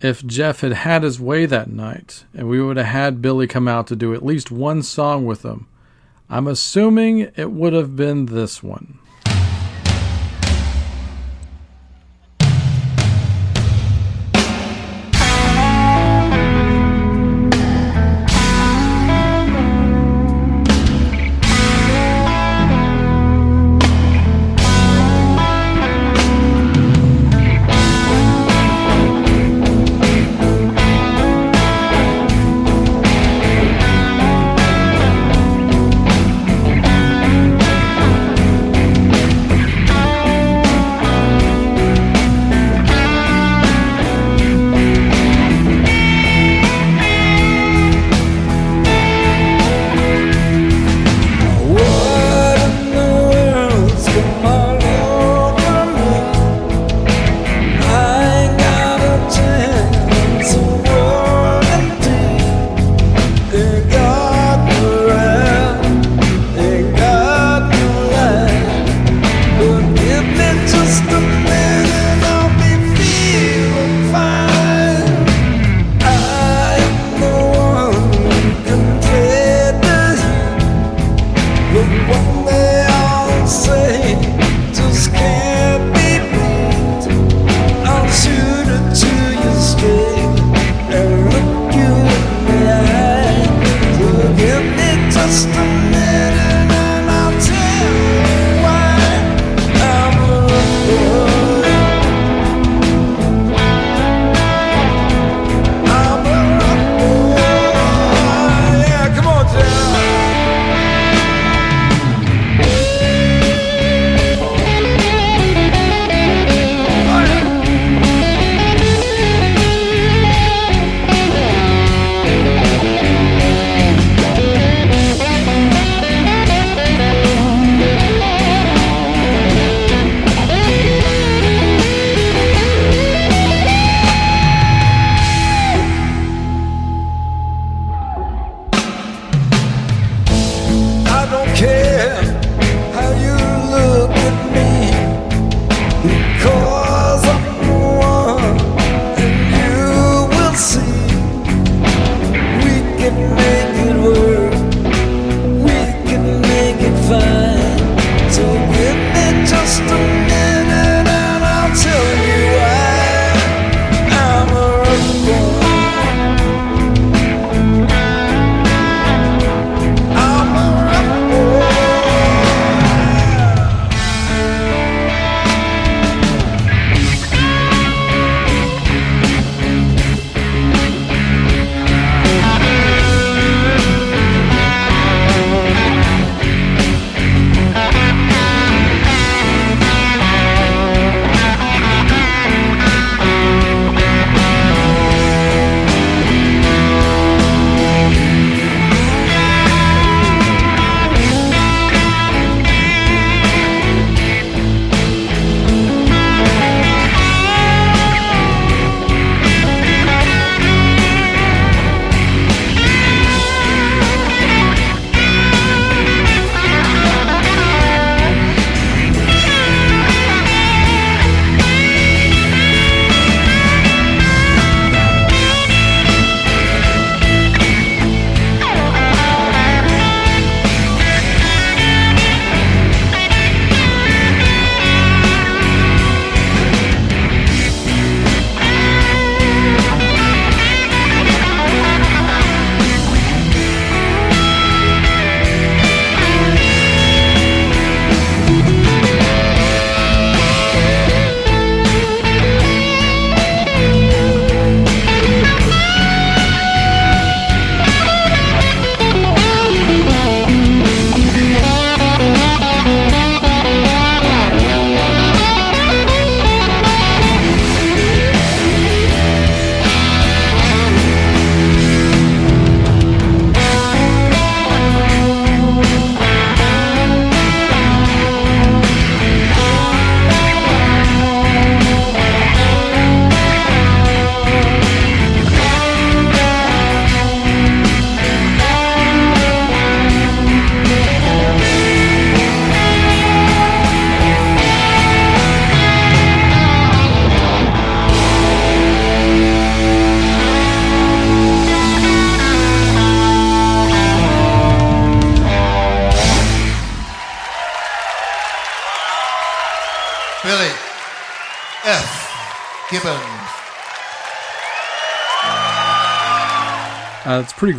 if 0.00 0.24
Jeff 0.24 0.62
had 0.62 0.72
had 0.72 1.02
his 1.02 1.20
way 1.20 1.44
that 1.44 1.68
night 1.68 2.24
and 2.32 2.48
we 2.48 2.62
would 2.62 2.78
have 2.78 2.86
had 2.86 3.20
Billy 3.20 3.46
come 3.46 3.68
out 3.68 3.86
to 3.88 3.96
do 3.96 4.14
at 4.14 4.24
least 4.24 4.50
one 4.50 4.82
song 4.82 5.26
with 5.26 5.44
him, 5.44 5.66
I'm 6.30 6.46
assuming 6.46 7.30
it 7.36 7.50
would 7.50 7.74
have 7.74 7.96
been 7.96 8.24
this 8.24 8.62
one. 8.62 8.98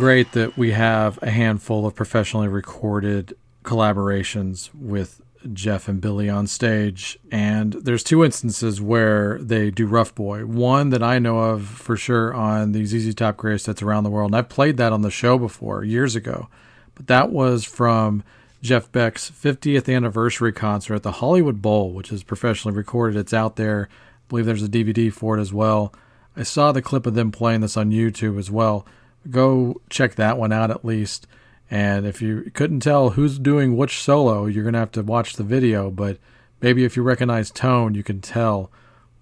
Great 0.02 0.32
that 0.32 0.58
we 0.58 0.72
have 0.72 1.16
a 1.22 1.30
handful 1.30 1.86
of 1.86 1.94
professionally 1.94 2.48
recorded 2.48 3.36
collaborations 3.62 4.68
with 4.74 5.20
Jeff 5.52 5.86
and 5.86 6.00
Billy 6.00 6.28
on 6.28 6.48
stage. 6.48 7.20
And 7.30 7.74
there's 7.74 8.02
two 8.02 8.24
instances 8.24 8.80
where 8.80 9.38
they 9.38 9.70
do 9.70 9.86
Rough 9.86 10.12
Boy. 10.12 10.44
One 10.44 10.90
that 10.90 11.04
I 11.04 11.20
know 11.20 11.38
of 11.38 11.68
for 11.68 11.96
sure 11.96 12.34
on 12.34 12.72
the 12.72 12.84
ZZ 12.84 13.14
Top 13.14 13.36
Greatest 13.36 13.66
That's 13.66 13.80
Around 13.80 14.02
the 14.02 14.10
World. 14.10 14.32
And 14.32 14.36
I've 14.36 14.48
played 14.48 14.76
that 14.78 14.92
on 14.92 15.02
the 15.02 15.10
show 15.10 15.38
before 15.38 15.84
years 15.84 16.16
ago. 16.16 16.48
But 16.96 17.06
that 17.06 17.30
was 17.30 17.64
from 17.64 18.24
Jeff 18.60 18.90
Beck's 18.90 19.30
50th 19.30 19.88
anniversary 19.88 20.50
concert 20.50 20.96
at 20.96 21.04
the 21.04 21.12
Hollywood 21.12 21.62
Bowl, 21.62 21.92
which 21.92 22.10
is 22.10 22.24
professionally 22.24 22.76
recorded. 22.76 23.16
It's 23.16 23.32
out 23.32 23.54
there. 23.54 23.88
I 23.88 23.94
believe 24.28 24.46
there's 24.46 24.64
a 24.64 24.68
DVD 24.68 25.12
for 25.12 25.38
it 25.38 25.40
as 25.40 25.52
well. 25.52 25.94
I 26.36 26.42
saw 26.42 26.72
the 26.72 26.82
clip 26.82 27.06
of 27.06 27.14
them 27.14 27.30
playing 27.30 27.60
this 27.60 27.76
on 27.76 27.92
YouTube 27.92 28.36
as 28.36 28.50
well. 28.50 28.84
Go 29.30 29.80
check 29.90 30.14
that 30.16 30.38
one 30.38 30.52
out 30.52 30.70
at 30.70 30.84
least. 30.84 31.26
And 31.70 32.06
if 32.06 32.20
you 32.20 32.50
couldn't 32.52 32.80
tell 32.80 33.10
who's 33.10 33.38
doing 33.38 33.76
which 33.76 34.00
solo, 34.00 34.46
you're 34.46 34.64
going 34.64 34.74
to 34.74 34.78
have 34.78 34.92
to 34.92 35.02
watch 35.02 35.34
the 35.34 35.42
video. 35.42 35.90
But 35.90 36.18
maybe 36.60 36.84
if 36.84 36.96
you 36.96 37.02
recognize 37.02 37.50
tone, 37.50 37.94
you 37.94 38.02
can 38.02 38.20
tell. 38.20 38.70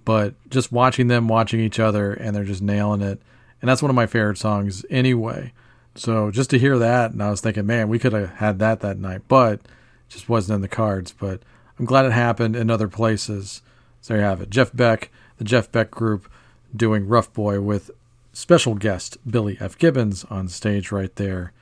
But 0.04 0.34
just 0.50 0.72
watching 0.72 1.06
them 1.06 1.28
watching 1.28 1.60
each 1.60 1.78
other 1.78 2.12
and 2.12 2.34
they're 2.34 2.44
just 2.44 2.62
nailing 2.62 3.02
it. 3.02 3.22
And 3.60 3.68
that's 3.68 3.82
one 3.82 3.90
of 3.90 3.94
my 3.94 4.06
favorite 4.06 4.38
songs 4.38 4.84
anyway. 4.90 5.52
So 5.94 6.30
just 6.30 6.50
to 6.50 6.58
hear 6.58 6.78
that, 6.78 7.12
and 7.12 7.22
I 7.22 7.30
was 7.30 7.40
thinking, 7.40 7.66
man, 7.66 7.88
we 7.88 7.98
could 7.98 8.12
have 8.12 8.30
had 8.30 8.58
that 8.60 8.80
that 8.80 8.98
night, 8.98 9.22
but 9.28 9.60
just 10.08 10.28
wasn't 10.28 10.56
in 10.56 10.62
the 10.62 10.68
cards. 10.68 11.12
But 11.12 11.42
I'm 11.78 11.84
glad 11.84 12.04
it 12.04 12.12
happened 12.12 12.56
in 12.56 12.70
other 12.70 12.88
places. 12.88 13.62
So 14.00 14.14
there 14.14 14.22
you 14.22 14.28
have 14.28 14.40
it. 14.40 14.50
Jeff 14.50 14.74
Beck, 14.74 15.10
the 15.36 15.44
Jeff 15.44 15.70
Beck 15.70 15.90
Group, 15.90 16.30
doing 16.74 17.06
Rough 17.06 17.32
Boy 17.32 17.60
with 17.60 17.90
special 18.32 18.74
guest 18.74 19.18
Billy 19.28 19.56
F. 19.60 19.76
Gibbons 19.78 20.24
on 20.24 20.48
stage 20.48 20.92
right 20.92 21.14
there. 21.16 21.52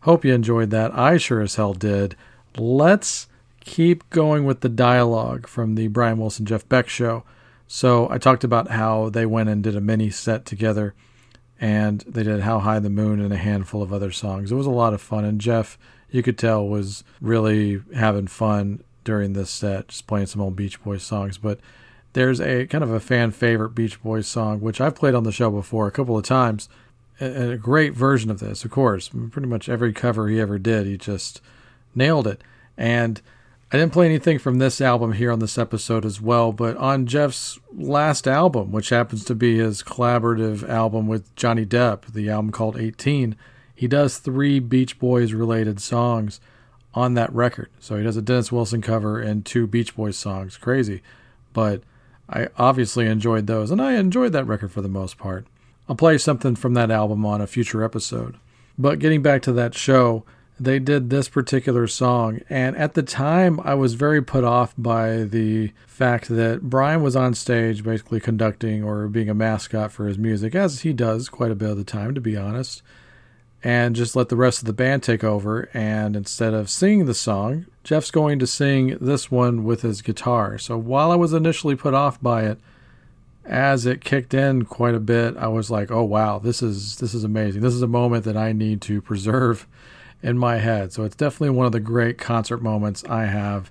Hope 0.00 0.24
you 0.24 0.34
enjoyed 0.34 0.70
that. 0.70 0.96
I 0.96 1.16
sure 1.16 1.40
as 1.40 1.54
hell 1.54 1.74
did. 1.74 2.16
Let's 2.56 3.28
keep 3.60 4.08
going 4.10 4.44
with 4.44 4.60
the 4.60 4.68
dialogue 4.68 5.46
from 5.46 5.74
the 5.74 5.88
Brian 5.88 6.18
Wilson 6.18 6.44
Jeff 6.44 6.68
Beck 6.68 6.88
show. 6.88 7.24
So 7.66 8.08
I 8.10 8.18
talked 8.18 8.44
about 8.44 8.70
how 8.70 9.08
they 9.08 9.24
went 9.24 9.48
and 9.48 9.62
did 9.62 9.76
a 9.76 9.80
mini 9.80 10.10
set 10.10 10.44
together 10.44 10.94
and 11.62 12.00
they 12.00 12.24
did 12.24 12.40
How 12.40 12.58
High 12.58 12.80
the 12.80 12.90
Moon 12.90 13.20
and 13.20 13.32
a 13.32 13.36
handful 13.36 13.84
of 13.84 13.92
other 13.92 14.10
songs. 14.10 14.50
It 14.50 14.56
was 14.56 14.66
a 14.66 14.70
lot 14.70 14.94
of 14.94 15.00
fun, 15.00 15.24
and 15.24 15.40
Jeff, 15.40 15.78
you 16.10 16.20
could 16.20 16.36
tell, 16.36 16.66
was 16.66 17.04
really 17.20 17.80
having 17.94 18.26
fun 18.26 18.82
during 19.04 19.32
this 19.32 19.48
set, 19.48 19.88
just 19.88 20.08
playing 20.08 20.26
some 20.26 20.42
old 20.42 20.56
Beach 20.56 20.82
Boys 20.82 21.04
songs. 21.04 21.38
But 21.38 21.60
there's 22.12 22.40
a 22.40 22.66
kind 22.66 22.84
of 22.84 22.90
a 22.90 23.00
fan 23.00 23.30
favorite 23.30 23.74
Beach 23.74 24.02
Boys 24.02 24.26
song, 24.26 24.60
which 24.60 24.80
I've 24.80 24.94
played 24.94 25.14
on 25.14 25.24
the 25.24 25.32
show 25.32 25.50
before 25.50 25.86
a 25.86 25.92
couple 25.92 26.16
of 26.16 26.24
times. 26.24 26.68
A, 27.20 27.52
a 27.52 27.56
great 27.56 27.94
version 27.94 28.30
of 28.30 28.40
this, 28.40 28.64
of 28.64 28.70
course. 28.70 29.10
Pretty 29.30 29.48
much 29.48 29.68
every 29.68 29.92
cover 29.92 30.28
he 30.28 30.40
ever 30.40 30.58
did, 30.58 30.86
he 30.86 30.96
just 30.96 31.40
nailed 31.94 32.26
it. 32.26 32.42
And 32.76 33.20
I 33.72 33.78
didn't 33.78 33.94
play 33.94 34.04
anything 34.04 34.38
from 34.38 34.58
this 34.58 34.82
album 34.82 35.12
here 35.12 35.32
on 35.32 35.38
this 35.38 35.56
episode 35.56 36.04
as 36.04 36.20
well, 36.20 36.52
but 36.52 36.76
on 36.76 37.06
Jeff's 37.06 37.58
last 37.72 38.28
album, 38.28 38.70
which 38.70 38.90
happens 38.90 39.24
to 39.24 39.34
be 39.34 39.56
his 39.56 39.82
collaborative 39.82 40.68
album 40.68 41.06
with 41.06 41.34
Johnny 41.36 41.64
Depp, 41.64 42.12
the 42.12 42.28
album 42.28 42.52
called 42.52 42.76
18, 42.76 43.34
he 43.74 43.88
does 43.88 44.18
three 44.18 44.60
Beach 44.60 44.98
Boys 44.98 45.32
related 45.32 45.80
songs 45.80 46.38
on 46.92 47.14
that 47.14 47.32
record. 47.32 47.70
So 47.80 47.96
he 47.96 48.04
does 48.04 48.18
a 48.18 48.22
Dennis 48.22 48.52
Wilson 48.52 48.82
cover 48.82 49.18
and 49.18 49.44
two 49.44 49.66
Beach 49.66 49.96
Boys 49.96 50.18
songs. 50.18 50.58
Crazy. 50.58 51.00
But 51.54 51.82
I 52.32 52.48
obviously 52.56 53.06
enjoyed 53.06 53.46
those, 53.46 53.70
and 53.70 53.80
I 53.80 53.92
enjoyed 53.94 54.32
that 54.32 54.46
record 54.46 54.72
for 54.72 54.80
the 54.80 54.88
most 54.88 55.18
part. 55.18 55.46
I'll 55.88 55.96
play 55.96 56.16
something 56.18 56.56
from 56.56 56.74
that 56.74 56.90
album 56.90 57.26
on 57.26 57.40
a 57.40 57.46
future 57.46 57.84
episode. 57.84 58.36
But 58.78 58.98
getting 58.98 59.20
back 59.20 59.42
to 59.42 59.52
that 59.52 59.74
show, 59.74 60.24
they 60.58 60.78
did 60.78 61.10
this 61.10 61.28
particular 61.28 61.86
song. 61.86 62.40
And 62.48 62.76
at 62.76 62.94
the 62.94 63.02
time, 63.02 63.60
I 63.60 63.74
was 63.74 63.94
very 63.94 64.22
put 64.22 64.44
off 64.44 64.74
by 64.78 65.24
the 65.24 65.72
fact 65.86 66.28
that 66.28 66.62
Brian 66.62 67.02
was 67.02 67.16
on 67.16 67.34
stage 67.34 67.82
basically 67.82 68.20
conducting 68.20 68.82
or 68.82 69.08
being 69.08 69.28
a 69.28 69.34
mascot 69.34 69.92
for 69.92 70.06
his 70.06 70.18
music, 70.18 70.54
as 70.54 70.80
he 70.80 70.92
does 70.92 71.28
quite 71.28 71.50
a 71.50 71.56
bit 71.56 71.70
of 71.70 71.76
the 71.76 71.84
time, 71.84 72.14
to 72.14 72.20
be 72.20 72.36
honest, 72.36 72.82
and 73.64 73.94
just 73.94 74.16
let 74.16 74.28
the 74.28 74.36
rest 74.36 74.60
of 74.60 74.66
the 74.66 74.72
band 74.72 75.02
take 75.02 75.22
over. 75.22 75.68
And 75.72 76.16
instead 76.16 76.54
of 76.54 76.70
singing 76.70 77.06
the 77.06 77.14
song, 77.14 77.66
Jeff's 77.84 78.10
going 78.10 78.38
to 78.38 78.46
sing 78.46 78.98
this 79.00 79.30
one 79.30 79.64
with 79.64 79.82
his 79.82 80.02
guitar. 80.02 80.58
So 80.58 80.76
while 80.76 81.10
I 81.10 81.16
was 81.16 81.32
initially 81.32 81.76
put 81.76 81.94
off 81.94 82.20
by 82.20 82.44
it, 82.44 82.58
as 83.44 83.86
it 83.86 84.04
kicked 84.04 84.34
in 84.34 84.64
quite 84.64 84.94
a 84.94 85.00
bit, 85.00 85.36
I 85.36 85.48
was 85.48 85.68
like, 85.70 85.90
"Oh 85.90 86.04
wow, 86.04 86.38
this 86.38 86.62
is 86.62 86.98
this 86.98 87.12
is 87.12 87.24
amazing. 87.24 87.60
This 87.60 87.74
is 87.74 87.82
a 87.82 87.88
moment 87.88 88.24
that 88.24 88.36
I 88.36 88.52
need 88.52 88.80
to 88.82 89.02
preserve 89.02 89.66
in 90.22 90.38
my 90.38 90.58
head. 90.58 90.92
So 90.92 91.04
it's 91.04 91.16
definitely 91.16 91.50
one 91.50 91.66
of 91.66 91.72
the 91.72 91.80
great 91.80 92.18
concert 92.18 92.62
moments 92.62 93.04
I 93.08 93.24
have 93.24 93.70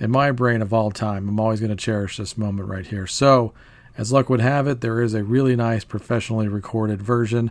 in 0.00 0.10
my 0.10 0.32
brain 0.32 0.60
of 0.60 0.72
all 0.72 0.90
time. 0.90 1.28
I'm 1.28 1.40
always 1.40 1.60
going 1.60 1.70
to 1.70 1.76
cherish 1.76 2.16
this 2.16 2.36
moment 2.36 2.68
right 2.68 2.86
here. 2.86 3.06
So, 3.06 3.52
as 3.96 4.12
luck 4.12 4.28
would 4.28 4.40
have 4.40 4.66
it, 4.66 4.80
there 4.80 5.00
is 5.02 5.14
a 5.14 5.22
really 5.22 5.54
nice 5.54 5.84
professionally 5.84 6.48
recorded 6.48 7.00
version 7.00 7.50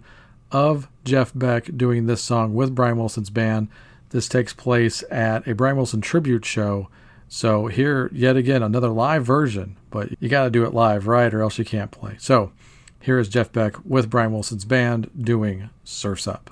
of 0.52 0.88
Jeff 1.04 1.32
Beck 1.34 1.76
doing 1.76 2.06
this 2.06 2.22
song 2.22 2.54
with 2.54 2.76
Brian 2.76 2.98
Wilson's 2.98 3.30
band. 3.30 3.68
This 4.10 4.28
takes 4.28 4.54
place 4.54 5.04
at 5.10 5.48
a 5.48 5.56
Brian 5.56 5.78
Wilson 5.78 6.02
tribute 6.02 6.46
show. 6.46 6.90
So, 7.28 7.68
here, 7.68 8.10
yet 8.14 8.36
again, 8.36 8.62
another 8.62 8.90
live 8.90 9.26
version, 9.26 9.78
but 9.90 10.10
you 10.20 10.28
got 10.28 10.44
to 10.44 10.50
do 10.50 10.66
it 10.66 10.74
live, 10.74 11.08
right? 11.08 11.34
Or 11.34 11.42
else 11.42 11.58
you 11.58 11.64
can't 11.64 11.92
play. 11.92 12.16
So, 12.20 12.52
here 13.00 13.18
is 13.18 13.30
Jeff 13.30 13.52
Beck 13.52 13.76
with 13.86 14.10
Brian 14.10 14.34
Wilson's 14.34 14.66
band 14.66 15.10
doing 15.18 15.70
Surf's 15.84 16.28
Up. 16.28 16.52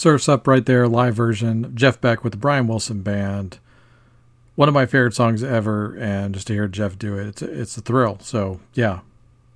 Surfs 0.00 0.30
Up 0.30 0.46
right 0.46 0.64
there, 0.64 0.88
live 0.88 1.14
version. 1.14 1.72
Jeff 1.74 2.00
Beck 2.00 2.24
with 2.24 2.32
the 2.32 2.38
Brian 2.38 2.66
Wilson 2.66 3.02
Band. 3.02 3.58
One 4.54 4.66
of 4.66 4.72
my 4.72 4.86
favorite 4.86 5.12
songs 5.14 5.42
ever, 5.42 5.94
and 5.94 6.34
just 6.34 6.46
to 6.46 6.54
hear 6.54 6.68
Jeff 6.68 6.98
do 6.98 7.18
it, 7.18 7.26
it's 7.26 7.42
a, 7.42 7.60
it's 7.60 7.76
a 7.76 7.82
thrill. 7.82 8.18
So, 8.20 8.60
yeah, 8.72 9.00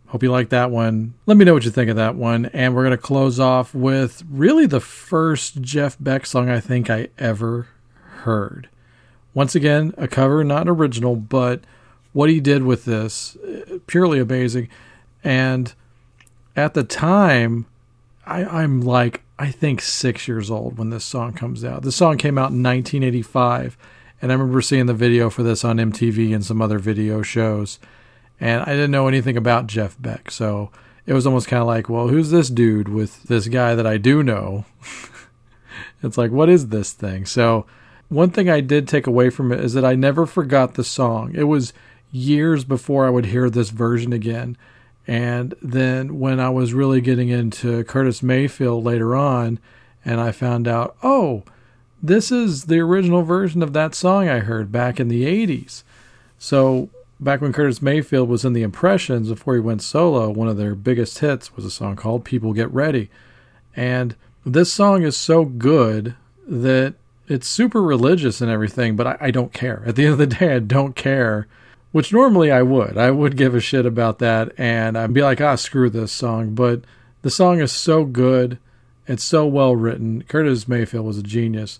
Hope 0.09 0.22
you 0.22 0.30
like 0.30 0.51
that 0.51 0.70
one. 0.70 1.14
Let 1.26 1.36
me 1.36 1.45
know 1.45 1.55
what 1.55 1.64
you 1.64 1.72
think 1.72 1.90
of 1.90 1.97
that 1.97 2.14
one. 2.14 2.47
And 2.53 2.72
we're 2.72 2.84
going 2.84 2.97
to 2.97 2.99
close 2.99 3.40
off 3.40 3.74
with 3.74 4.22
really 4.30 4.64
the 4.64 4.78
first 4.78 5.61
Jeff 5.61 5.97
Beck 5.99 6.24
song 6.24 6.49
I 6.49 6.61
think 6.61 6.88
I 6.88 7.09
ever 7.18 7.66
heard. 8.18 8.68
Once 9.32 9.57
again, 9.57 9.92
a 9.97 10.07
cover, 10.07 10.45
not 10.45 10.62
an 10.62 10.68
original, 10.68 11.16
but 11.16 11.62
what 12.12 12.30
he 12.30 12.38
did 12.38 12.62
with 12.62 12.84
this, 12.84 13.34
uh, 13.36 13.78
purely 13.88 14.20
amazing. 14.20 14.68
And 15.24 15.74
at 16.55 16.74
the 16.74 16.84
time, 16.84 17.66
I, 18.24 18.45
I'm 18.45 18.82
like, 18.82 19.24
I 19.39 19.51
think 19.51 19.80
six 19.80 20.28
years 20.28 20.51
old 20.51 20.78
when 20.78 20.91
this 20.91 21.05
song 21.05 21.32
comes 21.32 21.64
out. 21.64 21.82
The 21.82 21.93
song 21.93 22.18
came 22.18 22.39
out 22.39 22.53
in 22.53 22.62
1985. 22.62 23.76
And 24.22 24.30
I 24.30 24.35
remember 24.37 24.62
seeing 24.62 24.87
the 24.87 24.95
video 24.95 25.28
for 25.28 25.43
this 25.43 25.64
on 25.64 25.76
MTV 25.76 26.35
and 26.35 26.45
some 26.45 26.62
other 26.62 26.78
video 26.78 27.20
shows 27.20 27.78
and 28.41 28.62
I 28.62 28.66
didn't 28.66 28.91
know 28.91 29.09
anything 29.09 29.37
about 29.37 29.66
Jeff 29.66 29.97
Beck. 30.01 30.30
So 30.30 30.70
it 31.07 31.12
was 31.12 31.26
almost 31.26 31.49
kind 31.49 31.61
of 31.61 31.66
like, 31.66 31.89
well, 31.89 32.09
who's 32.09 32.30
this 32.30 32.51
dude 32.51 32.89
with 32.89 33.24
this 33.24 33.49
guy 33.49 33.74
that 33.74 33.87
I 33.87 33.97
do 33.97 34.22
know? 34.22 34.64
it's 36.03 36.18
like, 36.18 36.30
what 36.30 36.49
is 36.49 36.68
this 36.68 36.93
thing? 36.93 37.26
So 37.26 37.66
one 38.09 38.30
thing 38.30 38.51
I 38.51 38.61
did 38.61 38.89
take 38.89 39.07
away 39.07 39.30
from 39.30 39.53
it 39.53 39.61
is 39.61 39.74
that 39.74 39.85
I 39.85 39.95
never 39.95 40.26
forgot 40.26 40.74
the 40.74 40.85
song. 40.85 41.32
It 41.35 41.45
was 41.45 41.72
years 42.11 42.64
before 42.64 43.07
I 43.07 43.11
would 43.11 43.26
hear 43.26 43.49
this 43.51 43.70
version 43.70 44.12
again. 44.12 44.57
And 45.07 45.55
then 45.61 46.18
when 46.18 46.40
I 46.40 46.48
was 46.48 46.72
really 46.72 47.00
getting 47.00 47.28
into 47.28 47.84
Curtis 47.84 48.22
Mayfield 48.22 48.84
later 48.84 49.14
on, 49.14 49.59
and 50.05 50.20
I 50.20 50.32
found 50.32 50.66
out, 50.66 50.96
oh, 51.02 51.42
this 52.02 52.30
is 52.30 52.64
the 52.64 52.80
original 52.80 53.22
version 53.22 53.62
of 53.62 53.72
that 53.72 53.94
song 53.94 54.28
I 54.28 54.40
heard 54.40 54.70
back 54.70 55.00
in 55.00 55.09
the 55.09 55.24
80s. 55.24 55.82
So 56.38 56.90
back 57.18 57.40
when 57.40 57.52
Curtis 57.52 57.80
Mayfield 57.80 58.28
was 58.28 58.44
in 58.44 58.52
the 58.52 58.62
Impressions 58.62 59.28
before 59.28 59.55
he 59.55 59.61
went 59.61 59.82
solo, 59.82 60.30
one 60.30 60.48
of 60.48 60.57
their 60.57 60.74
biggest 60.74 61.18
hits 61.20 61.57
was 61.57 61.64
a 61.64 61.70
song 61.70 61.96
called 61.96 62.24
People 62.24 62.52
Get 62.52 62.70
Ready. 62.72 63.11
And 63.74 64.14
this 64.44 64.72
song 64.72 65.02
is 65.02 65.16
so 65.16 65.44
good 65.44 66.14
that 66.46 66.94
it's 67.26 67.48
super 67.48 67.82
religious 67.82 68.40
and 68.40 68.50
everything, 68.50 68.96
but 68.96 69.07
I, 69.07 69.16
I, 69.20 69.30
don't 69.30 69.52
care. 69.52 69.82
At 69.86 69.96
the 69.96 70.05
end 70.05 70.12
of 70.12 70.18
the 70.18 70.26
day, 70.26 70.55
I 70.55 70.59
don't 70.59 70.94
care, 70.94 71.46
which 71.95 72.12
normally 72.12 72.51
I 72.51 72.62
would. 72.62 72.99
I 72.99 73.12
would 73.12 73.36
give 73.36 73.55
a 73.55 73.61
shit 73.61 73.86
about 73.86 74.18
that 74.18 74.53
and 74.59 74.99
I'd 74.99 75.14
be 75.14 75.22
like, 75.22 75.40
ah, 75.40 75.55
screw 75.55 75.88
this 75.88 76.11
song. 76.11 76.55
But 76.55 76.82
the 77.22 77.30
song 77.30 77.61
is 77.61 77.70
so 77.70 78.05
good. 78.05 78.59
It's 79.07 79.22
so 79.22 79.47
well 79.47 79.76
written. 79.76 80.22
Curtis 80.22 80.66
Mayfield 80.66 81.07
was 81.07 81.18
a 81.18 81.22
genius 81.22 81.78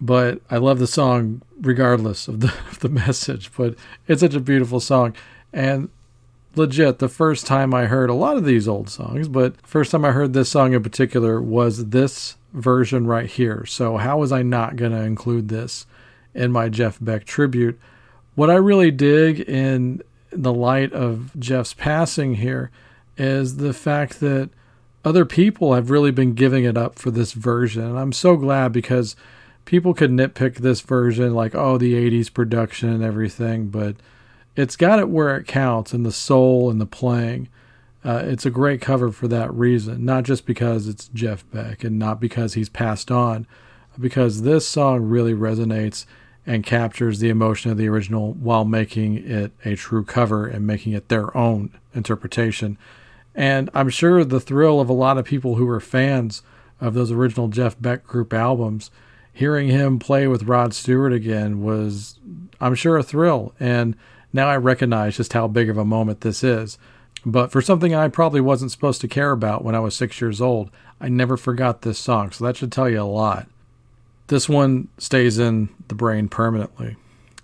but 0.00 0.40
I 0.50 0.58
love 0.58 0.78
the 0.78 0.86
song 0.86 1.42
regardless 1.60 2.28
of 2.28 2.40
the, 2.40 2.48
of 2.70 2.80
the 2.80 2.88
message. 2.88 3.50
But 3.56 3.74
it's 4.06 4.20
such 4.20 4.34
a 4.34 4.40
beautiful 4.40 4.80
song. 4.80 5.14
And 5.52 5.88
legit, 6.54 6.98
the 6.98 7.08
first 7.08 7.46
time 7.46 7.74
I 7.74 7.86
heard 7.86 8.10
a 8.10 8.14
lot 8.14 8.36
of 8.36 8.44
these 8.44 8.68
old 8.68 8.88
songs, 8.88 9.28
but 9.28 9.54
first 9.66 9.90
time 9.90 10.04
I 10.04 10.12
heard 10.12 10.32
this 10.32 10.50
song 10.50 10.72
in 10.72 10.82
particular 10.82 11.40
was 11.40 11.86
this 11.86 12.36
version 12.52 13.06
right 13.06 13.28
here. 13.28 13.64
So 13.66 13.96
how 13.96 14.18
was 14.18 14.32
I 14.32 14.42
not 14.42 14.76
going 14.76 14.92
to 14.92 15.02
include 15.02 15.48
this 15.48 15.86
in 16.34 16.52
my 16.52 16.68
Jeff 16.68 16.98
Beck 17.00 17.24
tribute? 17.24 17.78
What 18.38 18.50
I 18.50 18.54
really 18.54 18.92
dig 18.92 19.40
in 19.40 20.00
the 20.30 20.52
light 20.52 20.92
of 20.92 21.32
Jeff's 21.40 21.74
passing 21.74 22.34
here 22.34 22.70
is 23.16 23.56
the 23.56 23.72
fact 23.72 24.20
that 24.20 24.50
other 25.04 25.24
people 25.24 25.74
have 25.74 25.90
really 25.90 26.12
been 26.12 26.34
giving 26.34 26.62
it 26.62 26.78
up 26.78 27.00
for 27.00 27.10
this 27.10 27.32
version. 27.32 27.82
And 27.82 27.98
I'm 27.98 28.12
so 28.12 28.36
glad 28.36 28.70
because 28.70 29.16
people 29.64 29.92
could 29.92 30.12
nitpick 30.12 30.58
this 30.58 30.82
version 30.82 31.34
like 31.34 31.56
oh 31.56 31.78
the 31.78 31.94
80s 31.94 32.32
production 32.32 32.90
and 32.90 33.02
everything 33.02 33.70
but 33.70 33.96
it's 34.54 34.76
got 34.76 35.00
it 35.00 35.08
where 35.08 35.36
it 35.36 35.48
counts 35.48 35.92
in 35.92 36.04
the 36.04 36.12
soul 36.12 36.70
and 36.70 36.80
the 36.80 36.86
playing 36.86 37.48
uh, 38.04 38.22
it's 38.24 38.46
a 38.46 38.50
great 38.50 38.80
cover 38.80 39.10
for 39.10 39.26
that 39.26 39.52
reason 39.52 40.04
not 40.04 40.22
just 40.22 40.46
because 40.46 40.86
it's 40.86 41.08
jeff 41.08 41.44
beck 41.50 41.82
and 41.84 41.98
not 41.98 42.18
because 42.18 42.54
he's 42.54 42.70
passed 42.70 43.10
on 43.10 43.46
because 44.00 44.42
this 44.42 44.66
song 44.66 45.02
really 45.02 45.34
resonates 45.34 46.06
and 46.46 46.64
captures 46.64 47.18
the 47.18 47.28
emotion 47.28 47.70
of 47.70 47.76
the 47.76 47.88
original 47.88 48.32
while 48.34 48.64
making 48.64 49.16
it 49.28 49.52
a 49.64 49.76
true 49.76 50.04
cover 50.04 50.46
and 50.46 50.66
making 50.66 50.92
it 50.92 51.08
their 51.08 51.36
own 51.36 51.70
interpretation 51.94 52.78
and 53.34 53.70
i'm 53.74 53.88
sure 53.88 54.24
the 54.24 54.40
thrill 54.40 54.80
of 54.80 54.88
a 54.88 54.94
lot 54.94 55.18
of 55.18 55.24
people 55.24 55.56
who 55.56 55.66
were 55.66 55.80
fans 55.80 56.42
of 56.80 56.94
those 56.94 57.10
original 57.10 57.48
jeff 57.48 57.80
beck 57.80 58.06
group 58.06 58.32
albums 58.32 58.90
hearing 59.38 59.68
him 59.68 60.00
play 60.00 60.26
with 60.26 60.48
Rod 60.48 60.74
Stewart 60.74 61.12
again 61.12 61.62
was, 61.62 62.18
I'm 62.60 62.74
sure, 62.74 62.96
a 62.98 63.04
thrill. 63.04 63.54
And 63.60 63.96
now 64.32 64.48
I 64.48 64.56
recognize 64.56 65.16
just 65.16 65.32
how 65.32 65.46
big 65.46 65.70
of 65.70 65.78
a 65.78 65.84
moment 65.84 66.22
this 66.22 66.42
is. 66.42 66.76
But 67.24 67.52
for 67.52 67.62
something 67.62 67.94
I 67.94 68.08
probably 68.08 68.40
wasn't 68.40 68.72
supposed 68.72 69.00
to 69.02 69.06
care 69.06 69.30
about 69.30 69.62
when 69.62 69.76
I 69.76 69.78
was 69.78 69.94
six 69.94 70.20
years 70.20 70.40
old, 70.40 70.72
I 71.00 71.08
never 71.08 71.36
forgot 71.36 71.82
this 71.82 72.00
song. 72.00 72.32
So 72.32 72.44
that 72.46 72.56
should 72.56 72.72
tell 72.72 72.88
you 72.88 73.00
a 73.00 73.02
lot. 73.02 73.46
This 74.28 74.48
one 74.48 74.88
stays 74.98 75.38
in 75.38 75.70
the 75.88 75.94
brain 75.94 76.28
permanently. 76.28 76.96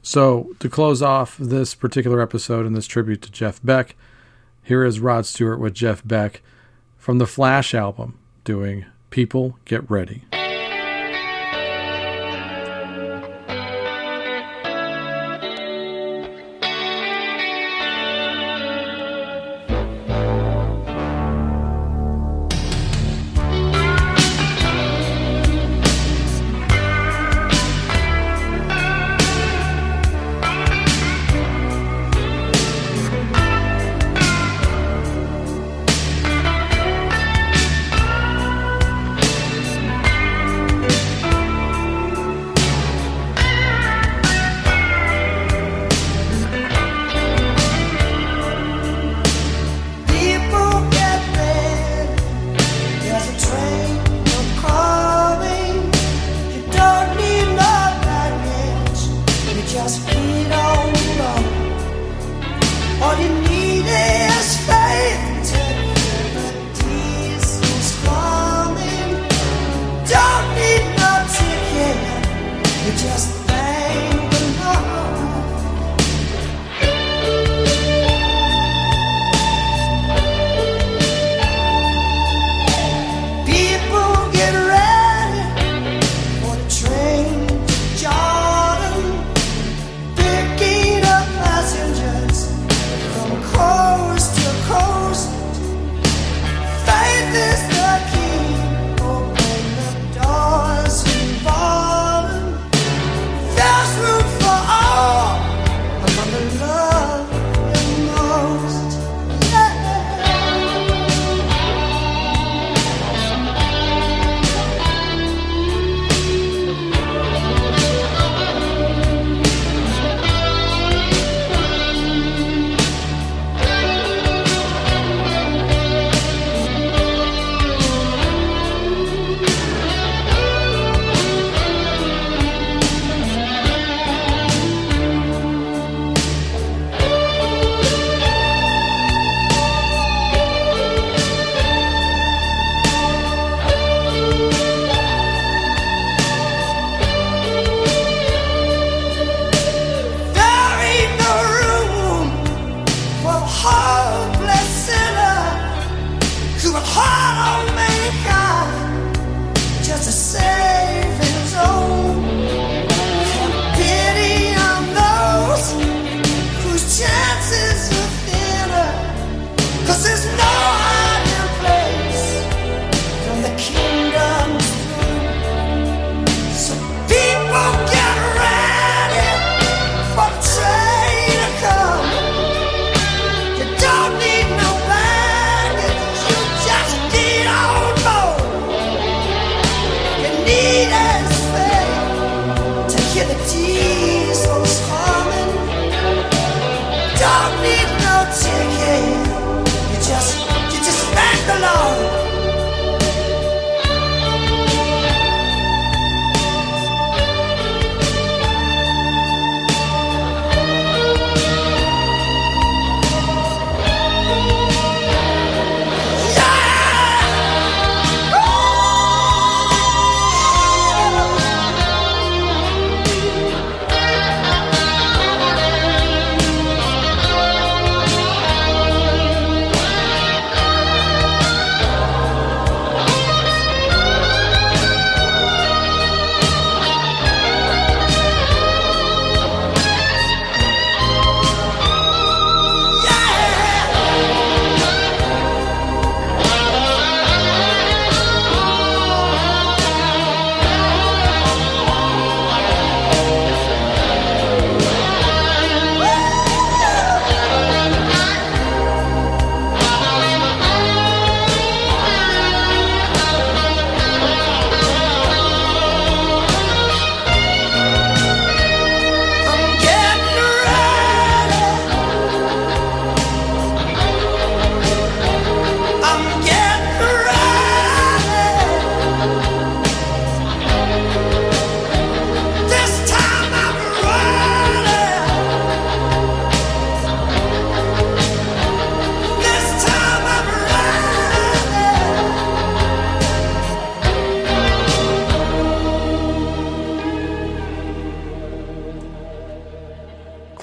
So 0.02 0.54
to 0.60 0.68
close 0.68 1.00
off 1.00 1.38
this 1.38 1.74
particular 1.74 2.20
episode 2.20 2.66
and 2.66 2.76
this 2.76 2.86
tribute 2.86 3.22
to 3.22 3.32
Jeff 3.32 3.58
Beck, 3.64 3.96
here 4.62 4.84
is 4.84 5.00
Rod 5.00 5.24
Stewart 5.24 5.58
with 5.58 5.72
Jeff 5.72 6.06
Beck 6.06 6.42
from 6.98 7.18
the 7.18 7.26
Flash 7.26 7.74
album 7.74 8.18
doing 8.44 8.84
People 9.08 9.58
Get 9.64 9.90
Ready. 9.90 10.24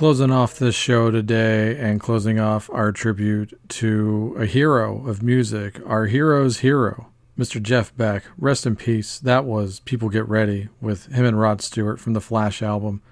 Closing 0.02 0.32
off 0.32 0.58
this 0.58 0.74
show 0.74 1.12
today 1.12 1.78
and 1.78 2.00
closing 2.00 2.40
off 2.40 2.72
our 2.72 2.92
tribute 2.92 3.54
to 3.70 4.36
a 4.36 4.48
hero 4.48 5.08
of 5.08 5.22
music, 5.22 5.80
our 5.86 6.08
hero's 6.08 6.62
hero, 6.62 7.10
Mr. 7.38 7.62
Jeff 7.62 7.96
Beck. 7.96 8.24
Rest 8.36 8.66
in 8.66 8.76
peace. 8.76 9.20
That 9.20 9.46
was 9.46 9.80
People 9.82 10.10
Get 10.10 10.28
Ready 10.28 10.70
with 10.82 11.06
him 11.14 11.24
and 11.24 11.40
Rod 11.40 11.62
Stewart 11.62 12.00
from 12.00 12.14
the 12.14 12.20
Flash 12.20 12.64
album. 12.64 13.04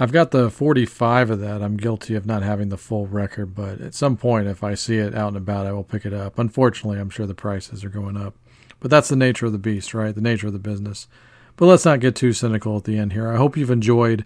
I've 0.00 0.10
got 0.10 0.32
the 0.32 0.50
45 0.50 1.30
of 1.30 1.38
that. 1.38 1.62
I'm 1.62 1.76
guilty 1.76 2.16
of 2.16 2.26
not 2.26 2.42
having 2.42 2.70
the 2.70 2.76
full 2.76 3.06
record, 3.06 3.54
but 3.54 3.80
at 3.80 3.94
some 3.94 4.16
point, 4.16 4.48
if 4.48 4.64
I 4.64 4.74
see 4.74 4.96
it 4.96 5.14
out 5.14 5.28
and 5.28 5.36
about, 5.36 5.68
I 5.68 5.72
will 5.72 5.84
pick 5.84 6.04
it 6.04 6.12
up. 6.12 6.36
Unfortunately, 6.36 6.98
I'm 6.98 7.10
sure 7.10 7.26
the 7.26 7.34
prices 7.36 7.84
are 7.84 7.90
going 7.90 8.16
up. 8.16 8.34
But 8.80 8.90
that's 8.90 9.08
the 9.08 9.14
nature 9.14 9.46
of 9.46 9.52
the 9.52 9.58
beast, 9.58 9.94
right? 9.94 10.12
The 10.12 10.20
nature 10.20 10.48
of 10.48 10.52
the 10.52 10.58
business. 10.58 11.06
But 11.54 11.66
let's 11.66 11.84
not 11.84 12.00
get 12.00 12.16
too 12.16 12.32
cynical 12.32 12.76
at 12.76 12.82
the 12.82 12.98
end 12.98 13.12
here. 13.12 13.30
I 13.30 13.36
hope 13.36 13.56
you've 13.56 13.70
enjoyed 13.70 14.24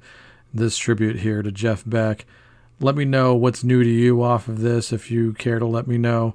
this 0.52 0.76
tribute 0.76 1.20
here 1.20 1.42
to 1.42 1.52
Jeff 1.52 1.82
Beck. 1.86 2.26
Let 2.80 2.96
me 2.96 3.04
know 3.04 3.34
what's 3.34 3.64
new 3.64 3.82
to 3.82 3.88
you 3.88 4.22
off 4.22 4.48
of 4.48 4.60
this 4.60 4.92
if 4.92 5.10
you 5.10 5.32
care 5.34 5.58
to 5.58 5.66
let 5.66 5.86
me 5.86 5.98
know. 5.98 6.34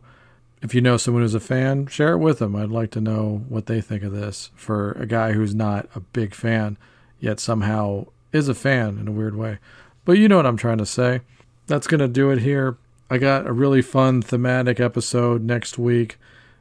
If 0.62 0.74
you 0.74 0.82
know 0.82 0.98
someone 0.98 1.22
who's 1.22 1.36
a 1.36 1.40
fan, 1.40 1.88
share 1.88 2.14
it 2.14 2.18
with 2.18 2.40
them. 2.40 2.56
I'd 2.56 2.70
like 2.70 2.90
to 2.92 3.02
know 3.02 3.44
what 3.48 3.68
they 3.68 3.80
think 3.80 4.04
of 4.04 4.12
this 4.12 4.50
for 4.56 4.94
a 4.94 5.06
guy 5.06 5.34
who's 5.34 5.54
not 5.54 5.88
a 5.94 6.00
big 6.00 6.34
fan, 6.34 6.78
yet 7.20 7.40
somehow 7.40 8.08
is 8.34 8.50
a 8.50 8.56
fan 8.56 8.98
in 8.98 9.08
a 9.08 9.12
weird 9.12 9.36
way. 9.36 9.60
But 10.04 10.18
you 10.18 10.28
know 10.28 10.38
what 10.38 10.46
I'm 10.46 10.58
trying 10.58 10.80
to 10.80 10.86
say. 10.86 11.22
That's 11.68 11.88
going 11.88 12.00
to 12.00 12.08
do 12.08 12.32
it 12.32 12.40
here. 12.40 12.78
I 13.10 13.18
got 13.18 13.46
a 13.46 13.54
really 13.54 13.82
fun 13.82 14.22
thematic 14.22 14.80
episode 14.80 15.44
next 15.44 15.78
week, 15.78 16.18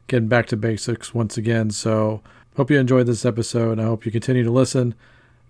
getting 0.08 0.28
back 0.28 0.46
to 0.48 0.56
basics 0.56 1.14
once 1.14 1.36
again. 1.36 1.70
So, 1.70 2.22
hope 2.56 2.70
you 2.70 2.78
enjoyed 2.78 3.06
this 3.06 3.24
episode. 3.24 3.72
And 3.72 3.80
I 3.80 3.84
hope 3.84 4.04
you 4.04 4.12
continue 4.12 4.44
to 4.44 4.50
listen. 4.50 4.94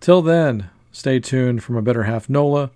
Till 0.00 0.22
then, 0.22 0.70
stay 0.96 1.20
tuned 1.20 1.62
for 1.62 1.72
my 1.72 1.80
better 1.82 2.04
half 2.04 2.26
Nola 2.30 2.70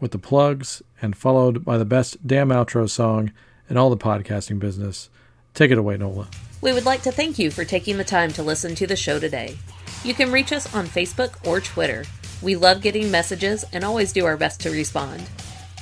with 0.00 0.10
the 0.10 0.18
plugs 0.18 0.82
and 1.00 1.16
followed 1.16 1.64
by 1.64 1.78
the 1.78 1.84
best 1.84 2.26
damn 2.26 2.48
outro 2.48 2.90
song 2.90 3.30
in 3.68 3.76
all 3.76 3.90
the 3.90 3.96
podcasting 3.96 4.58
business. 4.58 5.08
Take 5.54 5.70
it 5.70 5.78
away, 5.78 5.96
Nola. 5.96 6.28
We 6.60 6.72
would 6.72 6.84
like 6.84 7.02
to 7.02 7.12
thank 7.12 7.38
you 7.38 7.52
for 7.52 7.64
taking 7.64 7.96
the 7.96 8.04
time 8.04 8.32
to 8.32 8.42
listen 8.42 8.74
to 8.74 8.88
the 8.88 8.96
show 8.96 9.20
today. 9.20 9.56
You 10.02 10.14
can 10.14 10.32
reach 10.32 10.52
us 10.52 10.74
on 10.74 10.86
Facebook 10.86 11.46
or 11.46 11.60
Twitter. 11.60 12.04
We 12.42 12.56
love 12.56 12.82
getting 12.82 13.08
messages 13.08 13.64
and 13.72 13.84
always 13.84 14.12
do 14.12 14.26
our 14.26 14.36
best 14.36 14.60
to 14.62 14.70
respond. 14.70 15.30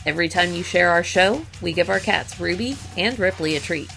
Every 0.04 0.28
time 0.28 0.52
you 0.52 0.62
share 0.62 0.90
our 0.90 1.02
show, 1.02 1.42
we 1.62 1.72
give 1.72 1.88
our 1.88 2.00
cats 2.00 2.38
Ruby 2.38 2.76
and 2.98 3.18
Ripley 3.18 3.56
a 3.56 3.60
treat. 3.60 3.90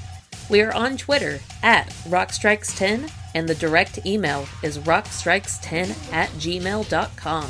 We 0.49 0.61
are 0.61 0.73
on 0.73 0.95
Twitter 0.95 1.39
at 1.61 1.89
Rockstrikes10 2.07 3.11
and 3.35 3.47
the 3.47 3.55
direct 3.55 4.05
email 4.05 4.47
is 4.63 4.77
rockstrikes10 4.79 6.13
at 6.13 6.29
gmail.com. 6.31 7.49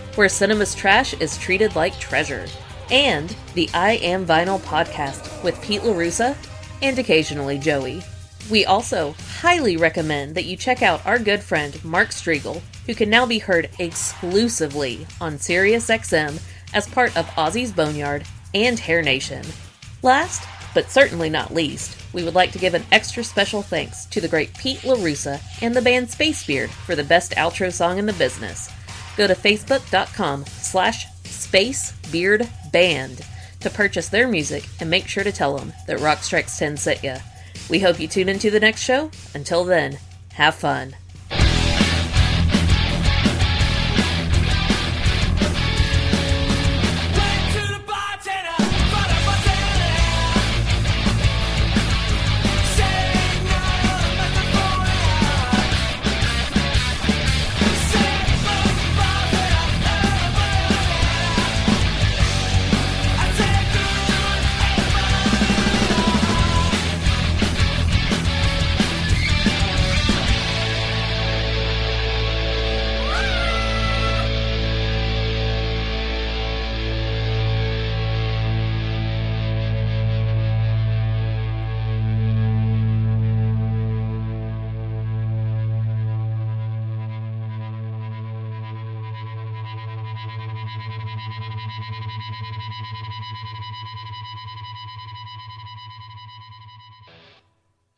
where 0.15 0.29
cinema's 0.29 0.75
trash 0.75 1.13
is 1.15 1.37
treated 1.37 1.75
like 1.75 1.99
treasure. 1.99 2.45
And 2.89 3.35
the 3.53 3.69
I 3.73 3.93
Am 3.97 4.25
Vinyl 4.25 4.59
podcast 4.61 5.43
with 5.43 5.61
Pete 5.61 5.81
LaRussa 5.81 6.35
and 6.81 6.99
occasionally 6.99 7.57
Joey. 7.57 8.03
We 8.49 8.65
also 8.65 9.15
highly 9.39 9.77
recommend 9.77 10.35
that 10.35 10.45
you 10.45 10.57
check 10.57 10.81
out 10.81 11.05
our 11.05 11.19
good 11.19 11.41
friend 11.41 11.83
Mark 11.85 12.09
Strigl, 12.09 12.61
who 12.85 12.95
can 12.95 13.09
now 13.09 13.25
be 13.25 13.39
heard 13.39 13.69
exclusively 13.79 15.05
on 15.21 15.35
SiriusXM 15.35 16.41
as 16.73 16.87
part 16.87 17.15
of 17.15 17.27
Ozzy's 17.27 17.71
Boneyard 17.71 18.25
and 18.53 18.79
Hair 18.79 19.03
Nation. 19.03 19.45
Last, 20.01 20.47
but 20.73 20.89
certainly 20.89 21.29
not 21.29 21.53
least, 21.53 21.97
we 22.13 22.23
would 22.23 22.35
like 22.35 22.51
to 22.51 22.59
give 22.59 22.73
an 22.73 22.85
extra 22.91 23.23
special 23.23 23.61
thanks 23.61 24.05
to 24.07 24.19
the 24.19 24.27
great 24.27 24.53
Pete 24.57 24.79
LaRussa 24.79 25.41
and 25.61 25.75
the 25.75 25.81
band 25.81 26.07
Spacebeard 26.07 26.69
for 26.69 26.95
the 26.95 27.03
best 27.03 27.33
outro 27.33 27.71
song 27.71 27.97
in 27.99 28.05
the 28.05 28.13
business. 28.13 28.69
Go 29.17 29.27
to 29.27 29.35
facebook.com 29.35 30.45
slash 30.45 31.07
spacebeardband 31.23 33.25
to 33.59 33.69
purchase 33.69 34.09
their 34.09 34.27
music 34.27 34.67
and 34.79 34.89
make 34.89 35.07
sure 35.07 35.23
to 35.23 35.31
tell 35.31 35.57
them 35.57 35.73
that 35.87 35.99
Rock 35.99 36.23
Strikes 36.23 36.57
10 36.57 36.77
sent 36.77 37.03
ya. 37.03 37.17
We 37.69 37.79
hope 37.79 37.99
you 37.99 38.07
tune 38.07 38.29
into 38.29 38.49
the 38.49 38.59
next 38.59 38.81
show. 38.81 39.11
Until 39.33 39.63
then, 39.63 39.99
have 40.33 40.55
fun. 40.55 40.95